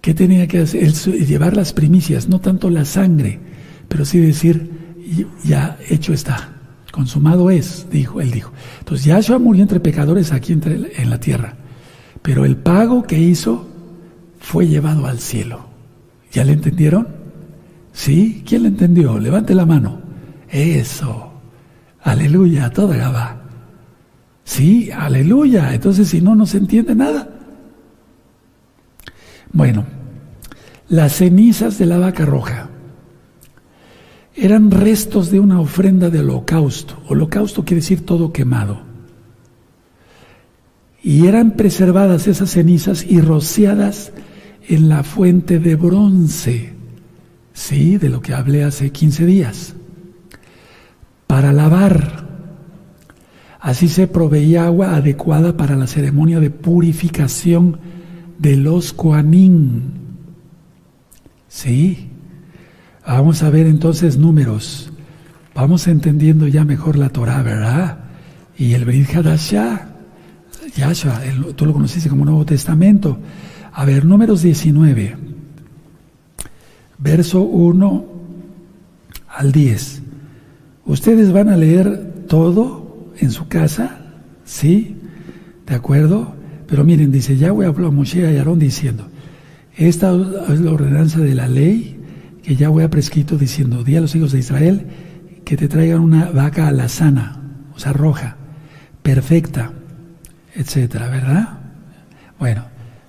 ¿Qué 0.01 0.13
tenía 0.13 0.47
que 0.47 0.59
hacer? 0.59 0.91
llevar 0.93 1.55
las 1.55 1.73
primicias, 1.73 2.29
no 2.29 2.39
tanto 2.39 2.69
la 2.69 2.85
sangre, 2.85 3.39
pero 3.87 4.05
sí 4.05 4.19
decir, 4.19 4.69
ya 5.43 5.77
hecho 5.89 6.13
está, 6.13 6.49
consumado 6.91 7.49
es, 7.49 7.87
dijo, 7.89 8.21
él 8.21 8.31
dijo. 8.31 8.51
Entonces 8.79 9.05
Yahshua 9.05 9.39
murió 9.39 9.63
entre 9.63 9.79
pecadores 9.79 10.31
aquí 10.31 10.53
entre, 10.53 11.01
en 11.01 11.09
la 11.09 11.19
tierra, 11.19 11.55
pero 12.21 12.45
el 12.45 12.57
pago 12.57 13.03
que 13.03 13.19
hizo 13.19 13.67
fue 14.39 14.67
llevado 14.67 15.05
al 15.05 15.19
cielo. 15.19 15.67
¿Ya 16.31 16.43
le 16.43 16.53
entendieron? 16.53 17.07
¿Sí? 17.93 18.43
¿Quién 18.47 18.63
le 18.63 18.69
entendió? 18.69 19.17
Levante 19.17 19.55
la 19.55 19.65
mano. 19.65 19.99
Eso. 20.49 21.33
Aleluya, 22.01 22.69
toda 22.69 22.95
Gabá. 22.95 23.41
Sí, 24.43 24.89
aleluya. 24.91 25.73
Entonces, 25.73 26.07
si 26.07 26.21
no, 26.21 26.35
no 26.35 26.45
se 26.45 26.57
entiende 26.57 26.95
nada. 26.95 27.29
Bueno, 29.51 29.85
las 30.87 31.13
cenizas 31.13 31.77
de 31.77 31.85
la 31.85 31.97
vaca 31.97 32.25
roja 32.25 32.68
eran 34.39 34.71
restos 34.71 35.31
de 35.31 35.39
una 35.39 35.59
ofrenda 35.59 36.09
de 36.09 36.19
holocausto. 36.19 37.01
Holocausto 37.07 37.65
quiere 37.65 37.81
decir 37.81 38.05
todo 38.05 38.31
quemado. 38.31 38.81
Y 41.03 41.27
eran 41.27 41.51
preservadas 41.51 42.27
esas 42.27 42.51
cenizas 42.51 43.05
y 43.05 43.21
rociadas 43.21 44.11
en 44.67 44.89
la 44.89 45.03
fuente 45.03 45.59
de 45.59 45.75
bronce. 45.75 46.73
Sí, 47.53 47.97
de 47.97 48.09
lo 48.09 48.21
que 48.21 48.33
hablé 48.33 48.63
hace 48.63 48.91
15 48.91 49.25
días 49.25 49.75
para 51.27 51.53
lavar. 51.53 52.27
Así 53.59 53.87
se 53.87 54.07
proveía 54.07 54.65
agua 54.65 54.95
adecuada 54.95 55.57
para 55.57 55.75
la 55.75 55.85
ceremonia 55.85 56.39
de 56.39 56.49
purificación 56.49 57.77
de 58.37 58.55
los 58.55 58.93
Koanim. 58.93 59.81
Sí. 61.49 62.08
Vamos 63.09 63.41
a 63.41 63.49
ver 63.49 63.65
entonces 63.65 64.19
números. 64.19 64.91
Vamos 65.55 65.87
entendiendo 65.87 66.47
ya 66.47 66.63
mejor 66.63 66.95
la 66.95 67.09
Torah, 67.09 67.41
¿verdad? 67.41 67.97
Y 68.55 68.73
el 68.73 68.85
Brit 68.85 69.09
Hadashah, 69.15 69.89
Yahshua, 70.75 71.19
tú 71.55 71.65
lo 71.65 71.73
conociste 71.73 72.07
como 72.07 72.23
Nuevo 72.23 72.45
Testamento. 72.45 73.17
A 73.73 73.83
ver, 73.83 74.05
números 74.05 74.43
19, 74.43 75.17
verso 76.99 77.41
1 77.41 78.05
al 79.27 79.51
10. 79.51 80.01
Ustedes 80.85 81.33
van 81.33 81.49
a 81.49 81.57
leer 81.57 82.25
todo 82.27 83.11
en 83.17 83.31
su 83.31 83.47
casa, 83.47 84.01
¿sí? 84.45 84.97
¿De 85.65 85.73
acuerdo? 85.73 86.35
Pero 86.67 86.83
miren, 86.83 87.11
dice 87.11 87.37
Yahweh 87.37 87.65
habló 87.65 87.87
a 87.87 87.91
Moshe 87.91 88.31
y 88.31 88.37
Aarón 88.37 88.59
diciendo, 88.59 89.07
esta 89.75 90.15
es 90.53 90.61
la 90.61 90.71
ordenanza 90.71 91.21
de 91.21 91.33
la 91.33 91.47
ley 91.47 91.98
que 92.49 92.55
Yahweh 92.55 92.85
ha 92.85 92.89
prescrito 92.89 93.37
diciendo, 93.37 93.83
di 93.83 93.95
a 93.95 94.01
los 94.01 94.15
hijos 94.15 94.31
de 94.31 94.39
Israel 94.39 94.87
que 95.45 95.55
te 95.55 95.67
traigan 95.67 95.99
una 95.99 96.31
vaca 96.31 96.67
alazana, 96.67 97.43
o 97.75 97.77
sea, 97.77 97.93
roja, 97.93 98.37
perfecta, 99.03 99.71
etcétera, 100.55 101.09
¿verdad? 101.09 101.59
Bueno, 102.39 102.65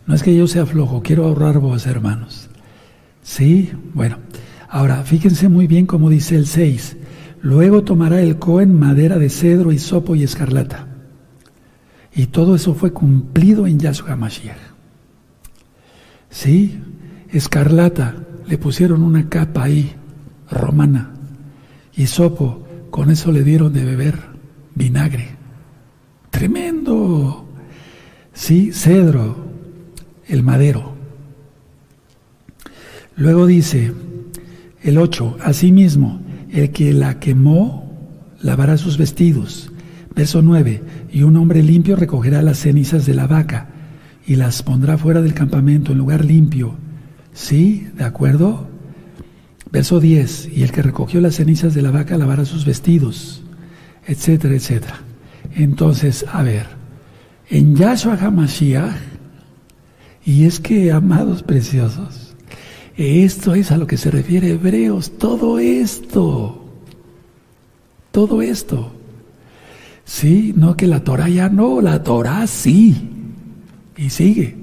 no 0.07 0.15
es 0.15 0.23
que 0.23 0.37
yo 0.37 0.47
sea 0.47 0.67
flojo, 0.67 1.01
quiero 1.03 1.25
ahorrar 1.25 1.59
vos, 1.59 1.87
hermanos. 1.87 2.51
Sí, 3.23 3.73
bueno. 3.95 4.19
Ahora, 4.69 5.05
fíjense 5.05 5.49
muy 5.49 5.67
bien 5.67 5.87
cómo 5.87 6.11
dice 6.11 6.37
el 6.37 6.47
6. 6.47 6.99
Luego 7.41 7.83
tomará 7.83 8.21
el 8.21 8.39
Cohen 8.39 8.79
madera 8.79 9.17
de 9.17 9.31
cedro, 9.31 9.73
hisopo 9.73 10.17
y 10.17 10.23
escarlata. 10.23 10.87
Y 12.15 12.27
todo 12.27 12.57
eso 12.57 12.75
fue 12.75 12.93
cumplido 12.93 13.67
en 13.67 13.79
Yahshua 13.79 14.17
Mashiach. 14.17 14.59
Sí, 16.29 16.79
escarlata, 17.31 18.27
le 18.51 18.59
pusieron 18.59 19.05
una 19.05 19.29
capa 19.29 19.63
ahí, 19.63 19.93
romana. 20.51 21.13
Hisopo, 21.95 22.67
con 22.91 23.09
eso 23.09 23.31
le 23.31 23.45
dieron 23.45 23.73
de 23.73 23.85
beber 23.85 24.19
vinagre. 24.75 25.29
Tremendo. 26.31 27.47
Sí, 28.33 28.73
cedro, 28.73 29.37
el 30.27 30.43
madero. 30.43 30.95
Luego 33.15 33.47
dice 33.47 33.93
el 34.83 34.99
8, 34.99 35.37
asimismo, 35.45 36.21
el 36.51 36.73
que 36.73 36.93
la 36.93 37.21
quemó 37.21 37.89
lavará 38.41 38.79
sus 38.79 38.99
vestidos. 38.99 39.71
Verso 40.17 40.43
9. 40.43 40.83
Y 41.13 41.23
un 41.23 41.37
hombre 41.37 41.63
limpio 41.63 41.95
recogerá 41.95 42.43
las 42.43 42.59
cenizas 42.59 43.07
de 43.07 43.15
la 43.15 43.29
vaca 43.29 43.69
y 44.27 44.35
las 44.35 44.65
pondrá 44.65 44.99
fuera 44.99 45.23
del 45.23 45.35
campamento 45.35 45.93
en 45.93 45.99
lugar 45.99 46.25
limpio. 46.25 46.80
¿Sí? 47.41 47.89
¿De 47.97 48.05
acuerdo? 48.05 48.69
Verso 49.73 49.99
10. 49.99 50.51
Y 50.55 50.63
el 50.63 50.73
que 50.73 50.83
recogió 50.83 51.23
las 51.23 51.37
cenizas 51.37 51.73
de 51.73 51.81
la 51.81 51.91
vaca 51.91 52.19
lavará 52.19 52.45
sus 52.45 52.67
vestidos, 52.67 53.43
etcétera, 54.07 54.55
etcétera. 54.55 55.01
Entonces, 55.57 56.27
a 56.31 56.43
ver, 56.43 56.67
En 57.49 57.75
Yahshua 57.75 58.15
HaMashiach, 58.21 58.95
y 60.25 60.45
es 60.45 60.61
que, 60.61 60.93
amados 60.93 61.43
preciosos, 61.43 62.37
esto 62.97 63.55
es 63.55 63.73
a 63.73 63.79
lo 63.79 63.89
que 63.89 63.97
se 63.97 64.11
refiere 64.11 64.51
Hebreos, 64.51 65.19
todo 65.19 65.59
esto, 65.59 66.65
todo 68.13 68.43
esto. 68.43 68.93
Sí, 70.05 70.53
no 70.57 70.77
que 70.77 70.87
la 70.87 71.03
Torah 71.03 71.29
ya 71.29 71.49
no, 71.49 71.81
la 71.81 72.05
Torah 72.05 72.47
sí, 72.47 72.95
y 73.97 74.11
sigue. 74.11 74.60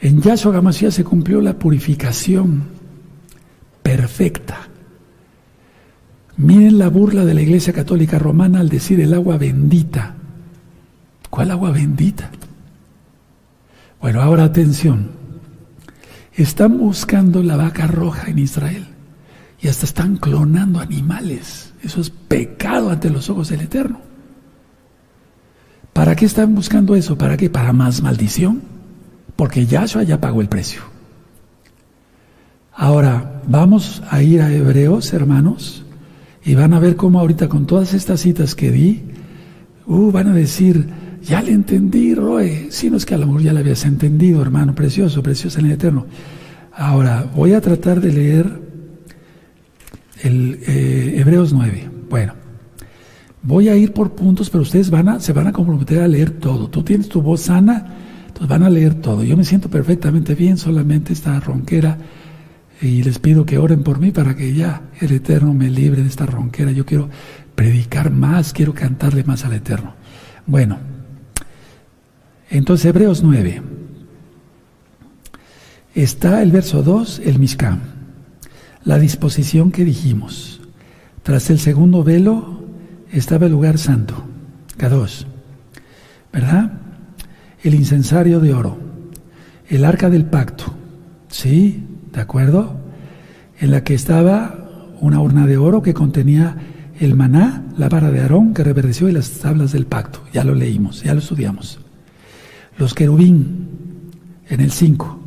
En 0.00 0.22
Yahshua 0.22 0.56
HaMashiach 0.56 0.92
se 0.92 1.04
cumplió 1.04 1.40
la 1.40 1.58
purificación 1.58 2.64
perfecta. 3.82 4.68
Miren 6.36 6.78
la 6.78 6.88
burla 6.88 7.24
de 7.24 7.34
la 7.34 7.42
Iglesia 7.42 7.72
Católica 7.72 8.18
Romana 8.18 8.60
al 8.60 8.68
decir 8.68 9.00
el 9.00 9.12
agua 9.12 9.38
bendita. 9.38 10.14
¿Cuál 11.30 11.50
agua 11.50 11.72
bendita? 11.72 12.30
Bueno, 14.00 14.22
ahora 14.22 14.44
atención. 14.44 15.10
Están 16.34 16.78
buscando 16.78 17.42
la 17.42 17.56
vaca 17.56 17.88
roja 17.88 18.30
en 18.30 18.38
Israel 18.38 18.86
y 19.60 19.66
hasta 19.66 19.86
están 19.86 20.16
clonando 20.16 20.78
animales. 20.78 21.72
Eso 21.82 22.00
es 22.00 22.10
pecado 22.10 22.90
ante 22.90 23.10
los 23.10 23.28
ojos 23.28 23.48
del 23.48 23.62
Eterno. 23.62 24.00
¿Para 25.92 26.14
qué 26.14 26.26
están 26.26 26.54
buscando 26.54 26.94
eso? 26.94 27.18
¿Para 27.18 27.36
qué? 27.36 27.50
¿Para 27.50 27.72
más 27.72 28.00
maldición? 28.02 28.62
Porque 29.38 29.66
Yahshua 29.66 30.02
ya 30.02 30.20
pagó 30.20 30.40
el 30.40 30.48
precio. 30.48 30.80
Ahora, 32.74 33.40
vamos 33.46 34.02
a 34.10 34.20
ir 34.20 34.42
a 34.42 34.52
Hebreos, 34.52 35.12
hermanos, 35.12 35.84
y 36.44 36.56
van 36.56 36.74
a 36.74 36.80
ver 36.80 36.96
cómo 36.96 37.20
ahorita 37.20 37.48
con 37.48 37.64
todas 37.64 37.94
estas 37.94 38.18
citas 38.18 38.56
que 38.56 38.72
di, 38.72 39.04
uh, 39.86 40.10
van 40.10 40.26
a 40.26 40.34
decir, 40.34 40.88
ya 41.22 41.40
le 41.40 41.52
entendí, 41.52 42.16
Roe. 42.16 42.66
Si 42.70 42.90
no 42.90 42.96
es 42.96 43.06
que 43.06 43.14
a 43.14 43.18
lo 43.18 43.26
mejor 43.26 43.42
ya 43.42 43.52
le 43.52 43.60
habías 43.60 43.84
entendido, 43.84 44.42
hermano, 44.42 44.74
precioso, 44.74 45.22
precioso 45.22 45.60
en 45.60 45.66
el 45.66 45.72
Eterno. 45.72 46.06
Ahora, 46.72 47.24
voy 47.32 47.52
a 47.52 47.60
tratar 47.60 48.00
de 48.00 48.12
leer 48.12 48.60
el 50.24 50.58
eh, 50.66 51.14
Hebreos 51.16 51.52
9. 51.52 51.88
Bueno, 52.10 52.32
voy 53.44 53.68
a 53.68 53.76
ir 53.76 53.92
por 53.92 54.16
puntos, 54.16 54.50
pero 54.50 54.62
ustedes 54.62 54.90
van 54.90 55.08
a, 55.08 55.20
se 55.20 55.32
van 55.32 55.46
a 55.46 55.52
comprometer 55.52 56.00
a 56.00 56.08
leer 56.08 56.32
todo. 56.40 56.68
Tú 56.68 56.82
tienes 56.82 57.08
tu 57.08 57.22
voz 57.22 57.42
sana, 57.42 58.07
entonces 58.38 58.56
van 58.56 58.62
a 58.62 58.70
leer 58.70 58.94
todo. 58.94 59.24
Yo 59.24 59.36
me 59.36 59.42
siento 59.42 59.68
perfectamente 59.68 60.36
bien, 60.36 60.58
solamente 60.58 61.12
esta 61.12 61.40
ronquera 61.40 61.98
y 62.80 63.02
les 63.02 63.18
pido 63.18 63.44
que 63.44 63.58
oren 63.58 63.82
por 63.82 63.98
mí 63.98 64.12
para 64.12 64.36
que 64.36 64.54
ya 64.54 64.82
el 65.00 65.10
Eterno 65.10 65.52
me 65.54 65.68
libre 65.68 66.02
de 66.02 66.08
esta 66.08 66.24
ronquera. 66.24 66.70
Yo 66.70 66.86
quiero 66.86 67.08
predicar 67.56 68.12
más, 68.12 68.52
quiero 68.52 68.74
cantarle 68.74 69.24
más 69.24 69.44
al 69.44 69.54
Eterno. 69.54 69.94
Bueno, 70.46 70.78
entonces 72.48 72.86
Hebreos 72.86 73.24
9. 73.24 73.60
Está 75.96 76.40
el 76.40 76.52
verso 76.52 76.84
2, 76.84 77.22
el 77.24 77.40
Mishkan, 77.40 77.80
la 78.84 79.00
disposición 79.00 79.72
que 79.72 79.84
dijimos. 79.84 80.60
Tras 81.24 81.50
el 81.50 81.58
segundo 81.58 82.04
velo 82.04 82.62
estaba 83.10 83.46
el 83.46 83.52
lugar 83.52 83.78
santo, 83.78 84.14
K2, 84.78 85.26
¿verdad? 86.32 86.82
El 87.62 87.74
incensario 87.74 88.40
de 88.40 88.54
oro, 88.54 88.78
el 89.68 89.84
arca 89.84 90.10
del 90.10 90.24
pacto, 90.24 90.64
¿sí? 91.28 91.84
¿De 92.12 92.20
acuerdo? 92.20 92.76
En 93.60 93.70
la 93.70 93.82
que 93.82 93.94
estaba 93.94 94.68
una 95.00 95.20
urna 95.20 95.46
de 95.46 95.56
oro 95.56 95.82
que 95.82 95.94
contenía 95.94 96.56
el 97.00 97.14
maná, 97.14 97.64
la 97.76 97.88
vara 97.88 98.10
de 98.10 98.20
Aarón 98.20 98.54
que 98.54 98.64
reverdeció 98.64 99.08
y 99.08 99.12
las 99.12 99.30
tablas 99.30 99.72
del 99.72 99.86
pacto. 99.86 100.20
Ya 100.32 100.44
lo 100.44 100.54
leímos, 100.54 101.02
ya 101.02 101.14
lo 101.14 101.20
estudiamos. 101.20 101.78
Los 102.76 102.94
querubín 102.94 103.68
en 104.48 104.60
el 104.60 104.72
5, 104.72 105.18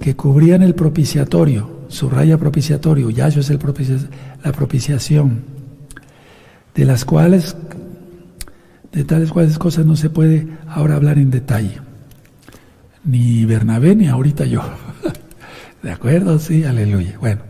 que 0.00 0.14
cubrían 0.16 0.62
el 0.62 0.74
propiciatorio, 0.74 1.82
su 1.88 2.08
raya 2.08 2.38
propiciatorio, 2.38 3.10
Yahshua 3.10 3.40
es 3.40 3.50
el 3.50 3.58
la 4.44 4.52
propiciación, 4.52 5.44
de 6.74 6.84
las 6.84 7.04
cuales, 7.04 7.56
de 8.92 9.04
tales 9.04 9.30
cuales 9.30 9.58
cosas 9.58 9.86
no 9.86 9.96
se 9.96 10.10
puede 10.10 10.48
ahora 10.68 10.96
hablar 10.96 11.18
en 11.18 11.30
detalle. 11.30 11.78
Ni 13.04 13.44
Bernabé 13.44 13.96
ni 13.96 14.08
ahorita 14.08 14.44
yo. 14.44 14.62
¿De 15.82 15.90
acuerdo? 15.90 16.38
Sí, 16.38 16.64
aleluya. 16.64 17.16
Bueno, 17.18 17.40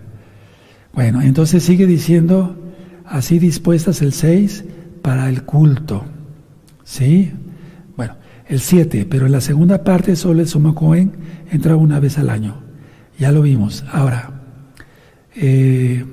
bueno, 0.94 1.20
entonces 1.20 1.62
sigue 1.62 1.86
diciendo, 1.86 2.56
así 3.04 3.38
dispuestas 3.38 4.02
el 4.02 4.12
6 4.12 4.64
para 5.02 5.28
el 5.28 5.42
culto. 5.42 6.04
¿Sí? 6.84 7.32
Bueno, 7.96 8.14
el 8.46 8.60
7, 8.60 9.06
pero 9.10 9.26
en 9.26 9.32
la 9.32 9.40
segunda 9.40 9.84
parte 9.84 10.16
solo 10.16 10.40
el 10.40 10.48
sumo 10.48 10.74
Cohen 10.74 11.12
entra 11.50 11.76
una 11.76 12.00
vez 12.00 12.18
al 12.18 12.30
año. 12.30 12.62
Ya 13.18 13.32
lo 13.32 13.42
vimos. 13.42 13.84
Ahora, 13.92 14.42
eh, 15.34 16.04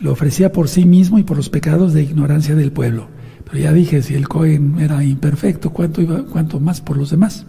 lo 0.00 0.12
ofrecía 0.12 0.52
por 0.52 0.68
sí 0.68 0.84
mismo 0.84 1.18
y 1.18 1.22
por 1.22 1.36
los 1.36 1.48
pecados 1.48 1.92
de 1.94 2.02
ignorancia 2.02 2.54
del 2.54 2.72
pueblo. 2.72 3.08
Pero 3.50 3.62
ya 3.62 3.72
dije, 3.72 4.02
si 4.02 4.14
el 4.14 4.28
Cohen 4.28 4.76
era 4.78 5.02
imperfecto, 5.02 5.70
¿cuánto, 5.70 6.60
más 6.60 6.80
por 6.80 6.96
los 6.96 7.10
demás? 7.10 7.46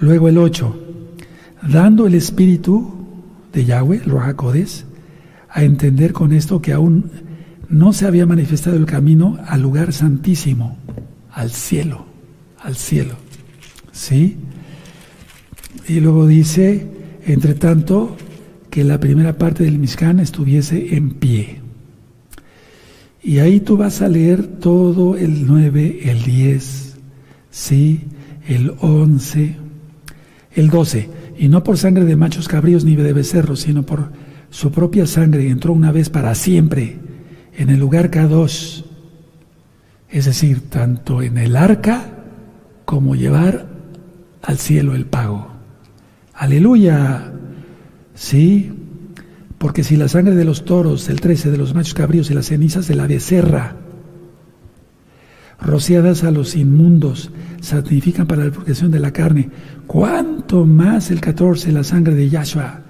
Luego 0.00 0.28
el 0.28 0.38
8 0.38 0.88
dando 1.62 2.06
el 2.06 2.14
espíritu 2.14 2.92
de 3.52 3.64
Yahweh, 3.64 4.02
Rojacodes, 4.04 4.84
a 5.48 5.62
entender 5.62 6.12
con 6.12 6.32
esto 6.32 6.60
que 6.60 6.72
aún 6.72 7.10
no 7.68 7.92
se 7.92 8.06
había 8.06 8.26
manifestado 8.26 8.76
el 8.76 8.86
camino 8.86 9.38
al 9.46 9.62
lugar 9.62 9.92
santísimo, 9.92 10.76
al 11.30 11.50
cielo, 11.50 12.06
al 12.58 12.76
cielo. 12.76 13.14
¿Sí? 13.92 14.38
Y 15.86 16.00
luego 16.00 16.26
dice, 16.26 16.86
entre 17.26 17.54
tanto, 17.54 18.16
que 18.70 18.84
la 18.84 18.98
primera 18.98 19.36
parte 19.36 19.64
del 19.64 19.78
Mishkan 19.78 20.18
estuviese 20.18 20.96
en 20.96 21.10
pie. 21.10 21.61
Y 23.22 23.38
ahí 23.38 23.60
tú 23.60 23.76
vas 23.76 24.02
a 24.02 24.08
leer 24.08 24.42
todo 24.42 25.16
el 25.16 25.46
9, 25.46 26.00
el 26.10 26.22
10, 26.22 26.96
¿sí? 27.50 28.00
El 28.48 28.74
11, 28.80 29.56
el 30.56 30.70
12 30.70 31.22
y 31.42 31.48
no 31.48 31.64
por 31.64 31.76
sangre 31.76 32.04
de 32.04 32.14
machos 32.14 32.46
cabríos 32.46 32.84
ni 32.84 32.94
de 32.94 33.12
becerros, 33.12 33.60
sino 33.60 33.84
por 33.84 34.10
su 34.50 34.70
propia 34.70 35.06
sangre 35.06 35.48
entró 35.48 35.72
una 35.72 35.90
vez 35.90 36.08
para 36.08 36.36
siempre 36.36 36.98
en 37.56 37.68
el 37.68 37.80
lugar 37.80 38.12
K2, 38.12 38.84
es 40.10 40.24
decir, 40.24 40.68
tanto 40.68 41.20
en 41.20 41.38
el 41.38 41.56
arca 41.56 42.04
como 42.84 43.16
llevar 43.16 43.66
al 44.42 44.58
cielo 44.58 44.94
el 44.94 45.06
pago. 45.06 45.48
Aleluya, 46.34 47.32
sí, 48.14 48.70
porque 49.62 49.84
si 49.84 49.94
la 49.94 50.08
sangre 50.08 50.34
de 50.34 50.44
los 50.44 50.64
toros, 50.64 51.08
el 51.08 51.20
13 51.20 51.52
de 51.52 51.56
los 51.56 51.72
machos 51.72 51.94
cabríos 51.94 52.28
y 52.32 52.34
las 52.34 52.46
cenizas 52.46 52.88
de 52.88 52.96
la 52.96 53.06
becerra, 53.06 53.76
rociadas 55.60 56.24
a 56.24 56.32
los 56.32 56.56
inmundos, 56.56 57.30
santifican 57.60 58.26
para 58.26 58.44
la 58.44 58.50
purificación 58.50 58.90
de 58.90 58.98
la 58.98 59.12
carne, 59.12 59.50
cuánto 59.86 60.66
más 60.66 61.12
el 61.12 61.20
14, 61.20 61.70
la 61.70 61.84
sangre 61.84 62.16
de 62.16 62.28
Yahshua, 62.28 62.80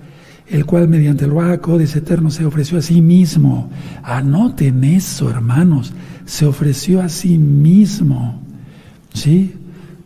el 0.47 0.65
cual 0.65 0.89
mediante 0.89 1.27
el 1.27 1.33
Ruach 1.33 1.61
eterno 1.95 2.31
se 2.31 2.47
ofreció 2.47 2.79
a 2.79 2.83
sí 2.83 3.03
mismo. 3.03 3.69
Anoten 4.03 4.83
eso, 4.83 5.29
hermanos, 5.29 5.93
se 6.25 6.47
ofreció 6.47 7.03
a 7.03 7.11
sí 7.11 7.37
mismo. 7.37 8.41
¿Sí? 9.13 9.53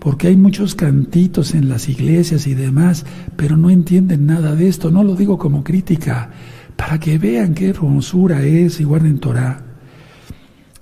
Porque 0.01 0.27
hay 0.27 0.37
muchos 0.37 0.75
cantitos 0.75 1.55
en 1.55 1.69
las 1.69 1.89
iglesias 1.89 2.49
y 2.49 2.55
demás, 2.55 3.07
pero 3.37 3.57
no 3.57 3.71
entienden 3.71 4.27
nada 4.27 4.57
de 4.57 4.67
esto. 4.67 4.91
No 4.91 5.05
lo 5.05 5.15
digo 5.15 5.39
como 5.39 5.63
crítica, 5.63 6.31
para 6.77 6.99
que 6.99 7.19
vean 7.19 7.55
qué 7.55 7.71
hermosura 7.71 8.43
es 8.43 8.81
y 8.81 8.85
guarden 8.85 9.19
Torah. 9.19 9.63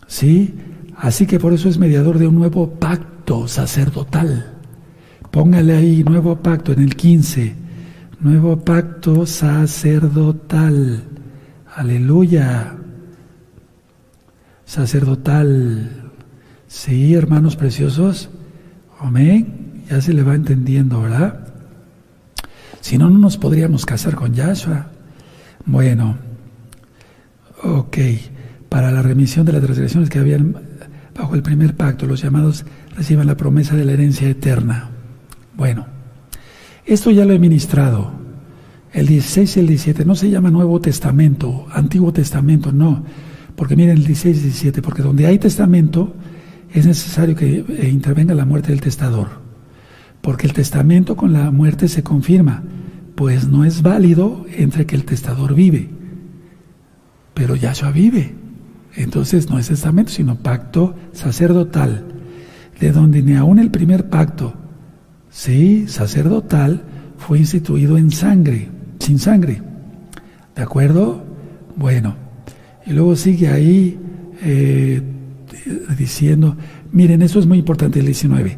¿Sí? 0.06 0.54
Así 0.96 1.26
que 1.26 1.38
por 1.38 1.52
eso 1.52 1.68
es 1.68 1.78
mediador 1.78 2.18
de 2.18 2.26
un 2.26 2.34
nuevo 2.34 2.70
pacto 2.70 3.48
sacerdotal. 3.48 4.52
Póngale 5.30 5.74
ahí 5.76 6.04
nuevo 6.04 6.36
pacto 6.36 6.72
en 6.72 6.80
el 6.80 6.94
15. 6.94 7.54
Nuevo 8.20 8.58
pacto 8.58 9.26
sacerdotal. 9.26 11.02
Aleluya. 11.74 12.76
Sacerdotal. 14.64 16.12
Sí, 16.68 17.14
hermanos 17.14 17.56
preciosos. 17.56 18.30
Amén. 19.00 19.82
Ya 19.90 20.00
se 20.00 20.12
le 20.12 20.22
va 20.22 20.34
entendiendo, 20.34 21.02
¿verdad? 21.02 21.48
Si 22.80 22.96
no, 22.98 23.10
no 23.10 23.18
nos 23.18 23.36
podríamos 23.36 23.84
casar 23.84 24.14
con 24.14 24.34
Yahshua. 24.34 24.93
Bueno, 25.66 26.16
ok. 27.62 27.98
Para 28.68 28.90
la 28.90 29.02
remisión 29.02 29.46
de 29.46 29.52
las 29.52 29.62
transgresiones 29.62 30.10
que 30.10 30.18
habían 30.18 30.56
bajo 31.14 31.34
el 31.34 31.42
primer 31.42 31.74
pacto, 31.74 32.06
los 32.06 32.22
llamados 32.22 32.64
reciban 32.96 33.26
la 33.26 33.36
promesa 33.36 33.76
de 33.76 33.84
la 33.84 33.92
herencia 33.92 34.28
eterna. 34.28 34.90
Bueno, 35.56 35.86
esto 36.84 37.10
ya 37.10 37.24
lo 37.24 37.32
he 37.32 37.38
ministrado. 37.38 38.12
El 38.92 39.06
16 39.06 39.56
y 39.56 39.60
el 39.60 39.66
17 39.68 40.04
no 40.04 40.14
se 40.14 40.30
llama 40.30 40.50
Nuevo 40.50 40.80
Testamento, 40.80 41.66
Antiguo 41.70 42.12
Testamento, 42.12 42.72
no. 42.72 43.04
Porque 43.56 43.76
miren 43.76 43.96
el 43.96 44.06
16 44.06 44.38
y 44.38 44.42
17, 44.42 44.82
porque 44.82 45.02
donde 45.02 45.26
hay 45.26 45.38
testamento 45.38 46.14
es 46.72 46.86
necesario 46.86 47.36
que 47.36 47.64
eh, 47.68 47.88
intervenga 47.92 48.34
la 48.34 48.44
muerte 48.44 48.70
del 48.70 48.80
testador, 48.80 49.28
porque 50.20 50.46
el 50.46 50.52
testamento 50.52 51.16
con 51.16 51.32
la 51.32 51.50
muerte 51.52 51.86
se 51.86 52.02
confirma, 52.02 52.64
pues 53.14 53.48
no 53.48 53.64
es 53.64 53.82
válido 53.82 54.44
entre 54.56 54.86
que 54.86 54.96
el 54.96 55.04
testador 55.04 55.54
vive, 55.54 55.88
pero 57.34 57.56
Yahshua 57.56 57.90
vive. 57.90 58.34
Entonces 58.96 59.50
no 59.50 59.58
es 59.58 59.68
testamento, 59.68 60.12
sino 60.12 60.36
pacto 60.36 60.94
sacerdotal, 61.12 62.04
de 62.80 62.92
donde 62.92 63.22
ni 63.22 63.34
aún 63.34 63.58
el 63.58 63.70
primer 63.70 64.08
pacto, 64.08 64.54
sí, 65.30 65.86
sacerdotal, 65.88 66.82
fue 67.18 67.38
instituido 67.38 67.96
en 67.96 68.10
sangre, 68.10 68.68
sin 68.98 69.18
sangre. 69.18 69.62
¿De 70.54 70.62
acuerdo? 70.62 71.24
Bueno, 71.76 72.14
y 72.86 72.92
luego 72.92 73.16
sigue 73.16 73.48
ahí 73.48 73.98
eh, 74.42 75.02
diciendo, 75.98 76.56
miren, 76.92 77.22
eso 77.22 77.38
es 77.38 77.46
muy 77.46 77.58
importante 77.58 78.00
el 78.00 78.06
19, 78.06 78.56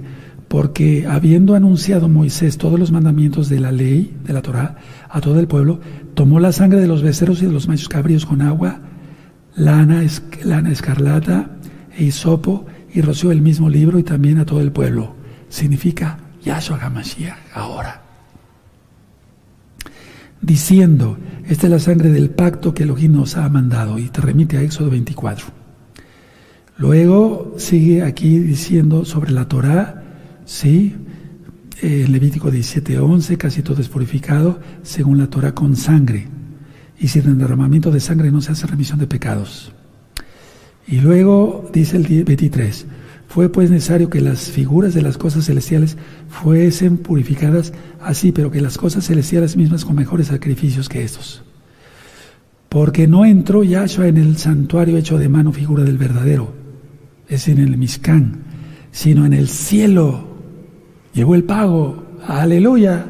porque 0.48 1.06
habiendo 1.08 1.54
anunciado 1.54 2.08
Moisés 2.08 2.58
todos 2.58 2.78
los 2.78 2.92
mandamientos 2.92 3.48
de 3.48 3.60
la 3.60 3.72
ley, 3.72 4.16
de 4.24 4.32
la 4.32 4.42
Torah, 4.42 4.76
a 5.08 5.20
todo 5.20 5.40
el 5.40 5.48
pueblo, 5.48 5.80
tomó 6.14 6.38
la 6.40 6.52
sangre 6.52 6.80
de 6.80 6.86
los 6.86 7.02
becerros 7.02 7.42
y 7.42 7.46
de 7.46 7.52
los 7.52 7.68
machos 7.68 7.88
cabríos 7.88 8.26
con 8.26 8.42
agua, 8.42 8.80
lana, 9.56 10.02
lana 10.44 10.70
escarlata 10.70 11.50
e 11.96 12.04
hisopo, 12.04 12.66
y 12.92 13.02
roció 13.02 13.30
el 13.30 13.42
mismo 13.42 13.68
libro 13.68 13.98
y 13.98 14.02
también 14.02 14.38
a 14.38 14.46
todo 14.46 14.60
el 14.60 14.72
pueblo. 14.72 15.14
Significa 15.50 16.18
Yahshua 16.42 16.78
HaMashiach 16.80 17.36
ahora. 17.52 18.02
Diciendo, 20.40 21.18
esta 21.46 21.66
es 21.66 21.72
la 21.72 21.78
sangre 21.78 22.10
del 22.10 22.30
pacto 22.30 22.72
que 22.72 22.84
Elohim 22.84 23.12
nos 23.12 23.36
ha 23.36 23.48
mandado, 23.48 23.98
y 23.98 24.08
te 24.08 24.20
remite 24.20 24.56
a 24.56 24.62
Éxodo 24.62 24.90
24. 24.90 25.46
Luego 26.78 27.54
sigue 27.58 28.02
aquí 28.02 28.38
diciendo 28.38 29.04
sobre 29.04 29.32
la 29.32 29.48
Torah, 29.48 29.95
sí, 30.46 30.94
en 31.82 32.10
Levítico 32.10 32.50
17:11, 32.50 33.36
casi 33.36 33.62
todo 33.62 33.82
es 33.82 33.88
purificado 33.88 34.58
según 34.82 35.18
la 35.18 35.26
Torah 35.26 35.54
con 35.54 35.76
sangre, 35.76 36.26
y 36.98 37.08
sin 37.08 37.26
el 37.26 37.36
derramamiento 37.36 37.90
de 37.90 38.00
sangre 38.00 38.30
no 38.30 38.40
se 38.40 38.52
hace 38.52 38.66
remisión 38.66 38.98
de 38.98 39.06
pecados. 39.06 39.72
Y 40.88 41.00
luego 41.00 41.68
dice 41.72 41.98
el 41.98 42.24
23, 42.24 42.86
fue 43.28 43.50
pues 43.50 43.70
necesario 43.70 44.08
que 44.08 44.20
las 44.20 44.50
figuras 44.50 44.94
de 44.94 45.02
las 45.02 45.18
cosas 45.18 45.44
celestiales 45.44 45.96
fuesen 46.28 46.96
purificadas 46.96 47.72
así, 48.00 48.32
pero 48.32 48.50
que 48.50 48.60
las 48.60 48.78
cosas 48.78 49.04
celestiales 49.06 49.56
mismas 49.56 49.84
con 49.84 49.96
mejores 49.96 50.28
sacrificios 50.28 50.88
que 50.88 51.02
estos. 51.02 51.42
Porque 52.68 53.06
no 53.06 53.24
entró 53.24 53.64
Yahshua 53.64 54.08
en 54.08 54.16
el 54.16 54.36
santuario 54.36 54.96
hecho 54.96 55.18
de 55.18 55.28
mano 55.28 55.52
figura 55.52 55.84
del 55.84 55.98
verdadero, 55.98 56.54
es 57.28 57.48
en 57.48 57.58
el 57.58 57.76
Mizcán, 57.76 58.38
sino 58.92 59.26
en 59.26 59.32
el 59.32 59.48
cielo. 59.48 60.25
Llegó 61.16 61.34
el 61.34 61.44
pago, 61.44 62.04
aleluya, 62.28 63.06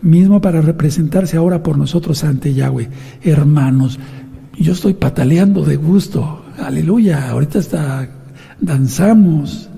mismo 0.00 0.40
para 0.40 0.62
representarse 0.62 1.36
ahora 1.36 1.62
por 1.62 1.76
nosotros 1.76 2.24
ante 2.24 2.54
Yahweh. 2.54 2.88
Hermanos, 3.22 3.98
yo 4.58 4.72
estoy 4.72 4.94
pataleando 4.94 5.62
de 5.62 5.76
gusto, 5.76 6.46
aleluya, 6.58 7.28
ahorita 7.28 7.58
está, 7.58 8.08
danzamos. 8.58 9.68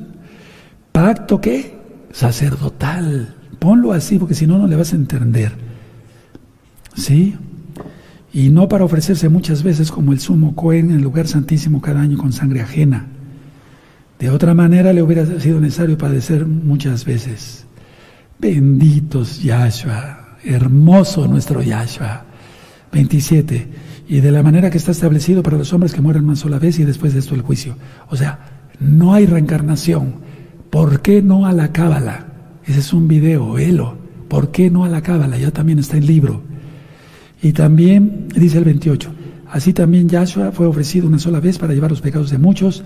¿Pacto 0.92 1.40
qué? 1.40 1.76
Sacerdotal. 2.12 3.34
Ponlo 3.58 3.92
así 3.92 4.20
porque 4.20 4.36
si 4.36 4.46
no, 4.46 4.56
no 4.56 4.68
le 4.68 4.76
vas 4.76 4.92
a 4.92 4.96
entender. 4.96 5.50
¿Sí? 6.94 7.34
Y 8.32 8.50
no 8.50 8.68
para 8.68 8.84
ofrecerse 8.84 9.28
muchas 9.28 9.64
veces 9.64 9.90
como 9.90 10.12
el 10.12 10.20
sumo 10.20 10.54
Cohen 10.54 10.90
en 10.90 10.98
el 10.98 11.02
lugar 11.02 11.26
santísimo 11.26 11.80
cada 11.80 12.02
año 12.02 12.18
con 12.18 12.32
sangre 12.32 12.60
ajena 12.60 13.17
de 14.18 14.30
otra 14.30 14.54
manera 14.54 14.92
le 14.92 15.02
hubiera 15.02 15.24
sido 15.38 15.60
necesario 15.60 15.96
padecer 15.96 16.44
muchas 16.46 17.04
veces. 17.04 17.64
Benditos 18.38 19.42
Yahshua, 19.42 20.38
hermoso 20.44 21.26
nuestro 21.28 21.62
Yahshua. 21.62 22.24
27. 22.92 23.68
Y 24.08 24.20
de 24.20 24.32
la 24.32 24.42
manera 24.42 24.70
que 24.70 24.78
está 24.78 24.90
establecido 24.90 25.42
para 25.42 25.58
los 25.58 25.72
hombres 25.72 25.92
que 25.92 26.00
mueren 26.00 26.24
más 26.24 26.40
sola 26.40 26.58
vez 26.58 26.78
y 26.78 26.84
después 26.84 27.12
de 27.12 27.20
esto 27.20 27.34
el 27.34 27.42
juicio. 27.42 27.76
O 28.08 28.16
sea, 28.16 28.70
no 28.80 29.14
hay 29.14 29.26
reencarnación. 29.26 30.14
¿Por 30.70 31.02
qué 31.02 31.22
no 31.22 31.46
a 31.46 31.52
la 31.52 31.72
cábala? 31.72 32.26
Ese 32.66 32.80
es 32.80 32.92
un 32.92 33.06
video, 33.06 33.52
velo. 33.52 33.96
¿Por 34.28 34.50
qué 34.50 34.70
no 34.70 34.84
a 34.84 34.88
la 34.88 35.02
cábala? 35.02 35.38
Ya 35.38 35.50
también 35.50 35.78
está 35.78 35.96
en 35.96 36.06
libro. 36.06 36.42
Y 37.42 37.52
también 37.52 38.28
dice 38.34 38.58
el 38.58 38.64
28. 38.64 39.10
Así 39.50 39.72
también 39.72 40.08
Yahshua 40.08 40.52
fue 40.52 40.66
ofrecido 40.66 41.06
una 41.06 41.18
sola 41.18 41.40
vez 41.40 41.58
para 41.58 41.72
llevar 41.72 41.90
los 41.90 42.00
pecados 42.00 42.30
de 42.30 42.38
muchos 42.38 42.82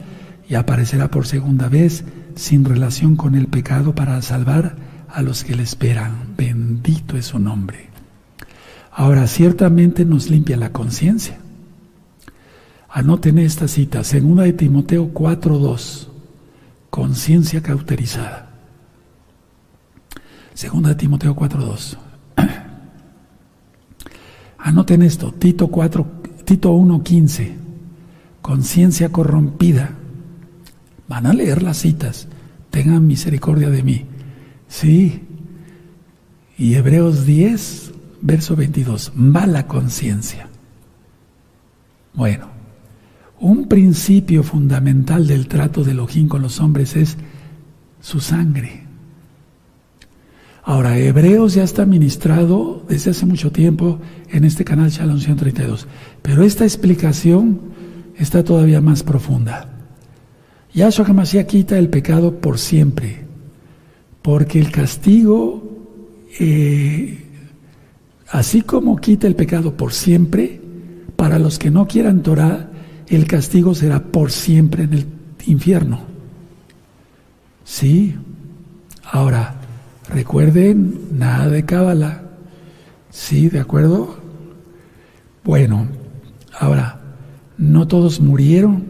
y 0.52 0.54
aparecerá 0.54 1.10
por 1.10 1.26
segunda 1.26 1.70
vez 1.70 2.04
sin 2.34 2.66
relación 2.66 3.16
con 3.16 3.36
el 3.36 3.46
pecado 3.46 3.94
para 3.94 4.20
salvar 4.20 4.76
a 5.08 5.22
los 5.22 5.44
que 5.44 5.56
le 5.56 5.62
esperan. 5.62 6.34
Bendito 6.36 7.16
es 7.16 7.24
su 7.24 7.38
nombre. 7.38 7.88
Ahora, 8.90 9.26
ciertamente 9.28 10.04
nos 10.04 10.28
limpia 10.28 10.58
la 10.58 10.70
conciencia. 10.70 11.38
Anoten 12.90 13.38
esta 13.38 13.66
cita, 13.66 14.04
segunda 14.04 14.42
de 14.42 14.52
Timoteo 14.52 15.14
4.2, 15.14 16.08
conciencia 16.90 17.62
cauterizada. 17.62 18.50
Segunda 20.52 20.90
de 20.90 20.96
Timoteo 20.96 21.34
4.2. 21.34 21.96
Anoten 24.58 25.00
esto, 25.00 25.32
Tito 25.32 25.68
4, 25.68 26.06
Tito 26.44 26.74
1.15, 26.74 27.54
conciencia 28.42 29.10
corrompida. 29.10 29.96
Van 31.12 31.26
a 31.26 31.34
leer 31.34 31.62
las 31.62 31.76
citas. 31.76 32.26
Tengan 32.70 33.06
misericordia 33.06 33.68
de 33.68 33.82
mí. 33.82 34.06
Sí. 34.66 35.20
Y 36.56 36.72
Hebreos 36.72 37.26
10, 37.26 37.92
verso 38.22 38.56
22. 38.56 39.12
Mala 39.14 39.66
conciencia. 39.66 40.48
Bueno, 42.14 42.46
un 43.40 43.68
principio 43.68 44.42
fundamental 44.42 45.26
del 45.26 45.48
trato 45.48 45.84
de 45.84 45.90
Elohim 45.90 46.28
con 46.28 46.40
los 46.40 46.60
hombres 46.60 46.96
es 46.96 47.18
su 48.00 48.20
sangre. 48.20 48.84
Ahora, 50.64 50.96
Hebreos 50.96 51.52
ya 51.52 51.62
está 51.62 51.84
ministrado 51.84 52.86
desde 52.88 53.10
hace 53.10 53.26
mucho 53.26 53.52
tiempo 53.52 54.00
en 54.30 54.44
este 54.44 54.64
canal 54.64 54.88
Shalom 54.88 55.18
132, 55.18 55.86
pero 56.22 56.42
esta 56.42 56.64
explicación 56.64 57.60
está 58.16 58.42
todavía 58.42 58.80
más 58.80 59.02
profunda. 59.02 59.71
Yahshua 60.74 61.06
Hamashiach 61.06 61.46
quita 61.46 61.78
el 61.78 61.88
pecado 61.88 62.40
por 62.40 62.58
siempre, 62.58 63.24
porque 64.22 64.58
el 64.58 64.70
castigo, 64.70 65.62
eh, 66.40 67.18
así 68.28 68.62
como 68.62 68.96
quita 68.96 69.26
el 69.26 69.34
pecado 69.34 69.76
por 69.76 69.92
siempre, 69.92 70.60
para 71.16 71.38
los 71.38 71.58
que 71.58 71.70
no 71.70 71.86
quieran 71.86 72.22
Torah, 72.22 72.70
el 73.06 73.26
castigo 73.26 73.74
será 73.74 74.02
por 74.02 74.30
siempre 74.30 74.84
en 74.84 74.94
el 74.94 75.06
infierno. 75.46 76.00
Sí. 77.64 78.14
Ahora, 79.04 79.56
recuerden, 80.08 81.08
nada 81.12 81.48
de 81.48 81.64
cábala. 81.64 82.22
Sí, 83.10 83.50
¿de 83.50 83.60
acuerdo? 83.60 84.16
Bueno, 85.44 85.86
ahora, 86.58 87.00
no 87.58 87.86
todos 87.86 88.20
murieron, 88.20 88.84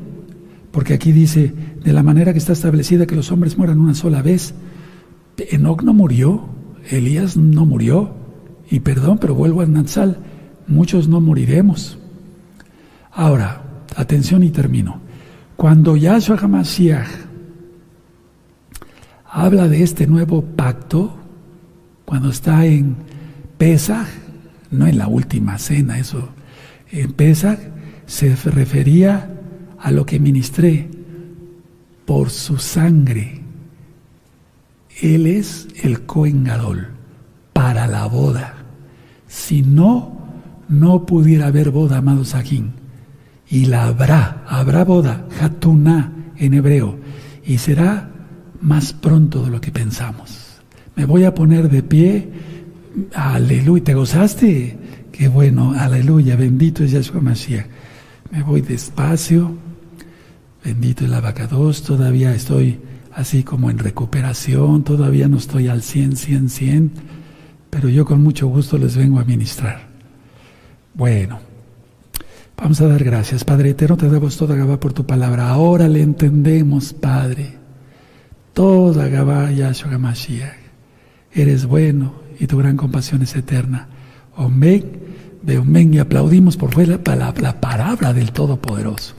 porque 0.70 0.94
aquí 0.94 1.10
dice, 1.10 1.52
de 1.84 1.92
la 1.92 2.02
manera 2.02 2.32
que 2.32 2.38
está 2.38 2.52
establecida 2.52 3.06
que 3.06 3.16
los 3.16 3.30
hombres 3.32 3.58
mueran 3.58 3.80
una 3.80 3.94
sola 3.94 4.22
vez. 4.22 4.54
Enoch 5.36 5.82
no 5.82 5.92
murió, 5.92 6.44
Elías 6.88 7.36
no 7.36 7.66
murió, 7.66 8.14
y 8.70 8.80
perdón, 8.80 9.18
pero 9.18 9.34
vuelvo 9.34 9.60
a 9.60 9.66
Natsal, 9.66 10.18
muchos 10.66 11.08
no 11.08 11.20
moriremos. 11.20 11.98
Ahora, 13.10 13.62
atención 13.96 14.42
y 14.42 14.50
termino. 14.50 15.00
Cuando 15.56 15.96
Yahshua 15.96 16.38
HaMashiach 16.38 17.08
habla 19.26 19.68
de 19.68 19.82
este 19.82 20.06
nuevo 20.06 20.42
pacto, 20.42 21.16
cuando 22.04 22.30
está 22.30 22.64
en 22.66 22.96
Pesach, 23.58 24.06
no 24.70 24.86
en 24.86 24.98
la 24.98 25.08
última 25.08 25.58
cena, 25.58 25.98
eso, 25.98 26.28
en 26.90 27.12
Pesach 27.12 27.58
se 28.06 28.34
refería 28.36 29.40
a 29.78 29.90
lo 29.90 30.06
que 30.06 30.20
ministré 30.20 30.88
por 32.04 32.30
su 32.30 32.58
sangre. 32.58 33.40
Él 35.00 35.26
es 35.26 35.68
el 35.82 36.02
Cohen 36.02 36.48
para 37.52 37.86
la 37.86 38.06
boda. 38.06 38.54
Si 39.26 39.62
no, 39.62 40.18
no 40.68 41.06
pudiera 41.06 41.46
haber 41.46 41.70
boda, 41.70 41.98
amado 41.98 42.24
Sajín. 42.24 42.72
Y 43.48 43.66
la 43.66 43.84
habrá, 43.84 44.44
habrá 44.48 44.84
boda, 44.84 45.26
Hatuná 45.40 46.12
en 46.36 46.54
hebreo, 46.54 46.98
y 47.44 47.58
será 47.58 48.10
más 48.60 48.92
pronto 48.92 49.44
de 49.44 49.50
lo 49.50 49.60
que 49.60 49.70
pensamos. 49.70 50.60
Me 50.96 51.04
voy 51.04 51.24
a 51.24 51.34
poner 51.34 51.68
de 51.68 51.82
pie. 51.82 52.30
Aleluya, 53.14 53.84
¿te 53.84 53.94
gozaste? 53.94 54.78
Qué 55.10 55.28
bueno, 55.28 55.74
aleluya, 55.76 56.36
bendito 56.36 56.84
es 56.84 56.92
Yahshua 56.92 57.20
Mashiach. 57.20 57.66
Me 58.30 58.42
voy 58.42 58.62
despacio. 58.62 59.54
Bendito 60.64 61.04
el 61.04 61.14
abacados, 61.14 61.82
todavía 61.82 62.34
estoy 62.34 62.78
así 63.14 63.42
como 63.42 63.70
en 63.70 63.78
recuperación, 63.78 64.84
todavía 64.84 65.28
no 65.28 65.38
estoy 65.38 65.68
al 65.68 65.82
100, 65.82 66.16
100, 66.16 66.48
100, 66.48 66.92
pero 67.68 67.88
yo 67.88 68.04
con 68.04 68.22
mucho 68.22 68.46
gusto 68.46 68.78
les 68.78 68.96
vengo 68.96 69.18
a 69.18 69.24
ministrar. 69.24 69.88
Bueno, 70.94 71.40
vamos 72.56 72.80
a 72.80 72.86
dar 72.86 73.02
gracias. 73.02 73.44
Padre 73.44 73.70
Eterno, 73.70 73.96
te 73.96 74.08
damos 74.08 74.36
toda 74.36 74.54
Gabá 74.54 74.78
por 74.78 74.92
tu 74.92 75.04
palabra. 75.04 75.48
Ahora 75.48 75.88
le 75.88 76.02
entendemos, 76.02 76.92
Padre. 76.92 77.58
Toda 78.52 79.08
Gabá 79.08 79.50
Yahshua 79.50 79.98
Mashiach. 79.98 80.56
Eres 81.34 81.64
bueno 81.64 82.14
y 82.38 82.46
tu 82.46 82.58
gran 82.58 82.76
compasión 82.76 83.22
es 83.22 83.34
eterna. 83.34 83.88
Omen, 84.36 84.84
de 85.42 85.58
Omen 85.58 85.94
y 85.94 85.98
aplaudimos 85.98 86.56
por 86.56 86.72
fuera 86.72 87.00
la, 87.04 87.34
la 87.40 87.60
palabra 87.60 88.12
del 88.12 88.32
Todopoderoso. 88.32 89.14